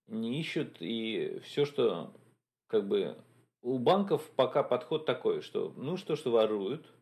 Не 0.08 0.40
ищут, 0.40 0.76
и 0.80 1.40
все, 1.44 1.64
что 1.64 2.12
как 2.66 2.88
бы 2.88 3.16
у 3.62 3.78
банков 3.78 4.28
пока 4.34 4.62
подход 4.62 5.06
такой, 5.06 5.42
что 5.42 5.72
ну 5.76 5.96
что, 5.96 6.16
что 6.16 6.32
воруют, 6.32 6.92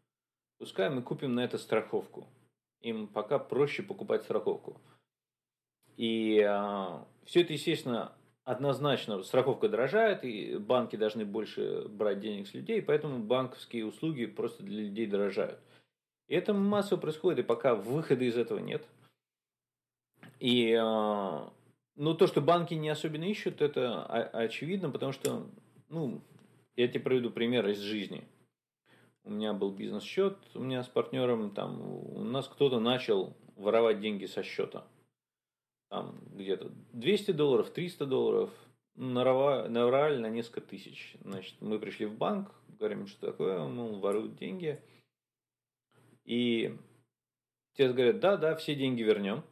пускай 0.59 0.91
мы 0.91 1.03
купим 1.03 1.35
на 1.35 1.45
это 1.45 1.57
страховку. 1.57 2.29
Им 2.87 3.09
пока 3.09 3.41
проще 3.41 3.83
покупать 3.83 4.23
страховку. 4.23 4.81
И 5.97 6.41
а, 6.41 7.05
все 7.25 7.41
это, 7.41 7.53
естественно, 7.53 8.13
однозначно 8.45 9.21
страховка 9.25 9.69
дорожает, 9.69 10.25
и 10.25 10.57
банки 10.57 10.95
должны 10.95 11.25
больше 11.25 11.89
брать 11.89 12.21
денег 12.21 12.47
с 12.47 12.55
людей, 12.55 12.81
поэтому 12.81 13.19
банковские 13.19 13.87
услуги 13.87 14.27
просто 14.27 14.63
для 14.63 14.83
людей 14.83 15.07
дорожают. 15.07 15.59
И 16.29 16.35
это 16.37 16.55
массово 16.55 17.01
происходит, 17.01 17.41
и 17.41 17.49
пока 17.49 17.75
выхода 17.75 18.23
из 18.25 18.37
этого 18.37 18.61
нет. 18.61 18.87
И 20.39 20.73
а, 20.81 21.53
ну, 21.97 22.15
то, 22.15 22.29
что 22.29 22.41
банки 22.41 22.75
не 22.75 22.89
особенно 22.89 23.25
ищут, 23.25 23.63
это 23.63 24.05
очевидно, 24.05 24.91
потому 24.91 25.11
что, 25.11 25.45
ну, 25.89 26.21
я 26.77 26.87
тебе 26.87 27.01
приведу 27.01 27.31
пример 27.31 27.67
из 27.69 27.81
жизни. 27.81 28.23
У 29.27 29.31
меня 29.31 29.53
был 29.53 29.71
бизнес-счет, 29.71 30.39
у 30.55 30.61
меня 30.61 30.83
с 30.83 30.89
партнером, 30.89 31.51
там, 31.51 31.83
у 31.83 32.25
нас 32.25 32.49
кто-то 32.49 32.81
начал 32.81 33.37
воровать 33.57 34.01
деньги 34.01 34.25
со 34.25 34.43
счета– 34.43 34.87
там 35.89 36.19
где-то 36.33 36.71
200 36.93 37.33
долларов, 37.33 37.71
300 37.71 38.07
долларов, 38.07 38.51
наврали 38.97 40.19
на 40.19 40.29
несколько 40.29 40.61
тысяч. 40.61 41.17
Значит, 41.23 41.55
мы 41.61 41.79
пришли 41.79 42.07
в 42.07 42.17
банк, 42.17 42.51
говорим, 42.79 43.07
что 43.07 43.31
такое, 43.31 43.65
мол, 43.65 44.01
воруют 44.01 44.37
деньги. 44.37 44.81
И 46.25 46.77
те 47.75 47.93
говорят, 47.93 48.21
да, 48.21 48.37
да, 48.37 48.57
все 48.57 48.75
деньги 48.75 49.03
вернем. 49.03 49.45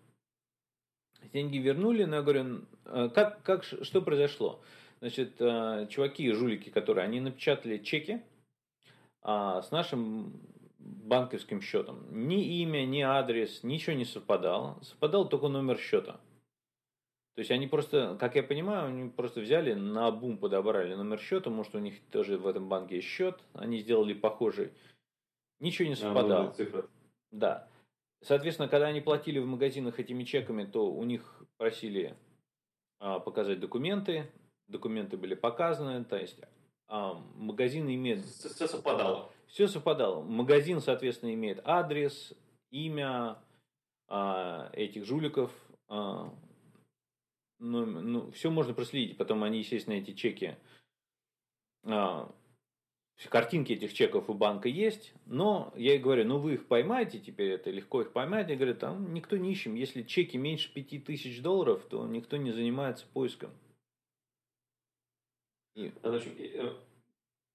Деньги 1.33 1.59
вернули, 1.59 2.05
но 2.05 2.16
я 2.16 2.22
говорю, 2.22 2.62
«А 2.85 3.09
как, 3.09 3.43
как, 3.43 3.64
что 3.64 4.03
произошло? 4.03 4.61
Значит, 5.01 5.41
э, 5.41 5.87
чуваки, 5.91 6.31
жулики, 6.33 6.70
которые, 6.70 7.05
они 7.05 7.20
напечатали 7.20 7.79
чеки 7.79 8.22
а, 9.25 9.62
с 9.62 9.70
нашим 9.70 10.41
банковским 10.79 11.62
счетом. 11.62 12.07
Ни 12.11 12.61
имя, 12.61 12.85
ни 12.85 13.01
адрес, 13.01 13.62
ничего 13.62 13.97
не 13.97 14.05
совпадало. 14.05 14.79
Совпадал 14.83 15.29
только 15.29 15.49
номер 15.49 15.79
счета. 15.79 16.20
То 17.35 17.41
есть 17.41 17.51
они 17.51 17.66
просто, 17.66 18.16
как 18.20 18.37
я 18.37 18.45
понимаю, 18.45 18.89
они 18.89 19.11
просто 19.11 19.41
взяли 19.41 19.72
на 19.72 20.11
бум 20.12 20.39
подобрали 20.39 20.95
номер 20.95 21.18
счета, 21.18 21.51
может 21.51 21.75
у 21.75 21.79
них 21.79 22.01
тоже 22.11 22.39
в 22.39 22.47
этом 22.47 22.68
банке 22.68 22.97
есть 22.97 23.09
счет, 23.09 23.41
они 23.55 23.79
сделали 23.79 24.12
похожий. 24.12 24.72
Ничего 25.59 25.89
не 25.89 25.97
совпадало. 25.97 26.55
А, 26.57 26.89
да. 27.33 27.68
Соответственно, 28.22 28.68
когда 28.68 28.87
они 28.87 29.01
платили 29.01 29.41
в 29.41 29.47
магазинах 29.47 29.99
этими 29.99 30.22
чеками, 30.22 30.64
то 30.64 30.93
у 30.93 31.03
них 31.03 31.43
просили 31.57 32.14
а, 33.01 33.18
показать 33.18 33.59
документы, 33.59 34.31
документы 34.68 35.16
были 35.16 35.35
показаны, 35.35 36.05
то 36.05 36.16
есть 36.16 36.39
магазин 36.89 37.89
имеет... 37.89 38.24
Все 38.24 38.66
совпадало. 38.66 39.30
Все 39.47 39.68
совпадало. 39.68 40.22
Магазин, 40.22 40.80
соответственно, 40.80 41.35
имеет 41.35 41.61
адрес, 41.64 42.35
имя 42.70 43.39
а, 44.09 44.70
этих 44.72 45.05
жуликов, 45.05 45.51
а, 45.89 46.32
ну, 47.59 47.87
ну, 47.87 48.30
все 48.32 48.51
можно 48.51 48.74
проследить. 48.74 49.16
Потом 49.16 49.43
они, 49.45 49.59
естественно, 49.59 49.95
эти 49.95 50.12
чеки, 50.12 50.57
а, 51.85 52.30
картинки 53.30 53.72
этих 53.72 53.95
чеков 53.95 54.28
у 54.28 54.35
банка 54.35 54.68
есть, 54.68 55.14
но 55.26 55.72
я 55.76 55.95
и 55.95 55.99
говорю, 55.99 56.24
ну 56.24 56.39
вы 56.39 56.55
их 56.55 56.66
поймаете, 56.66 57.18
теперь 57.18 57.53
это 57.53 57.70
легко 57.70 58.03
их 58.03 58.12
поймать. 58.12 58.51
Я 58.51 58.57
говорю, 58.57 58.74
там 58.74 59.14
никто 59.14 59.37
не 59.37 59.53
ищем. 59.53 59.74
Если 59.74 60.03
чеки 60.03 60.37
меньше 60.37 60.72
5000 60.72 61.41
долларов, 61.41 61.87
то 61.89 62.07
никто 62.07 62.37
не 62.37 62.53
занимается 62.53 63.07
поиском. 63.12 63.51
И... 65.75 65.93
Э, 66.03 66.70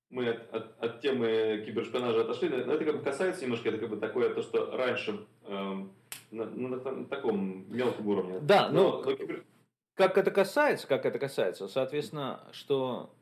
мы 0.09 0.27
от, 0.29 0.53
от, 0.53 0.83
от 0.83 1.01
темы 1.01 1.63
кибершпионажа 1.65 2.21
отошли, 2.21 2.49
но 2.49 2.73
это 2.73 2.83
как 2.85 2.97
бы 2.97 3.03
касается 3.03 3.43
немножко, 3.43 3.69
это 3.69 3.77
как 3.77 3.89
бы 3.89 3.97
такое, 3.97 4.33
то, 4.33 4.41
что 4.41 4.75
раньше 4.75 5.25
эм, 5.43 5.93
на, 6.31 6.45
на, 6.45 6.67
на 6.77 7.05
таком 7.05 7.71
мелком 7.71 8.07
уровне. 8.07 8.39
Да, 8.39 8.69
но, 8.69 9.01
но, 9.01 9.03
но 9.03 9.15
кибер... 9.15 9.45
как 9.93 10.17
это 10.17 10.31
касается, 10.31 10.87
как 10.87 11.05
это 11.05 11.19
касается, 11.19 11.67
соответственно, 11.67 12.43
что 12.51 13.15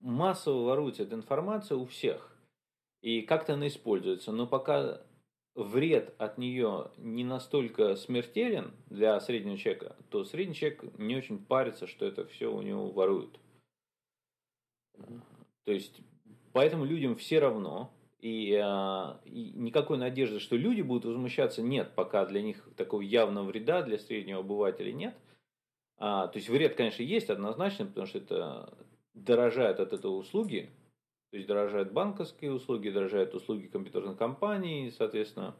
массово 0.00 0.64
воруется 0.64 1.02
эта 1.02 1.14
информация 1.14 1.78
у 1.78 1.86
всех, 1.86 2.36
и 3.00 3.22
как-то 3.22 3.54
она 3.54 3.66
используется, 3.68 4.32
но 4.32 4.46
пока 4.46 5.00
вред 5.54 6.14
от 6.18 6.36
нее 6.36 6.90
не 6.98 7.24
настолько 7.24 7.96
смертелен 7.96 8.72
для 8.90 9.18
среднего 9.20 9.56
человека, 9.56 9.96
то 10.10 10.24
средний 10.24 10.54
человек 10.54 10.84
не 10.98 11.16
очень 11.16 11.38
парится, 11.38 11.86
что 11.86 12.04
это 12.04 12.26
все 12.26 12.52
у 12.52 12.60
него 12.60 12.90
воруют. 12.90 13.40
То 15.64 15.72
есть, 15.72 16.00
поэтому 16.52 16.84
людям 16.84 17.16
все 17.16 17.38
равно, 17.38 17.92
и, 18.20 18.54
а, 18.62 19.20
и 19.24 19.52
никакой 19.54 19.98
надежды, 19.98 20.40
что 20.40 20.56
люди 20.56 20.82
будут 20.82 21.04
возмущаться, 21.04 21.62
нет, 21.62 21.92
пока 21.94 22.24
для 22.26 22.42
них 22.42 22.68
такого 22.76 23.02
явного 23.02 23.44
вреда 23.44 23.82
для 23.82 23.98
среднего 23.98 24.40
обывателя 24.40 24.92
нет. 24.92 25.14
А, 25.98 26.28
то 26.28 26.38
есть 26.38 26.48
вред, 26.48 26.76
конечно, 26.76 27.02
есть 27.02 27.30
однозначно, 27.30 27.86
потому 27.86 28.06
что 28.06 28.18
это 28.18 28.74
дорожают 29.14 29.80
от 29.80 29.92
этого 29.92 30.12
услуги, 30.12 30.70
то 31.30 31.36
есть 31.36 31.48
дорожают 31.48 31.92
банковские 31.92 32.52
услуги, 32.52 32.90
дорожают 32.90 33.34
услуги 33.34 33.66
компьютерных 33.66 34.16
компаний, 34.16 34.90
соответственно, 34.96 35.56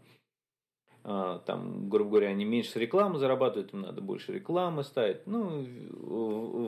а, 1.09 1.39
там, 1.41 1.89
грубо 1.89 2.11
говоря, 2.11 2.29
они 2.29 2.45
меньше 2.45 2.71
с 2.71 2.77
рекламы 2.77 3.19
зарабатывают, 3.19 3.73
им 3.73 3.83
надо 3.83 4.01
больше 4.01 4.33
рекламы 4.33 4.83
ставить. 4.83 5.27
Ну, 5.27 5.65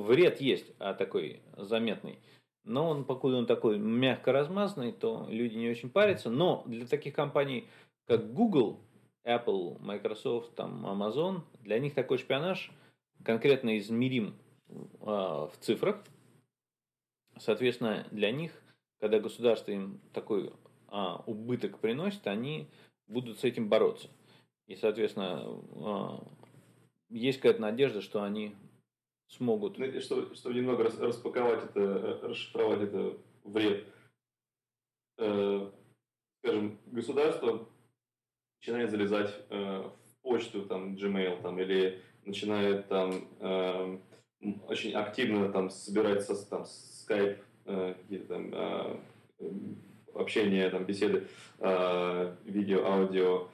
вред 0.05 0.41
есть, 0.41 0.73
а 0.79 0.95
такой 0.95 1.43
заметный. 1.57 2.21
Но 2.69 2.91
он, 2.91 3.05
покуда 3.05 3.37
он 3.37 3.47
такой 3.47 3.79
мягко 3.79 4.31
размазанный, 4.31 4.93
то 4.93 5.27
люди 5.31 5.57
не 5.57 5.71
очень 5.71 5.89
парятся. 5.89 6.29
Но 6.29 6.63
для 6.67 6.87
таких 6.87 7.15
компаний, 7.15 7.67
как 8.07 8.33
Google, 8.35 8.79
Apple, 9.25 9.81
Microsoft, 9.81 10.55
там, 10.55 10.87
Amazon, 10.87 11.41
для 11.61 11.79
них 11.79 11.95
такой 11.95 12.19
шпионаж 12.19 12.71
конкретно 13.25 13.79
измерим 13.79 14.35
э, 14.69 14.75
в 15.05 15.53
цифрах. 15.61 16.05
Соответственно, 17.39 18.07
для 18.11 18.31
них, 18.31 18.53
когда 19.01 19.19
государство 19.19 19.71
им 19.71 20.01
такой 20.13 20.53
э, 20.91 21.17
убыток 21.27 21.79
приносит, 21.79 22.27
они 22.27 22.69
будут 23.07 23.39
с 23.41 23.45
этим 23.45 23.69
бороться. 23.69 24.09
И, 24.67 24.77
соответственно, 24.77 25.43
э, 25.73 26.19
есть 27.09 27.39
какая-то 27.39 27.63
надежда, 27.63 28.03
что 28.03 28.23
они 28.23 28.55
смогут. 29.29 29.79
Ну, 29.79 30.01
чтобы, 30.01 30.35
чтобы 30.35 30.55
немного 30.55 30.85
распаковать 30.85 31.65
это, 31.65 31.81
э, 31.81 32.27
расшифровать 32.27 32.83
это 32.83 33.17
вред. 33.45 33.87
Э, 35.19 35.71
скажем, 36.41 36.79
государство 36.87 37.69
начинает 38.61 38.91
залезать 38.91 39.35
э, 39.51 39.83
в 39.83 40.23
почту, 40.23 40.63
там, 40.67 40.95
Gmail, 40.95 41.43
там, 41.43 41.59
или 41.59 42.03
начинает 42.25 42.89
там 42.89 43.29
очень 44.67 44.93
активно 44.93 45.51
там 45.51 45.71
собирать 45.71 46.23
со, 46.23 46.37
там, 46.49 46.63
Skype, 46.63 47.43
какие-то 47.65 48.27
там 48.27 49.01
общение, 50.15 50.69
там, 50.69 50.85
беседы, 50.85 51.27
видео, 52.45 52.85
аудио, 52.85 53.49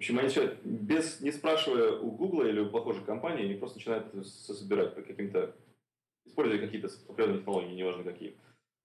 в 0.00 0.02
общем, 0.02 0.18
они 0.18 0.28
все, 0.28 0.56
без, 0.64 1.20
не 1.20 1.30
спрашивая 1.30 1.92
у 1.92 2.10
Гугла 2.10 2.44
или 2.44 2.58
у 2.58 2.70
похожих 2.70 3.04
компаний, 3.04 3.42
они 3.42 3.54
просто 3.56 3.76
начинают 3.76 4.26
собирать 4.26 4.94
по 4.94 5.02
каким-то, 5.02 5.54
используя 6.24 6.58
какие-то 6.58 6.88
определенные 7.06 7.40
технологии, 7.40 7.74
неважно 7.74 8.04
какие. 8.04 8.34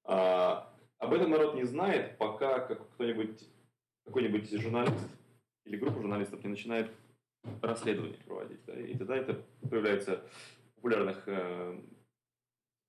А, 0.04 0.70
об 0.98 1.14
этом 1.14 1.32
народ 1.32 1.56
не 1.56 1.64
знает, 1.64 2.18
пока 2.18 2.60
как 2.60 2.90
кто-нибудь, 2.96 3.48
какой-нибудь 4.04 4.52
журналист 4.62 5.10
или 5.64 5.78
группа 5.78 6.02
журналистов 6.02 6.44
не 6.44 6.50
начинает 6.50 6.92
расследование 7.62 8.20
проводить. 8.26 8.60
Да? 8.66 8.78
И 8.78 8.98
тогда 8.98 9.16
это 9.16 9.42
появляется 9.70 10.18
в 10.18 10.76
популярных 10.76 11.24
э, 11.28 11.80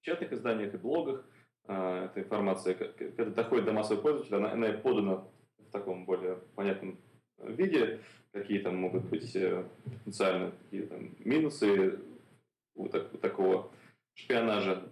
печатных 0.01 0.33
изданиях 0.33 0.75
и 0.75 0.79
блогах. 0.79 1.25
Э, 1.69 2.07
эта 2.07 2.23
информация, 2.23 2.75
когда 2.75 3.27
доходит 3.27 3.67
до 3.67 3.73
массового 3.73 4.03
пользователя, 4.03 4.39
она, 4.39 4.51
она 4.51 4.73
подана 4.73 5.29
в 5.59 5.71
таком 5.71 6.05
более 6.07 6.39
понятном 6.57 6.99
виде, 7.39 8.01
какие 8.33 8.59
там 8.59 8.77
могут 8.77 9.05
быть 9.05 9.35
э, 9.37 9.65
потенциально 9.85 10.53
какие 10.65 10.83
там 10.83 11.15
минусы 11.19 12.01
у, 12.75 12.89
так, 12.89 13.13
у 13.15 13.19
такого 13.19 13.71
шпионажа. 14.15 14.89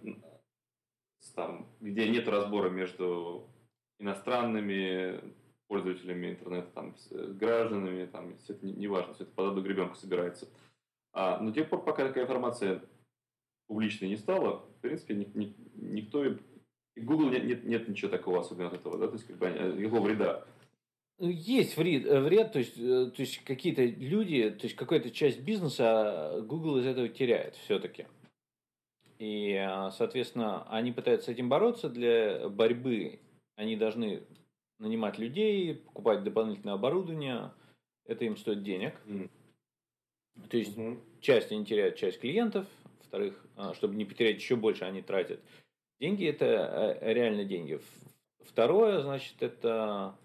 там, 1.33 1.67
где 1.81 2.07
нет 2.09 2.27
разбора 2.27 2.69
между 2.69 3.47
иностранными 3.99 5.21
пользователями 5.67 6.31
интернета, 6.31 6.69
там, 6.73 6.95
с 6.95 7.09
гражданами, 7.09 8.05
там, 8.05 8.37
все 8.37 8.53
это 8.53 8.65
неважно, 8.65 9.09
не 9.09 9.13
все 9.15 9.23
это 9.23 9.33
под 9.33 9.47
одну 9.47 9.61
гребенку 9.61 9.95
собирается. 9.95 10.47
А, 11.13 11.39
но 11.39 11.49
до 11.49 11.55
тех 11.55 11.69
пор, 11.69 11.83
пока 11.83 12.07
такая 12.07 12.25
информация 12.25 12.83
публичной 13.67 14.09
не 14.09 14.17
стала, 14.17 14.59
в 14.59 14.81
принципе, 14.81 15.15
ни, 15.15 15.25
ни, 15.33 15.55
никто 15.75 16.23
и 16.23 16.37
Google 16.95 17.29
нет, 17.29 17.43
нет, 17.45 17.63
нет 17.65 17.87
ничего 17.87 18.11
такого 18.11 18.41
особенного 18.41 18.73
от 18.73 18.79
этого, 18.79 18.97
да, 18.97 19.07
то 19.07 19.13
есть 19.13 19.25
как 19.25 19.37
бы 19.37 19.49
никакого 19.49 20.07
вреда. 20.07 20.45
Ну, 21.17 21.29
есть 21.29 21.77
вред, 21.77 22.05
э, 22.05 22.19
вред 22.19 22.51
то 22.51 22.59
есть, 22.59 22.77
э, 22.77 23.09
то 23.09 23.21
есть 23.21 23.43
какие-то 23.45 23.85
люди, 23.85 24.49
то 24.49 24.65
есть 24.65 24.75
какая-то 24.75 25.11
часть 25.11 25.39
бизнеса 25.39 26.41
Google 26.43 26.79
из 26.79 26.85
этого 26.85 27.07
теряет 27.07 27.55
все-таки. 27.55 28.05
И, 29.17 29.51
э, 29.51 29.91
соответственно, 29.91 30.69
они 30.69 30.91
пытаются 30.91 31.27
с 31.27 31.33
этим 31.33 31.47
бороться. 31.47 31.87
Для 31.87 32.49
борьбы 32.49 33.19
они 33.55 33.77
должны 33.77 34.23
нанимать 34.77 35.17
людей, 35.17 35.75
покупать 35.75 36.23
дополнительное 36.23 36.73
оборудование. 36.73 37.53
Это 38.05 38.25
им 38.25 38.35
стоит 38.35 38.63
денег. 38.63 38.99
Mm. 39.05 39.29
То 40.49 40.57
есть, 40.57 40.77
mm-hmm. 40.77 40.99
часть 41.21 41.49
они 41.53 41.65
теряют 41.65 41.95
часть 41.95 42.19
клиентов. 42.19 42.67
Во-вторых, 42.99 43.45
чтобы 43.75 43.95
не 43.95 44.03
потерять 44.03 44.35
еще 44.35 44.57
больше, 44.57 44.83
они 44.83 45.01
тратят 45.01 45.39
деньги. 46.01 46.25
Это 46.25 46.99
реально 47.01 47.45
деньги. 47.45 47.79
Второе, 48.43 48.99
значит, 48.99 49.41
это 49.41 50.17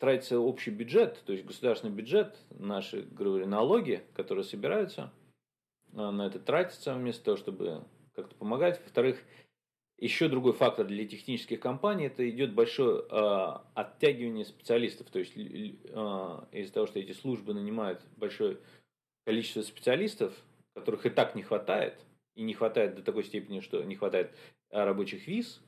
тратится 0.00 0.40
общий 0.40 0.70
бюджет, 0.70 1.22
то 1.26 1.32
есть 1.32 1.44
государственный 1.44 1.92
бюджет, 1.92 2.38
наши, 2.48 3.02
говорю, 3.02 3.46
налоги, 3.46 4.02
которые 4.14 4.44
собираются, 4.44 5.12
а, 5.94 6.10
на 6.10 6.26
это 6.26 6.40
тратятся 6.40 6.94
вместо 6.94 7.22
того, 7.22 7.36
чтобы 7.36 7.84
как-то 8.14 8.34
помогать. 8.34 8.80
Во-вторых, 8.82 9.22
еще 9.98 10.28
другой 10.28 10.54
фактор 10.54 10.86
для 10.86 11.06
технических 11.06 11.60
компаний 11.60 12.06
это 12.06 12.28
идет 12.28 12.54
большое 12.54 13.04
э, 13.10 13.58
оттягивание 13.74 14.46
специалистов. 14.46 15.10
То 15.10 15.18
есть 15.18 15.36
э, 15.36 15.40
из-за 16.52 16.72
того, 16.72 16.86
что 16.86 16.98
эти 16.98 17.12
службы 17.12 17.52
нанимают 17.52 18.02
большое 18.16 18.56
количество 19.26 19.60
специалистов, 19.60 20.32
которых 20.74 21.04
и 21.04 21.10
так 21.10 21.34
не 21.34 21.42
хватает, 21.42 21.98
и 22.34 22.42
не 22.42 22.54
хватает 22.54 22.94
до 22.94 23.02
такой 23.02 23.24
степени, 23.24 23.60
что 23.60 23.82
не 23.82 23.94
хватает 23.94 24.34
рабочих 24.70 25.26
виз, 25.26 25.60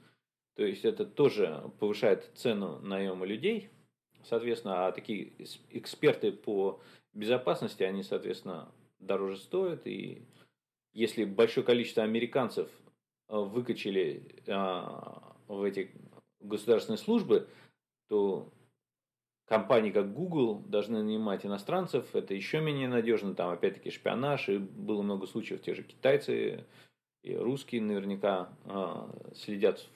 то 0.56 0.64
есть 0.64 0.86
это 0.86 1.04
тоже 1.04 1.70
повышает 1.78 2.30
цену 2.34 2.78
наема 2.80 3.26
людей, 3.26 3.68
Соответственно, 4.24 4.86
а 4.86 4.92
такие 4.92 5.32
эксперты 5.70 6.32
по 6.32 6.80
безопасности, 7.12 7.82
они, 7.82 8.02
соответственно, 8.02 8.68
дороже 8.98 9.36
стоят. 9.36 9.86
И 9.86 10.22
если 10.92 11.24
большое 11.24 11.66
количество 11.66 12.02
американцев 12.02 12.68
э, 13.28 13.36
выкачали 13.36 14.42
а, 14.48 15.36
в 15.48 15.62
эти 15.62 15.90
государственные 16.40 16.98
службы, 16.98 17.48
то 18.08 18.52
компании, 19.46 19.90
как 19.90 20.12
Google, 20.12 20.60
должны 20.60 21.02
нанимать 21.02 21.44
иностранцев. 21.44 22.14
Это 22.14 22.34
еще 22.34 22.60
менее 22.60 22.88
надежно. 22.88 23.34
Там, 23.34 23.50
опять-таки, 23.50 23.90
шпионаж. 23.90 24.48
И 24.48 24.58
было 24.58 25.02
много 25.02 25.26
случаев. 25.26 25.62
Те 25.62 25.74
же 25.74 25.82
китайцы 25.82 26.64
и 27.22 27.36
русские 27.36 27.82
наверняка 27.82 28.48
а, 28.64 29.10
следят 29.34 29.86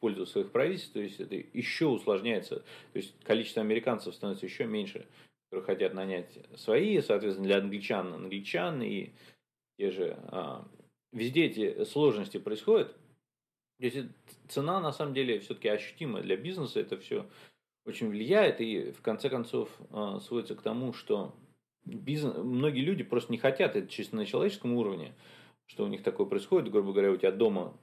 пользу 0.00 0.26
своих 0.26 0.50
правительств, 0.52 0.92
то 0.92 1.00
есть 1.00 1.20
это 1.20 1.34
еще 1.34 1.86
усложняется, 1.86 2.56
то 2.92 2.96
есть 2.98 3.14
количество 3.24 3.62
американцев 3.62 4.14
становится 4.14 4.46
еще 4.46 4.64
меньше, 4.64 5.06
которые 5.48 5.66
хотят 5.66 5.94
нанять 5.94 6.38
свои, 6.56 7.00
соответственно, 7.00 7.48
для 7.48 7.58
англичан 7.58 8.12
англичан 8.12 8.82
и 8.82 9.10
те 9.78 9.90
же, 9.90 10.18
а, 10.28 10.66
везде 11.12 11.46
эти 11.46 11.84
сложности 11.84 12.38
происходят. 12.38 12.94
То 13.78 13.84
есть 13.84 14.08
цена 14.48 14.80
на 14.80 14.92
самом 14.92 15.14
деле 15.14 15.38
все-таки 15.40 15.68
ощутима 15.68 16.22
для 16.22 16.36
бизнеса, 16.36 16.80
это 16.80 16.96
все 16.96 17.26
очень 17.84 18.08
влияет 18.08 18.60
и 18.60 18.90
в 18.90 19.02
конце 19.02 19.28
концов 19.28 19.70
а, 19.90 20.18
сводится 20.20 20.54
к 20.54 20.62
тому, 20.62 20.92
что 20.92 21.34
бизнес, 21.84 22.36
многие 22.36 22.80
люди 22.80 23.04
просто 23.04 23.32
не 23.32 23.38
хотят 23.38 23.76
это 23.76 23.88
чисто 23.88 24.16
на 24.16 24.26
человеческом 24.26 24.72
уровне, 24.72 25.14
что 25.66 25.84
у 25.84 25.88
них 25.88 26.02
такое 26.02 26.26
происходит, 26.26 26.70
грубо 26.70 26.92
говоря, 26.92 27.12
у 27.12 27.16
тебя 27.16 27.32
дома 27.32 27.76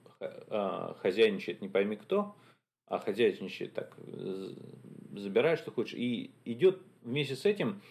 хозяйничает 1.01 1.61
не 1.61 1.69
пойми 1.69 1.95
кто, 1.95 2.35
а 2.87 2.99
хозяйничает 2.99 3.73
так, 3.73 3.97
забирай, 5.15 5.57
что 5.57 5.71
хочешь. 5.71 5.95
И 5.95 6.31
идет 6.45 6.81
вместе 7.01 7.35
с 7.35 7.45
этим 7.45 7.81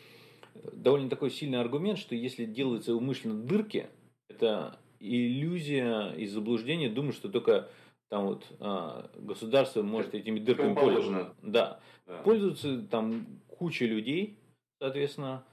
довольно 0.72 1.08
такой 1.08 1.30
сильный 1.30 1.60
аргумент, 1.60 1.98
что 1.98 2.14
если 2.14 2.44
делаются 2.44 2.94
умышленно 2.94 3.42
дырки, 3.42 3.88
это 4.28 4.78
иллюзия 5.00 6.12
и 6.12 6.26
заблуждение, 6.26 6.88
думаю, 6.88 7.12
что 7.12 7.28
только 7.28 7.68
там 8.08 8.26
вот 8.26 8.46
а, 8.60 9.10
государство 9.16 9.82
может 9.82 10.14
этими 10.14 10.38
дырками 10.38 10.74
пользоваться. 10.74 11.34
Да. 11.42 11.80
да. 12.06 12.22
Пользуются 12.22 12.82
там 12.82 13.26
куча 13.48 13.86
людей, 13.86 14.38
соответственно, 14.78 15.44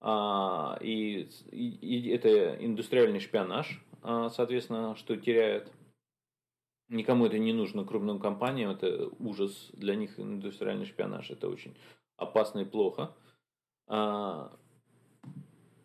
а, 0.00 0.78
и, 0.80 1.28
и, 1.50 1.68
и 1.68 2.08
это 2.10 2.56
индустриальный 2.56 3.20
шпионаж, 3.20 3.84
а, 4.02 4.30
соответственно, 4.30 4.96
что 4.96 5.16
теряют 5.16 5.70
Никому 6.88 7.26
это 7.26 7.38
не 7.38 7.52
нужно, 7.52 7.84
крупным 7.84 8.20
компаниям, 8.20 8.70
это 8.70 9.08
ужас 9.18 9.70
для 9.72 9.96
них, 9.96 10.20
индустриальный 10.20 10.86
шпионаж, 10.86 11.30
это 11.30 11.48
очень 11.48 11.76
опасно 12.16 12.60
и 12.60 12.64
плохо. 12.64 13.14
А, 13.88 14.56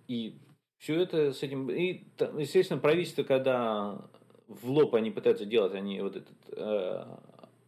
и 0.07 0.39
все 0.77 1.01
это 1.01 1.33
с 1.33 1.41
этим... 1.41 1.69
И, 1.69 2.05
естественно, 2.37 2.79
правительство, 2.79 3.23
когда 3.23 4.09
в 4.47 4.69
лоб 4.69 4.93
они 4.95 5.11
пытаются 5.11 5.45
делать, 5.45 5.73
они 5.73 6.01
вот 6.01 6.17
этот 6.17 6.37
э, 6.55 7.05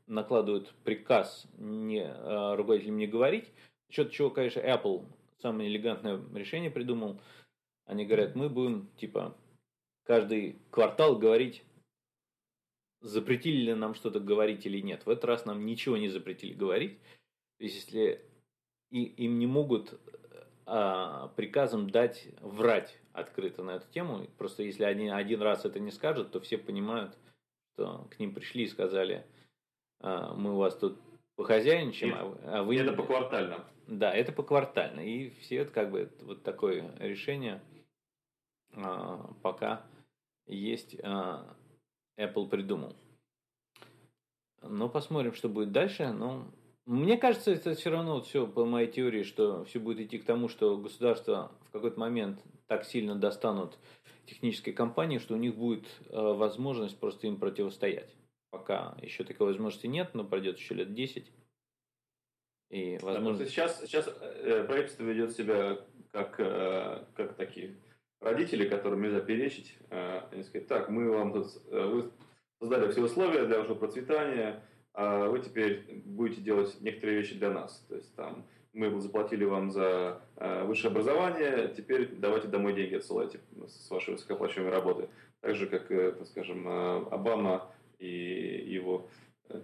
накладывают 0.08 0.74
приказ 0.84 1.48
не 1.58 2.02
э, 2.02 2.56
руководителям 2.56 2.98
не 2.98 3.08
говорить. 3.08 3.52
Насчет 3.88 4.12
чего, 4.12 4.30
конечно, 4.30 4.60
Apple 4.60 5.06
самое 5.42 5.70
элегантное 5.70 6.22
решение 6.34 6.72
придумал. 6.72 7.20
Они 7.86 8.06
говорят, 8.06 8.36
мы 8.36 8.50
будем, 8.50 8.90
типа, 8.98 9.36
каждый 10.06 10.60
квартал 10.72 11.18
говорить 11.18 11.64
запретили 13.04 13.58
ли 13.58 13.74
нам 13.76 13.93
что-то 13.93 14.20
говорить 14.20 14.66
или 14.66 14.80
нет. 14.80 15.06
В 15.06 15.10
этот 15.10 15.26
раз 15.26 15.45
нам 15.45 15.66
ничего 15.66 15.97
не 15.97 16.10
запретили 16.10 16.54
говорить. 16.54 16.97
То 17.58 17.66
есть, 17.66 17.76
если 17.76 18.22
и, 18.89 19.04
им 19.04 19.38
не 19.39 19.45
могут 19.45 19.99
а, 20.66 21.28
приказом 21.36 21.89
дать 21.89 22.28
врать 22.41 22.97
открыто 23.12 23.62
на 23.62 23.72
эту 23.72 23.91
тему, 23.91 24.26
просто 24.38 24.64
если 24.64 24.86
они 24.86 25.10
один 25.10 25.41
раз 25.41 25.66
это 25.66 25.80
не 25.80 25.91
скажут, 25.91 26.32
то 26.32 26.39
все 26.39 26.58
понимают, 26.58 27.16
что 27.74 28.08
к 28.10 28.20
ним 28.20 28.34
пришли 28.34 28.64
и 28.64 28.68
сказали, 28.68 29.26
а, 29.99 30.34
мы 30.34 30.54
у 30.54 30.58
вас 30.58 30.76
тут 30.76 30.97
похозяйничаем, 31.36 32.14
а, 32.16 32.60
а 32.60 32.64
вы... 32.64 32.78
Это 32.78 32.93
по 32.93 33.04
квартально. 33.04 33.66
Да, 33.88 34.14
это 34.14 34.32
по 34.32 34.43
квартально. 34.43 35.01
И 35.01 35.32
все 35.41 35.58
это 35.58 35.72
как 35.72 35.91
бы 35.91 36.10
вот 36.22 36.43
такое 36.43 36.95
решение 36.99 37.62
а, 38.76 39.34
пока 39.41 39.86
есть 40.47 40.95
а, 41.04 41.56
Apple 42.18 42.47
придумал. 42.49 42.95
Но 44.61 44.89
посмотрим, 44.89 45.34
что 45.34 45.49
будет 45.49 45.72
дальше. 45.72 46.11
Но 46.11 46.45
мне 46.86 47.18
кажется, 47.18 47.51
это 47.51 47.76
все 47.76 47.89
равно 47.89 48.16
вот 48.16 48.28
все 48.28 48.47
по 48.47 48.66
моей 48.66 48.91
теории, 48.91 49.24
что 49.24 49.64
все 49.66 49.80
будет 49.80 49.99
идти 49.99 50.20
к 50.20 50.26
тому, 50.26 50.47
что 50.47 50.78
государство 50.78 51.51
в 51.68 51.72
какой-то 51.72 51.99
момент 51.99 52.39
так 52.68 52.86
сильно 52.86 53.16
достанут 53.16 53.78
технические 54.26 54.74
компании, 54.74 55.18
что 55.18 55.34
у 55.34 55.38
них 55.38 55.55
будет 55.55 55.86
э, 56.09 56.16
возможность 56.18 56.97
просто 56.99 57.28
им 57.28 57.38
противостоять. 57.38 58.16
Пока 58.51 58.97
еще 59.01 59.24
такой 59.24 59.47
возможности 59.47 59.88
нет, 59.88 60.11
но 60.14 60.24
пройдет 60.24 60.57
еще 60.57 60.76
лет 60.76 60.93
10. 60.93 61.32
И, 62.70 62.97
возможно... 63.01 63.39
Да, 63.39 63.45
сейчас, 63.45 63.82
сейчас 63.82 64.07
э, 64.07 64.64
правительство 64.66 65.03
ведет 65.03 65.32
себя 65.36 65.80
как, 66.11 66.39
э, 66.39 67.05
как 67.16 67.36
такие 67.36 67.76
родители, 68.24 68.67
которым 68.67 69.01
нельзя 69.01 69.19
перечить, 69.19 69.78
э, 69.89 70.21
они 70.32 70.43
сказать, 70.43 70.67
так, 70.67 70.89
мы 70.89 71.09
вам 71.09 71.34
тут, 71.34 71.47
э, 71.69 71.86
вы 71.86 72.11
создали 72.59 72.91
все 72.91 73.03
условия 73.03 73.45
для 73.45 73.59
вашего 73.59 73.76
процветания, 73.76 74.63
а 74.93 75.28
вы 75.28 75.39
теперь 75.39 76.01
будете 76.05 76.41
делать 76.41 76.76
некоторые 76.82 77.19
вещи 77.19 77.36
для 77.36 77.51
нас. 77.51 77.86
То 77.89 77.95
есть 77.95 78.15
там 78.15 78.45
мы 78.74 78.99
заплатили 79.01 79.43
вам 79.43 79.71
за 79.71 80.21
э, 80.38 80.63
высшее 80.65 80.91
образование, 80.91 81.74
теперь 81.76 82.09
давайте 82.15 82.47
домой 82.47 82.74
деньги 82.74 82.95
отсылайте 82.95 83.39
с 83.67 83.89
вашей 83.89 84.13
высокооплачиваемой 84.13 84.74
работы. 84.74 85.09
Так 85.41 85.55
же, 85.55 85.67
как, 85.67 85.88
так 85.88 86.26
скажем, 86.28 86.67
Обама 87.11 87.69
и 87.99 88.63
его 88.65 89.09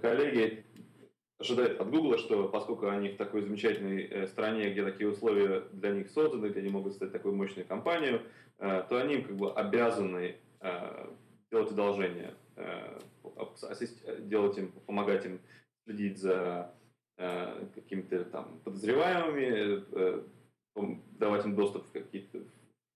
коллеги 0.02 0.66
ожидает 1.40 1.80
от 1.80 1.90
Гугла, 1.90 2.18
что 2.18 2.50
поскольку 2.50 2.88
они 2.90 3.10
в 3.10 3.18
такой 3.18 3.42
замечательной 3.42 4.04
э, 4.04 4.28
стране, 4.28 4.70
где 4.70 4.84
такие 4.84 5.10
условия 5.10 5.62
для 5.72 5.92
них 5.92 6.10
созданы, 6.10 6.48
где 6.48 6.60
они 6.60 6.70
могут 6.70 6.94
стать 6.94 7.12
такой 7.12 7.32
мощной 7.32 7.64
компанией, 7.64 8.22
э, 8.60 8.84
то 8.90 8.98
они 8.98 9.22
как 9.22 9.36
бы 9.38 9.52
обязаны 9.54 10.36
э, 10.60 11.08
делать 11.52 11.72
одолжение, 11.72 12.36
делать 14.20 14.58
им, 14.58 14.72
помогать 14.86 15.26
им 15.26 15.40
следить 15.86 16.20
за 16.20 16.76
какими-то 17.16 18.24
там 18.26 18.60
подозреваемыми, 18.64 19.84
давать 21.18 21.46
им 21.46 21.56
доступ 21.56 21.88
в 21.88 21.92
какие-то 21.92 22.40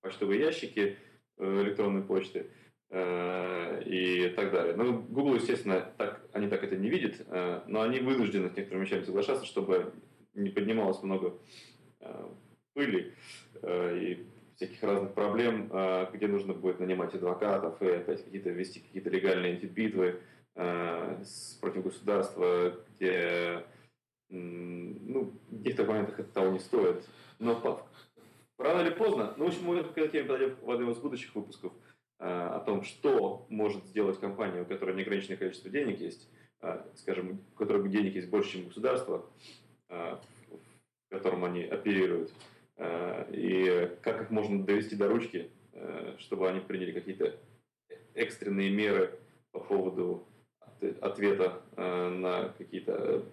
почтовые 0.01 0.41
ящики 0.41 0.97
электронной 1.39 2.03
почты. 2.03 2.51
и 2.91 4.33
так 4.35 4.51
далее. 4.51 4.75
Ну, 4.75 5.01
Google, 5.01 5.35
естественно, 5.35 5.89
так, 5.97 6.22
они 6.33 6.47
так 6.47 6.63
это 6.63 6.75
не 6.75 6.89
видят, 6.89 7.21
э, 7.27 7.61
но 7.67 7.81
они 7.81 7.99
вынуждены 7.99 8.49
с 8.49 8.55
некоторыми 8.55 8.85
вещами 8.85 9.03
соглашаться, 9.03 9.45
чтобы 9.45 9.93
не 10.33 10.49
поднималось 10.49 11.01
много 11.03 11.37
э, 11.99 12.29
пыли 12.73 13.13
э, 13.61 13.99
и 13.99 14.27
всяких 14.55 14.83
разных 14.83 15.13
проблем, 15.13 15.71
где 16.13 16.27
нужно 16.27 16.53
будет 16.53 16.79
нанимать 16.79 17.15
адвокатов 17.15 17.81
и 17.81 17.87
опять 17.87 18.23
какие-то 18.23 18.51
вести 18.51 18.81
какие-то 18.81 19.09
легальные 19.09 19.57
эти 19.57 19.65
битвы 19.65 20.21
против 20.53 21.83
государства, 21.83 22.75
где 22.95 23.63
ну, 24.29 25.33
в 25.49 25.57
каких-то 25.57 25.85
моментах 25.85 26.19
это 26.19 26.31
того 26.31 26.51
не 26.51 26.59
стоит. 26.59 27.03
Но 27.39 27.83
рано 28.59 28.81
или 28.81 28.93
поздно, 28.93 29.33
ну, 29.37 29.45
в 29.45 29.47
общем, 29.47 29.65
мы 29.65 29.83
к 29.83 29.97
этой 29.97 30.09
теме 30.09 30.27
подойдем 30.29 30.55
в 30.61 30.69
одном 30.69 30.91
из 30.91 30.97
будущих 30.99 31.33
выпусков, 31.33 31.73
о 32.25 32.59
том, 32.61 32.83
что 32.83 33.45
может 33.49 33.83
сделать 33.85 34.17
компания, 34.17 34.61
у 34.61 34.65
которой 34.65 34.95
неограниченное 34.95 35.37
количество 35.37 35.69
денег 35.69 35.99
есть, 35.99 36.29
скажем, 36.95 37.41
у 37.53 37.57
которой 37.57 37.89
денег 37.89 38.15
есть 38.15 38.29
больше, 38.29 38.53
чем 38.53 38.61
у 38.63 38.67
государства, 38.67 39.25
в 39.89 40.21
котором 41.09 41.43
они 41.43 41.63
оперируют, 41.63 42.31
и 43.29 43.91
как 44.01 44.21
их 44.21 44.31
можно 44.31 44.63
довести 44.63 44.95
до 44.95 45.09
ручки, 45.09 45.49
чтобы 46.19 46.47
они 46.49 46.61
приняли 46.61 46.93
какие-то 46.93 47.37
экстренные 48.13 48.69
меры 48.69 49.19
по 49.51 49.59
поводу 49.59 50.25
ответа 51.01 51.61
на 51.75 52.53
какие-то 52.57 53.25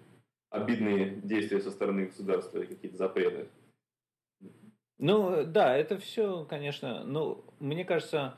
обидные 0.51 1.11
действия 1.23 1.61
со 1.61 1.71
стороны 1.71 2.07
государства 2.07 2.59
и 2.59 2.67
какие-то 2.67 2.97
запреты. 2.97 3.47
Ну, 4.99 5.45
да, 5.47 5.77
это 5.77 5.97
все, 5.99 6.45
конечно, 6.45 7.05
ну, 7.05 7.45
мне 7.61 7.85
кажется, 7.85 8.37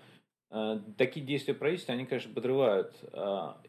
такие 0.97 1.25
действия 1.25 1.55
правительства, 1.55 1.95
они, 1.95 2.05
конечно, 2.05 2.33
подрывают 2.33 2.95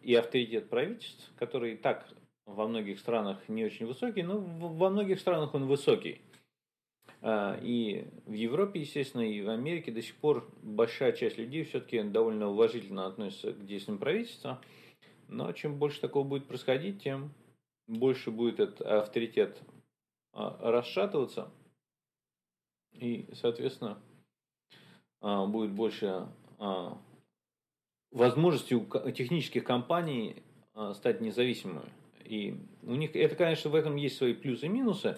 и 0.01 0.15
авторитет 0.15 0.69
правительств, 0.69 1.31
который 1.37 1.73
и 1.73 1.77
так 1.77 2.07
во 2.45 2.67
многих 2.67 2.99
странах 2.99 3.37
не 3.47 3.63
очень 3.63 3.85
высокий, 3.85 4.23
но 4.23 4.39
во 4.39 4.89
многих 4.89 5.19
странах 5.19 5.53
он 5.53 5.65
высокий. 5.65 6.21
А, 7.21 7.57
и 7.61 8.05
в 8.25 8.33
Европе, 8.33 8.81
естественно, 8.81 9.21
и 9.21 9.41
в 9.41 9.49
Америке 9.49 9.91
до 9.91 10.01
сих 10.01 10.15
пор 10.15 10.49
большая 10.61 11.13
часть 11.13 11.37
людей 11.37 11.63
все-таки 11.63 12.03
довольно 12.03 12.49
уважительно 12.49 13.07
относится 13.07 13.53
к 13.53 13.65
действиям 13.65 13.97
правительства. 13.97 14.61
Но 15.29 15.51
чем 15.53 15.79
больше 15.79 16.01
такого 16.01 16.25
будет 16.25 16.47
происходить, 16.47 17.01
тем 17.01 17.33
больше 17.87 18.29
будет 18.29 18.59
этот 18.59 18.81
авторитет 18.81 19.61
а, 20.33 20.57
расшатываться. 20.59 21.49
И, 22.91 23.29
соответственно, 23.33 24.01
а, 25.21 25.45
будет 25.45 25.71
больше 25.71 26.27
возможностей 28.11 28.75
у 28.75 29.11
технических 29.11 29.63
компаний 29.63 30.43
стать 30.93 31.21
независимыми. 31.21 31.89
И 32.23 32.55
у 32.83 32.95
них, 32.95 33.15
это, 33.15 33.35
конечно, 33.35 33.69
в 33.69 33.75
этом 33.75 33.95
есть 33.95 34.17
свои 34.17 34.33
плюсы 34.33 34.65
и 34.65 34.69
минусы. 34.69 35.17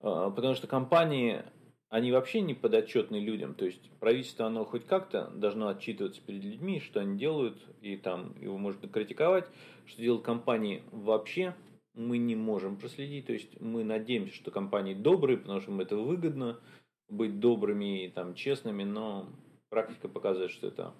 А, 0.00 0.30
потому 0.30 0.54
что 0.54 0.66
компании, 0.66 1.42
они 1.88 2.12
вообще 2.12 2.40
не 2.40 2.54
подотчетны 2.54 3.16
людям. 3.16 3.54
То 3.54 3.66
есть 3.66 3.90
правительство, 3.98 4.46
оно 4.46 4.64
хоть 4.64 4.86
как-то 4.86 5.30
должно 5.34 5.68
отчитываться 5.68 6.20
перед 6.20 6.44
людьми, 6.44 6.80
что 6.80 7.00
они 7.00 7.18
делают, 7.18 7.58
и 7.80 7.96
там 7.96 8.34
его 8.40 8.58
можно 8.58 8.88
критиковать. 8.88 9.46
Что 9.86 10.02
делают 10.02 10.24
компании 10.24 10.82
вообще, 10.92 11.54
мы 11.94 12.18
не 12.18 12.36
можем 12.36 12.76
проследить. 12.76 13.26
То 13.26 13.32
есть 13.32 13.60
мы 13.60 13.84
надеемся, 13.84 14.34
что 14.34 14.50
компании 14.50 14.94
добрые, 14.94 15.38
потому 15.38 15.60
что 15.60 15.72
им 15.72 15.80
это 15.80 15.96
выгодно 15.96 16.60
быть 17.08 17.38
добрыми 17.38 18.04
и 18.04 18.08
там, 18.08 18.34
честными, 18.34 18.82
но 18.82 19.28
практика 19.76 20.08
показывает, 20.08 20.50
что 20.52 20.68
это 20.68 20.94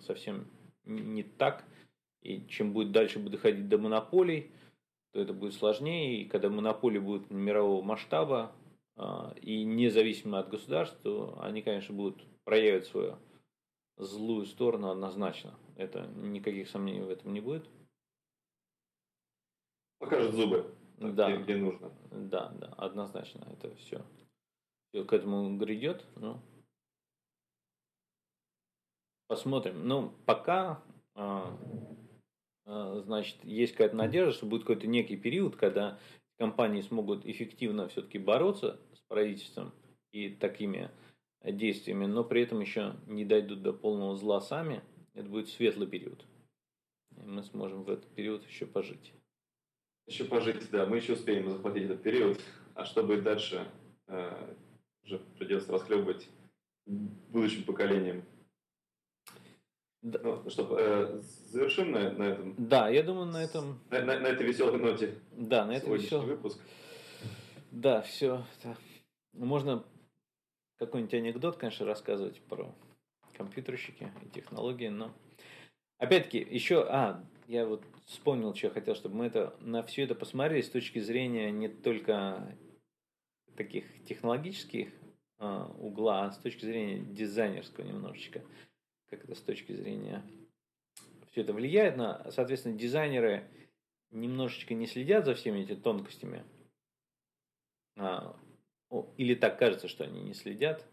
совсем 0.00 0.46
не 0.86 1.22
так. 1.22 1.66
И 2.22 2.46
чем 2.48 2.72
будет 2.72 2.90
дальше 2.90 3.18
будет 3.18 3.32
доходить 3.32 3.68
до 3.68 3.76
монополий, 3.76 4.50
то 5.12 5.20
это 5.20 5.34
будет 5.34 5.52
сложнее. 5.52 6.22
И 6.22 6.24
когда 6.24 6.48
монополии 6.48 6.98
будут 6.98 7.30
мирового 7.30 7.82
масштаба 7.82 8.52
а, 8.96 9.34
и 9.42 9.64
независимо 9.64 10.38
от 10.38 10.48
государств, 10.48 10.98
то 11.02 11.38
они, 11.42 11.60
конечно, 11.60 11.94
будут 11.94 12.24
проявить 12.44 12.86
свою 12.86 13.18
злую 13.98 14.46
сторону 14.46 14.88
однозначно. 14.88 15.54
Это 15.76 16.06
никаких 16.16 16.70
сомнений 16.70 17.02
в 17.02 17.10
этом 17.10 17.34
не 17.34 17.40
будет. 17.42 17.68
Покажет 19.98 20.32
зубы, 20.32 20.74
да. 20.96 21.36
где, 21.36 21.42
где 21.42 21.56
нужно. 21.56 21.92
Да, 22.10 22.48
да, 22.58 22.68
однозначно. 22.78 23.46
Это 23.52 23.74
все, 23.76 24.02
все 24.88 25.04
к 25.04 25.12
этому 25.12 25.54
грядет. 25.58 26.02
Ну, 26.16 26.40
посмотрим. 29.26 29.86
Ну, 29.86 30.12
пока 30.24 30.82
а, 31.14 31.56
а, 32.66 33.00
значит, 33.00 33.36
есть 33.44 33.72
какая-то 33.72 33.96
надежда, 33.96 34.32
что 34.32 34.46
будет 34.46 34.62
какой-то 34.62 34.86
некий 34.86 35.16
период, 35.16 35.56
когда 35.56 35.98
компании 36.38 36.82
смогут 36.82 37.24
эффективно 37.24 37.88
все-таки 37.88 38.18
бороться 38.18 38.78
с 38.92 39.00
правительством 39.08 39.72
и 40.12 40.28
такими 40.28 40.90
действиями, 41.42 42.06
но 42.06 42.24
при 42.24 42.42
этом 42.42 42.60
еще 42.60 42.96
не 43.06 43.24
дойдут 43.24 43.62
до 43.62 43.72
полного 43.72 44.16
зла 44.16 44.40
сами. 44.40 44.82
Это 45.14 45.28
будет 45.28 45.48
светлый 45.48 45.86
период. 45.86 46.26
И 47.16 47.22
мы 47.22 47.42
сможем 47.42 47.84
в 47.84 47.90
этот 47.90 48.06
период 48.14 48.46
еще 48.46 48.66
пожить. 48.66 49.14
Еще 50.06 50.24
пожить, 50.24 50.70
да. 50.70 50.86
Мы 50.86 50.96
еще 50.96 51.14
успеем 51.14 51.48
захватить 51.48 51.84
этот 51.84 52.02
период. 52.02 52.38
А 52.74 52.84
что 52.84 53.02
будет 53.02 53.22
дальше, 53.22 53.66
э, 54.08 54.54
уже 55.04 55.18
придется 55.38 55.72
расхлебывать 55.72 56.28
будущим 56.84 57.64
поколениям. 57.64 58.22
Да. 60.02 60.20
Ну, 60.22 60.50
что, 60.50 60.76
э, 60.78 61.20
завершим 61.50 61.90
на, 61.90 62.10
на 62.12 62.22
этом? 62.24 62.54
Да, 62.58 62.88
я 62.88 63.02
думаю, 63.02 63.26
на 63.26 63.42
этом... 63.42 63.80
На, 63.90 64.02
на, 64.02 64.20
на 64.20 64.26
этой 64.28 64.46
веселой 64.46 64.78
ноте. 64.78 65.14
Да, 65.32 65.64
на 65.64 65.72
этой 65.72 65.92
веселой... 65.96 66.26
выпуск. 66.26 66.60
Да, 67.70 68.02
все. 68.02 68.44
Да. 68.62 68.76
Можно 69.32 69.84
какой-нибудь 70.78 71.14
анекдот, 71.14 71.56
конечно, 71.56 71.86
рассказывать 71.86 72.40
про 72.42 72.74
компьютерщики 73.36 74.12
и 74.24 74.28
технологии, 74.28 74.88
но... 74.88 75.12
Опять-таки, 75.98 76.38
еще... 76.38 76.86
А, 76.88 77.24
я 77.48 77.66
вот 77.66 77.82
вспомнил, 78.06 78.54
что 78.54 78.68
я 78.68 78.72
хотел, 78.72 78.94
чтобы 78.94 79.16
мы 79.16 79.26
это, 79.26 79.54
на 79.60 79.82
все 79.82 80.02
это 80.02 80.14
посмотрели 80.14 80.62
с 80.62 80.70
точки 80.70 80.98
зрения 80.98 81.50
не 81.50 81.68
только 81.68 82.56
таких 83.56 83.84
технологических 84.04 84.88
э, 85.38 85.64
угла, 85.78 86.24
а 86.24 86.32
с 86.32 86.38
точки 86.38 86.64
зрения 86.64 87.00
дизайнерского 87.00 87.84
немножечко 87.84 88.42
как 89.08 89.24
это 89.24 89.34
с 89.34 89.40
точки 89.40 89.72
зрения 89.72 90.22
все 91.30 91.42
это 91.42 91.52
влияет 91.52 91.96
на, 91.96 92.30
соответственно, 92.30 92.78
дизайнеры 92.78 93.44
немножечко 94.10 94.72
не 94.72 94.86
следят 94.86 95.26
за 95.26 95.34
всеми 95.34 95.60
этими 95.60 95.76
тонкостями. 95.76 96.44
А, 97.98 98.34
или 99.18 99.34
так 99.34 99.58
кажется, 99.58 99.88
что 99.88 100.04
они 100.04 100.22
не 100.22 100.32
следят. 100.32 100.86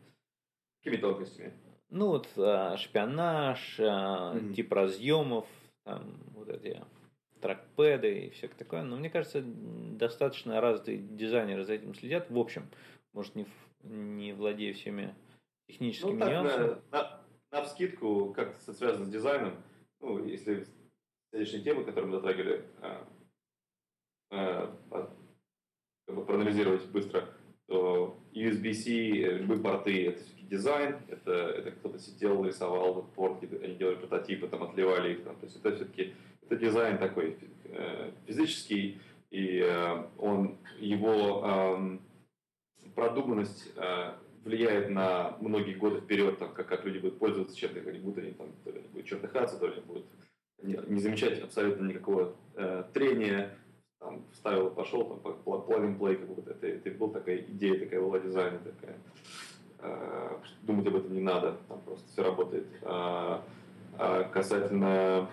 Какими 0.80 1.00
тонкостями? 1.00 1.54
Ну 1.90 2.08
вот 2.08 2.28
а, 2.38 2.76
шпионаж, 2.76 3.80
а, 3.80 4.36
mm-hmm. 4.36 4.54
тип 4.54 4.74
разъемов, 4.74 5.48
там, 5.86 6.20
вот 6.34 6.50
эти 6.50 6.82
тракпеды 7.40 8.26
и 8.26 8.30
все 8.32 8.50
такое. 8.50 8.84
Но 8.84 8.98
мне 8.98 9.10
кажется, 9.10 9.42
достаточно 9.44 10.60
развитые 10.60 10.98
дизайнеры 10.98 11.64
за 11.64 11.74
этим 11.74 11.94
следят. 11.96 12.30
В 12.30 12.38
общем, 12.38 12.68
может, 13.14 13.36
не, 13.36 13.46
не 13.84 14.34
владея 14.34 14.74
всеми 14.74 15.16
техническими 15.68 16.14
ну, 16.14 16.20
так, 16.20 16.30
нюансами. 16.30 16.68
На, 16.92 17.02
на, 17.02 17.23
на 17.54 17.64
вскидку, 17.64 18.34
как 18.34 18.58
это 18.60 18.74
связано 18.74 19.06
с 19.06 19.10
дизайном, 19.10 19.54
ну, 20.02 20.26
если 20.26 20.66
следующие 21.30 21.62
темы, 21.62 21.86
которые 21.86 22.10
мы 22.10 22.18
затрагивали, 22.18 22.66
как 24.30 26.16
бы 26.16 26.26
проанализировать 26.26 26.86
быстро, 26.90 27.30
то 27.68 28.20
USB-C, 28.34 28.90
любые 29.38 29.62
порты, 29.62 30.08
это 30.08 30.24
все-таки 30.24 30.46
дизайн, 30.48 30.98
это, 31.08 31.32
это 31.32 31.72
кто-то 31.72 32.00
сидел, 32.00 32.44
рисовал 32.44 33.00
этот 33.00 33.14
порт, 33.14 33.44
они 33.44 33.76
делали 33.76 33.96
прототипы, 33.96 34.48
там, 34.48 34.64
отливали 34.64 35.14
их, 35.14 35.24
там, 35.24 35.36
то 35.38 35.46
есть 35.46 35.58
это 35.58 35.76
все-таки 35.76 36.14
это 36.42 36.56
дизайн 36.56 36.98
такой 36.98 37.38
э, 37.66 38.12
физический, 38.26 39.00
и 39.30 39.60
э, 39.60 40.04
он, 40.18 40.58
его 40.80 41.42
э, 41.46 41.98
продуманность 42.96 43.72
э, 43.76 44.14
влияет 44.44 44.90
на 44.90 45.38
многие 45.40 45.74
годы 45.74 46.02
вперед, 46.02 46.40
там, 46.40 46.54
как, 46.54 46.68
как 46.68 46.86
люди 46.86 47.00
будут 47.00 47.20
пользоваться 47.20 47.56
чем-то, 47.56 47.80
они 47.90 48.00
будут, 48.00 48.24
они 48.24 48.32
там, 48.34 48.48
то 48.64 48.72
ли 48.72 48.80
они 48.80 48.88
будут 48.90 49.06
чертыхаться, 49.06 49.58
то 49.58 49.68
ли 49.68 49.74
они 49.74 49.82
будут 49.82 50.06
не, 50.62 50.80
не 50.88 51.00
замечать 51.00 51.42
абсолютно 51.42 51.86
никакого 51.86 52.36
э, 52.56 52.84
трения, 52.94 53.58
там, 54.00 54.24
вставил 54.32 54.70
пошел, 54.70 55.06
там, 55.06 55.34
plug 55.46 55.98
плей 55.98 56.16
как 56.18 56.28
будто 56.28 56.52
это, 56.52 56.68
это 56.68 56.92
была 56.98 57.14
такая 57.14 57.38
идея, 57.38 57.80
такая 57.80 58.02
была 58.02 58.20
дизайна, 58.20 58.60
такая. 58.60 58.98
Э, 59.80 60.38
думать 60.62 60.88
об 60.88 60.96
этом 60.96 61.14
не 61.14 61.22
надо, 61.22 61.58
там 61.68 61.82
просто 61.82 62.08
все 62.10 62.24
работает. 62.24 62.68
А, 62.84 63.44
а 63.98 64.24
касательно 64.24 65.30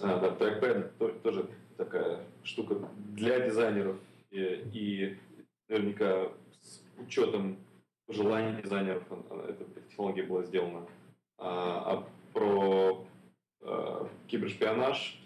а, 0.00 0.20
да, 0.20 0.82
то, 0.98 1.08
тоже 1.08 1.48
такая 1.76 2.20
штука 2.42 2.76
для 3.10 3.40
дизайнеров 3.40 3.96
и, 4.30 4.64
и 4.72 5.18
наверняка 5.68 6.28
с 6.60 6.82
учетом 6.98 7.58
желание 8.12 8.60
дизайнеров, 8.62 9.02
эта 9.48 9.64
технология 9.88 10.22
была 10.22 10.42
сделана. 10.44 10.86
А, 11.38 11.92
а 11.92 12.08
про 12.32 13.04
э, 13.60 14.06
кибершпионаж. 14.26 15.18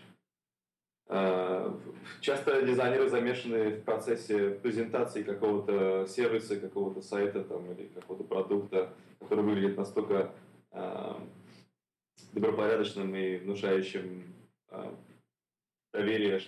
Э, 1.09 1.73
часто 2.21 2.63
дизайнеры 2.63 3.09
замешаны 3.09 3.71
в 3.71 3.85
процессе 3.85 4.51
презентации 4.51 5.23
какого-то 5.23 6.07
сервиса, 6.07 6.59
какого-то 6.59 7.03
сайта 7.03 7.45
там, 7.45 7.71
или 7.73 7.89
какого-то 7.89 8.25
продукта, 8.25 8.93
который 9.21 9.45
выглядит 9.45 9.77
настолько 9.77 10.33
э, 10.73 11.15
добропорядочным 12.33 13.15
и 13.15 13.37
внушающим 13.37 14.35
э, 14.71 14.95
доверие, 15.93 16.41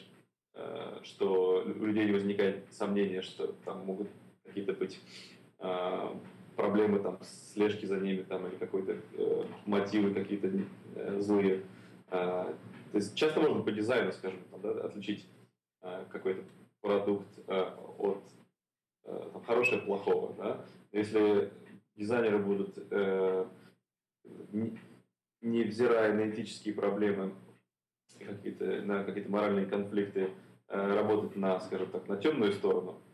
э, 0.55 1.01
что 1.03 1.63
у 1.65 1.85
людей 1.85 2.07
не 2.07 2.13
возникает 2.13 2.73
сомнения, 2.73 3.23
что 3.23 3.53
там 3.65 3.85
могут 3.85 4.09
какие-то 4.45 4.73
быть 4.73 4.99
э, 4.99 5.38
проблемы 6.59 6.99
там 6.99 7.19
слежки 7.23 7.87
за 7.87 7.99
ними 7.99 8.23
там 8.23 8.47
или 8.47 8.57
какой-то 8.57 8.97
э, 9.13 9.45
мотивы 9.65 10.13
какие-то 10.13 10.51
э, 10.97 11.21
злые. 11.21 11.63
Э, 12.11 12.53
то 12.91 12.99
есть 12.99 13.15
часто 13.15 13.41
можно 13.41 13.63
по 13.63 13.71
дизайну, 13.71 14.13
скажем, 14.13 14.41
там, 14.51 14.61
да, 14.61 14.71
отличить 14.83 15.27
э, 15.83 16.05
какой-то 16.11 16.43
продукт 16.81 17.29
э, 17.47 17.71
от 17.99 18.23
э, 19.05 19.31
там, 19.33 19.45
хорошего 19.45 19.81
плохого. 19.81 20.35
Да? 20.35 20.65
Если 20.91 21.53
дизайнеры 21.97 22.39
будут, 22.39 22.77
э, 22.91 23.47
не, 24.53 24.79
невзирая 25.41 26.13
на 26.13 26.29
этические 26.29 26.75
проблемы, 26.75 27.35
какие-то, 28.19 28.83
на 28.83 29.05
какие-то 29.05 29.31
моральные 29.31 29.67
конфликты, 29.67 30.31
э, 30.69 30.95
работать 30.95 31.37
на, 31.37 31.61
скажем 31.61 31.89
так, 31.91 32.09
на 32.09 32.17
темную 32.17 32.53
сторону, 32.53 32.93
то 32.93 33.08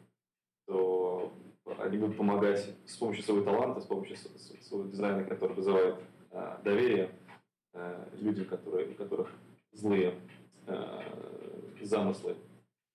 они 1.85 1.99
будут 1.99 2.17
помогать 2.17 2.75
с 2.87 2.97
помощью 2.97 3.25
своего 3.25 3.45
таланта, 3.45 3.81
с 3.81 3.87
помощью 3.87 4.17
своего 4.17 4.89
дизайна, 4.89 5.25
который 5.25 5.55
вызывает 5.55 5.97
э, 6.31 6.57
доверие 6.65 7.11
э, 7.73 8.09
людям, 8.21 8.47
которые, 8.47 8.89
у 8.89 8.95
которых 8.95 9.31
злые 9.73 10.15
э, 10.67 11.01
замыслы. 11.83 12.37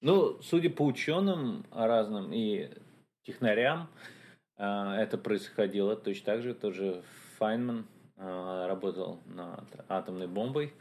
Ну, 0.02 0.42
судя 0.42 0.70
по 0.70 0.86
ученым 0.86 1.66
разным 1.72 2.32
и 2.34 2.70
технарям, 3.24 3.90
э, 4.58 4.64
это 4.64 5.18
происходило 5.18 5.96
точно 5.96 6.26
так 6.26 6.42
же. 6.42 6.54
Тоже 6.54 7.04
Файнман 7.38 7.86
э, 8.18 8.66
работал 8.68 9.20
над 9.26 9.66
атомной 9.88 10.28
бомбой, 10.28 10.74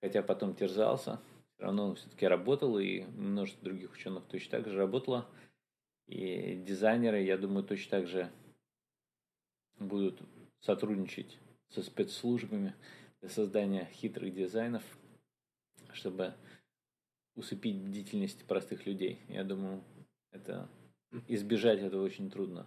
хотя 0.00 0.22
потом 0.22 0.54
терзался. 0.54 1.18
Все 1.54 1.66
равно 1.66 1.88
он 1.88 1.94
все-таки 1.96 2.26
работал, 2.26 2.78
и 2.78 3.02
множество 3.16 3.64
других 3.64 3.92
ученых 3.92 4.24
точно 4.24 4.58
так 4.58 4.68
же 4.68 4.78
работало. 4.78 5.26
И 6.12 6.56
дизайнеры, 6.56 7.22
я 7.22 7.38
думаю, 7.38 7.64
точно 7.64 7.90
так 7.98 8.06
же 8.06 8.30
будут 9.78 10.20
сотрудничать 10.60 11.38
со 11.70 11.82
спецслужбами 11.82 12.74
для 13.22 13.30
создания 13.30 13.88
хитрых 13.94 14.34
дизайнов, 14.34 14.82
чтобы 15.94 16.34
усыпить 17.34 17.80
бдительность 17.80 18.44
простых 18.44 18.84
людей. 18.84 19.20
Я 19.28 19.42
думаю, 19.42 19.82
это 20.32 20.68
избежать 21.28 21.80
этого 21.80 22.04
очень 22.04 22.30
трудно. 22.30 22.66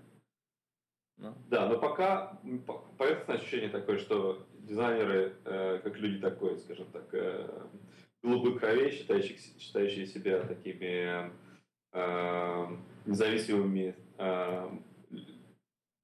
Но. 1.18 1.38
Да, 1.48 1.70
но 1.70 1.78
пока 1.78 2.42
поверхностное 2.98 3.38
ощущение 3.38 3.70
такое, 3.70 4.00
что 4.00 4.44
дизайнеры, 4.58 5.36
э, 5.46 5.82
как 5.84 5.98
люди 5.98 6.20
такой, 6.20 6.58
скажем 6.58 6.92
так, 6.92 7.14
э, 7.14 7.48
голубых 8.24 8.60
кровей, 8.60 8.90
считающие, 8.90 9.38
считающие 9.60 10.08
себя 10.08 10.44
такими 10.48 11.32
э, 11.94 12.78
независимыми 13.06 13.96
э, 14.18 14.70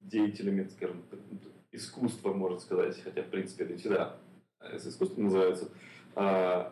деятелями, 0.02 0.68
скажем, 0.68 1.04
искусства, 1.72 2.34
можно 2.34 2.60
сказать, 2.60 3.02
хотя, 3.02 3.24
в 3.24 3.30
принципе, 3.30 3.64
это 3.66 3.78
всегда 3.78 4.18
с 4.60 4.88
искусством 4.88 5.26
называется, 5.26 5.70
э, 6.16 6.72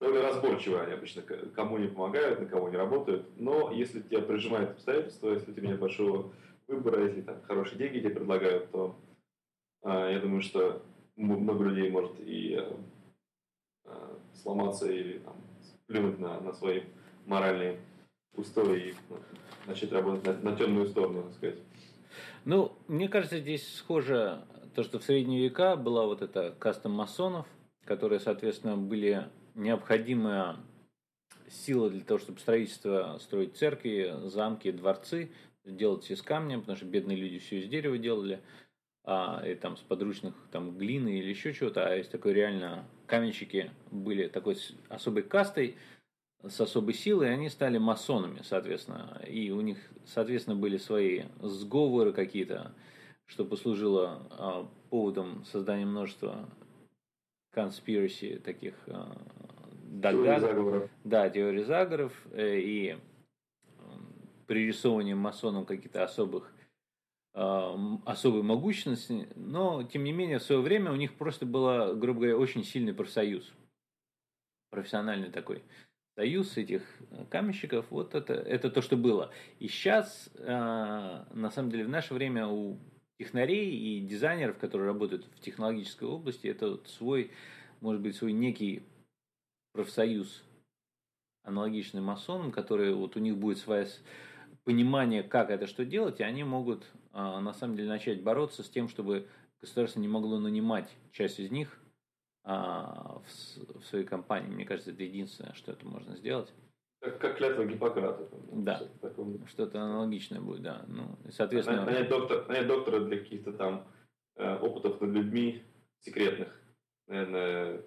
довольно 0.00 0.22
разборчивые 0.22 0.82
они 0.82 0.92
обычно, 0.92 1.22
кому 1.22 1.78
не 1.78 1.88
помогают, 1.88 2.40
на 2.40 2.46
кого 2.46 2.68
не 2.68 2.76
работают, 2.76 3.26
но 3.36 3.72
если 3.72 4.00
тебя 4.00 4.20
прижимает 4.20 4.70
обстоятельства, 4.70 5.30
если 5.30 5.50
у 5.50 5.54
тебя 5.54 5.68
нет 5.68 5.80
большого 5.80 6.32
выбора, 6.66 7.06
если 7.06 7.22
там 7.22 7.40
хорошие 7.42 7.78
деньги 7.78 8.00
тебе 8.00 8.10
предлагают, 8.10 8.70
то 8.70 8.96
э, 9.82 10.12
я 10.12 10.20
думаю, 10.20 10.42
что 10.42 10.82
много 11.16 11.64
людей 11.64 11.90
может 11.90 12.20
и 12.20 12.58
э, 13.84 14.16
сломаться 14.34 14.90
или 14.90 15.18
там, 15.18 15.36
плюнуть 15.86 16.18
на, 16.18 16.40
на 16.40 16.52
свои 16.52 16.82
моральные 17.26 17.80
устои 18.34 18.90
и 18.90 18.94
начать 19.66 19.92
работать 19.92 20.24
на, 20.24 20.50
на 20.50 20.56
темную 20.56 20.88
сторону, 20.88 21.22
так 21.24 21.34
сказать. 21.34 21.58
Ну, 22.44 22.72
мне 22.86 23.08
кажется, 23.08 23.38
здесь 23.38 23.76
схоже 23.76 24.44
то, 24.74 24.82
что 24.82 24.98
в 24.98 25.04
средние 25.04 25.42
века 25.42 25.76
была 25.76 26.06
вот 26.06 26.22
эта 26.22 26.54
каста 26.58 26.88
масонов, 26.88 27.46
которые, 27.84 28.20
соответственно, 28.20 28.76
были 28.76 29.28
необходимая 29.54 30.56
сила 31.48 31.90
для 31.90 32.02
того, 32.02 32.18
чтобы 32.18 32.38
строительство 32.38 33.18
строить 33.20 33.56
церкви, 33.56 34.14
замки, 34.24 34.70
дворцы, 34.70 35.30
делать 35.64 36.10
из 36.10 36.22
камня, 36.22 36.58
потому 36.58 36.76
что 36.76 36.86
бедные 36.86 37.16
люди 37.16 37.38
все 37.38 37.60
из 37.60 37.68
дерева 37.68 37.98
делали, 37.98 38.40
а, 39.04 39.42
и 39.46 39.54
там 39.54 39.76
с 39.76 39.80
подручных 39.80 40.34
там 40.50 40.76
глины 40.76 41.18
или 41.18 41.28
еще 41.28 41.52
чего-то, 41.52 41.86
а 41.86 41.94
есть 41.94 42.10
такой 42.10 42.34
реально 42.34 42.84
каменщики 43.06 43.70
были 43.90 44.28
такой 44.28 44.56
особой 44.88 45.22
кастой, 45.22 45.76
с 46.46 46.60
особой 46.60 46.94
силой, 46.94 47.32
они 47.32 47.48
стали 47.48 47.78
масонами, 47.78 48.40
соответственно. 48.44 49.20
И 49.26 49.50
у 49.50 49.60
них, 49.60 49.78
соответственно, 50.06 50.56
были 50.56 50.76
свои 50.76 51.24
сговоры 51.40 52.12
какие-то, 52.12 52.72
что 53.26 53.44
послужило 53.44 54.26
а, 54.30 54.68
поводом 54.90 55.44
создания 55.44 55.84
множества 55.84 56.48
conspiracy 57.54 58.38
таких 58.38 58.74
а, 58.86 59.16
догадок. 59.82 60.90
Да, 61.04 61.28
теории 61.28 61.62
заговоров 61.64 62.12
э, 62.32 62.60
и 62.60 62.98
пририсовывание 64.46 65.14
масонам 65.14 65.66
каких-то 65.66 66.04
особых 66.04 66.52
а, 67.34 67.78
особой 68.04 68.42
могущественности, 68.42 69.28
но, 69.34 69.82
тем 69.82 70.04
не 70.04 70.12
менее, 70.12 70.38
в 70.38 70.42
свое 70.42 70.60
время 70.60 70.92
у 70.92 70.96
них 70.96 71.14
просто 71.14 71.46
было, 71.46 71.94
грубо 71.94 72.20
говоря, 72.20 72.38
очень 72.38 72.64
сильный 72.64 72.94
профсоюз. 72.94 73.52
Профессиональный 74.70 75.30
такой 75.30 75.62
союз 76.18 76.56
этих 76.56 76.82
э, 77.12 77.24
каменщиков, 77.30 77.86
вот 77.90 78.16
это, 78.16 78.34
это 78.34 78.70
то, 78.70 78.82
что 78.82 78.96
было. 78.96 79.30
И 79.60 79.68
сейчас, 79.68 80.28
э, 80.34 80.48
на 80.48 81.50
самом 81.52 81.70
деле, 81.70 81.84
в 81.84 81.88
наше 81.88 82.12
время 82.12 82.48
у 82.48 82.76
технарей 83.20 83.70
и 83.70 84.00
дизайнеров, 84.00 84.58
которые 84.58 84.88
работают 84.88 85.26
в 85.36 85.40
технологической 85.40 86.08
области, 86.08 86.48
это 86.48 86.70
вот 86.70 86.88
свой, 86.88 87.30
может 87.80 88.02
быть, 88.02 88.16
свой 88.16 88.32
некий 88.32 88.82
профсоюз, 89.72 90.42
аналогичный 91.44 92.00
масонам, 92.00 92.50
которые 92.50 92.96
вот 92.96 93.14
у 93.14 93.20
них 93.20 93.36
будет 93.36 93.58
свое 93.58 93.86
понимание, 94.64 95.22
как 95.22 95.50
это 95.50 95.68
что 95.68 95.84
делать, 95.84 96.18
и 96.18 96.24
они 96.24 96.42
могут 96.42 96.82
э, 97.12 97.18
на 97.18 97.54
самом 97.54 97.76
деле 97.76 97.90
начать 97.90 98.24
бороться 98.24 98.64
с 98.64 98.68
тем, 98.68 98.88
чтобы 98.88 99.28
государство 99.60 100.00
не 100.00 100.08
могло 100.08 100.40
нанимать 100.40 100.90
часть 101.12 101.38
из 101.38 101.52
них 101.52 101.80
в, 102.48 103.80
в 103.80 103.84
своей 103.84 104.04
компании. 104.04 104.48
Мне 104.48 104.64
кажется, 104.64 104.90
это 104.90 105.02
единственное, 105.02 105.52
что 105.52 105.72
это 105.72 105.86
можно 105.86 106.16
сделать. 106.16 106.52
Как, 107.00 107.18
как 107.18 107.36
клятва 107.36 107.64
Гиппократа. 107.66 108.28
Да, 108.52 108.76
что-то, 108.76 109.46
что-то 109.46 109.82
аналогичное 109.82 110.40
будет, 110.40 110.62
да. 110.62 110.84
Ну, 110.88 111.18
соответственно... 111.30 111.84
Нанять, 111.84 112.08
доктор, 112.08 112.48
нанять 112.48 112.66
доктора 112.66 113.00
для 113.00 113.18
каких-то 113.18 113.52
там 113.52 113.86
э, 114.36 114.56
опытов 114.58 115.00
над 115.00 115.10
людьми 115.10 115.62
секретных, 116.00 116.48
наверное, 117.06 117.82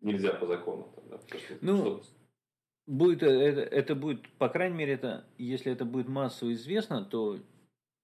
нельзя 0.00 0.32
по 0.34 0.46
закону. 0.46 0.92
Там, 1.08 1.20
да, 1.20 1.56
ну, 1.60 2.02
будет, 2.86 3.22
это, 3.22 3.60
это 3.60 3.94
будет, 3.94 4.28
по 4.38 4.48
крайней 4.48 4.76
мере, 4.76 4.94
это, 4.94 5.24
если 5.38 5.72
это 5.72 5.84
будет 5.84 6.08
массово 6.08 6.52
известно, 6.52 7.04
то 7.04 7.38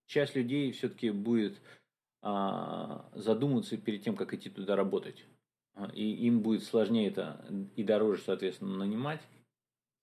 часть 0.07 0.37
людей 0.37 0.71
все-таки 0.73 1.11
будет 1.11 1.61
а, 2.23 3.11
задумываться 3.15 3.77
перед 3.77 4.03
тем, 4.03 4.17
как 4.17 4.33
идти 4.33 4.51
туда 4.51 4.77
работать. 4.77 5.27
А, 5.77 5.91
и 5.93 6.03
им 6.27 6.41
будет 6.41 6.65
сложнее 6.65 7.09
это 7.09 7.45
и 7.77 7.85
дороже, 7.85 8.23
соответственно, 8.23 8.77
нанимать, 8.77 9.21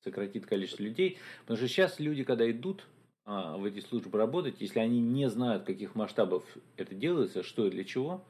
сократит 0.03 0.45
количество 0.45 0.83
людей. 0.83 1.17
Потому 1.41 1.57
что 1.57 1.67
сейчас 1.67 1.99
люди, 1.99 2.23
когда 2.23 2.49
идут 2.49 2.85
а, 3.25 3.57
в 3.57 3.65
эти 3.65 3.79
службы 3.79 4.17
работать, 4.17 4.61
если 4.61 4.79
они 4.79 5.01
не 5.01 5.29
знают, 5.29 5.63
каких 5.63 5.95
масштабов 5.95 6.45
это 6.77 6.93
делается, 6.93 7.41
что 7.41 7.65
и 7.65 7.71
для 7.71 7.83
чего, 7.83 8.23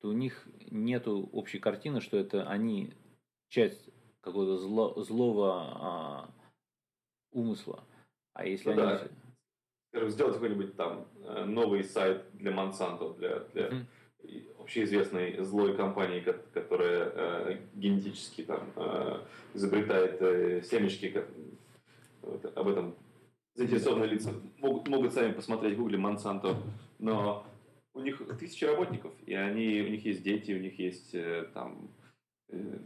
то 0.00 0.08
у 0.08 0.12
них 0.12 0.48
нет 0.70 1.06
общей 1.06 1.58
картины, 1.58 2.00
что 2.00 2.16
это 2.16 2.48
они 2.48 2.94
часть 3.50 3.90
какого-то 4.22 4.56
зло, 4.56 5.02
злого 5.02 5.52
а, 5.52 6.30
умысла. 7.30 7.84
А 8.32 8.46
если 8.46 8.72
ну, 8.72 8.82
они... 8.82 8.98
Да. 9.92 10.08
Сделать 10.08 10.34
какой-нибудь 10.34 10.76
там 10.76 11.08
э, 11.24 11.44
новый 11.44 11.82
сайт 11.82 12.24
для 12.34 12.52
Монсанто, 12.52 13.12
для, 13.14 13.40
для 13.40 13.68
mm 13.70 13.86
общеизвестной 14.70 15.42
злой 15.42 15.76
компании, 15.76 16.20
которая 16.54 17.12
э, 17.12 17.58
генетически 17.74 18.42
там 18.42 18.70
э, 18.76 19.18
изобретает 19.54 20.22
э, 20.22 20.62
семечки, 20.62 21.24
об 22.54 22.68
этом 22.68 22.94
заинтересованные 23.56 24.10
лица 24.10 24.32
могут, 24.58 24.86
могут 24.86 25.12
сами 25.12 25.32
посмотреть 25.32 25.74
в 25.74 25.78
гугле 25.78 25.98
Монсанто, 25.98 26.56
но 27.00 27.44
у 27.94 28.00
них 28.00 28.22
тысячи 28.38 28.64
работников, 28.64 29.12
и 29.26 29.34
они, 29.34 29.82
у 29.82 29.88
них 29.88 30.04
есть 30.04 30.22
дети, 30.22 30.52
у 30.52 30.60
них 30.60 30.78
есть 30.78 31.16
э, 31.16 31.48
там 31.52 31.90
э, 32.50 32.78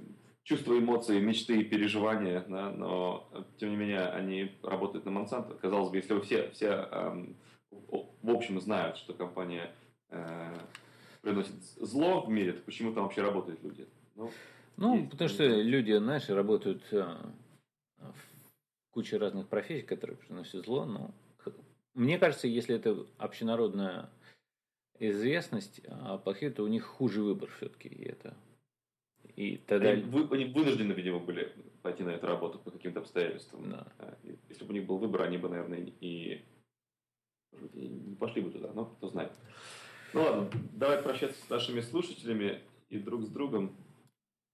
чувства, 0.43 0.79
эмоции, 0.79 1.21
мечты 1.21 1.61
и 1.61 1.65
переживания, 1.65 2.47
да, 2.49 2.71
но 2.71 3.29
тем 3.59 3.69
не 3.69 3.77
менее 3.77 4.09
они 4.09 4.53
работают 4.63 5.05
на 5.05 5.11
Монсанто. 5.11 5.53
Казалось 5.53 5.91
бы, 5.91 5.99
если 5.99 6.19
все, 6.21 6.51
все 6.53 6.89
эм, 6.91 7.37
в 7.71 8.31
общем 8.31 8.59
знают, 8.59 8.97
что 8.97 9.13
компания 9.13 9.71
э, 10.09 10.55
приносит 11.25 11.55
зло 11.81 12.23
в 12.23 12.29
мире, 12.29 12.53
то 12.53 12.63
почему 12.63 12.93
там 12.93 13.05
вообще 13.05 13.23
работают 13.23 13.63
люди? 13.63 13.87
Ну, 14.15 14.31
ну 14.77 14.97
есть, 14.97 15.11
потому 15.11 15.29
что 15.29 15.45
люди, 15.45 15.97
знаешь, 15.97 16.29
работают 16.29 16.83
э, 16.93 17.17
в 17.99 18.91
куче 18.93 19.17
разных 19.17 19.49
профессий, 19.49 19.87
которые 19.87 20.17
приносят 20.17 20.65
зло, 20.65 20.85
но 20.85 21.11
мне 21.95 22.19
кажется, 22.19 22.49
если 22.49 22.75
это 22.77 23.07
общенародная 23.19 24.11
известность, 24.99 25.81
а 25.89 26.19
плохие, 26.19 26.51
то 26.51 26.65
у 26.65 26.69
них 26.69 26.85
хуже 26.85 27.23
выбор 27.23 27.51
все-таки. 27.51 27.89
И 27.89 28.05
это 28.05 28.37
и 29.37 29.57
тогда... 29.57 29.91
Они, 29.91 30.03
вы, 30.03 30.29
они 30.31 30.45
вынуждены, 30.47 30.93
видимо, 30.93 31.19
были 31.19 31.53
пойти 31.83 32.03
на 32.03 32.11
эту 32.11 32.27
работу 32.27 32.59
по 32.59 32.71
каким-то 32.71 33.01
обстоятельствам. 33.01 33.71
Да. 33.71 33.87
А, 33.99 34.17
если 34.49 34.65
бы 34.65 34.71
у 34.71 34.75
них 34.75 34.87
был 34.87 34.99
выбор, 34.99 35.23
они 35.23 35.39
бы, 35.39 35.49
наверное, 35.49 35.79
и, 36.01 36.43
и 37.73 37.89
не 37.89 38.17
пошли 38.17 38.43
бы 38.43 38.51
туда, 38.51 38.73
но 38.73 38.87
кто 38.87 39.09
знает. 39.09 39.33
Ну 40.15 40.23
ладно, 40.23 40.51
давай 40.73 41.03
прощаться 41.03 41.45
с 41.45 41.51
нашими 41.51 41.81
слушателями 41.81 42.61
и 42.89 42.99
друг 42.99 43.25
с 43.25 43.29
другом. 43.29 43.75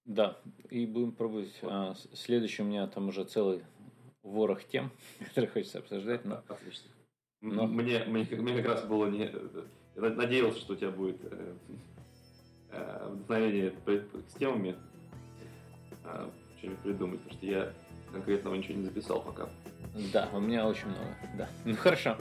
Да, 0.07 0.39
и 0.71 0.87
будем 0.87 1.13
пробовать. 1.13 1.53
Вот. 1.61 1.71
А, 1.71 1.95
следующий 2.15 2.63
у 2.63 2.65
меня 2.65 2.87
там 2.87 3.09
уже 3.09 3.25
целый 3.25 3.63
ворох 4.23 4.65
тем, 4.65 4.91
которые 5.19 5.51
хочется 5.51 5.79
обсуждать. 5.79 6.25
Но... 6.25 6.43
Отлично. 6.49 6.91
Но... 7.43 7.67
Мне, 7.67 8.05
мне, 8.05 8.27
мне 8.31 8.57
как 8.57 8.67
раз 8.67 8.85
было 8.87 9.07
не... 9.07 9.31
Я 9.97 10.03
надеялся, 10.11 10.59
что 10.59 10.73
у 10.73 10.77
тебя 10.77 10.91
будет 10.91 11.19
э, 11.25 11.55
э, 12.71 13.09
вдохновение 13.11 13.75
с 14.29 14.35
темами 14.35 14.77
э, 16.05 16.31
что-нибудь 16.59 16.79
придумать, 16.81 17.21
потому 17.21 17.39
что 17.39 17.47
я 17.47 17.73
конкретного 18.13 18.55
ничего 18.55 18.79
не 18.79 18.85
записал 18.85 19.21
пока. 19.21 19.49
Да, 20.13 20.29
у 20.33 20.41
меня 20.41 20.67
очень 20.67 20.87
много, 20.87 21.17
да. 21.37 21.49
Ну 21.65 21.75
хорошо. 21.77 22.17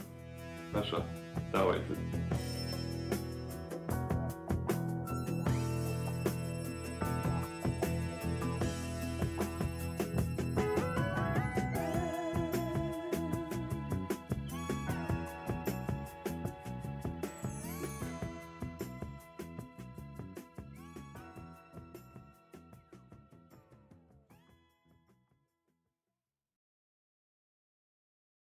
Хорошо, 0.74 1.04
давай. 1.54 1.80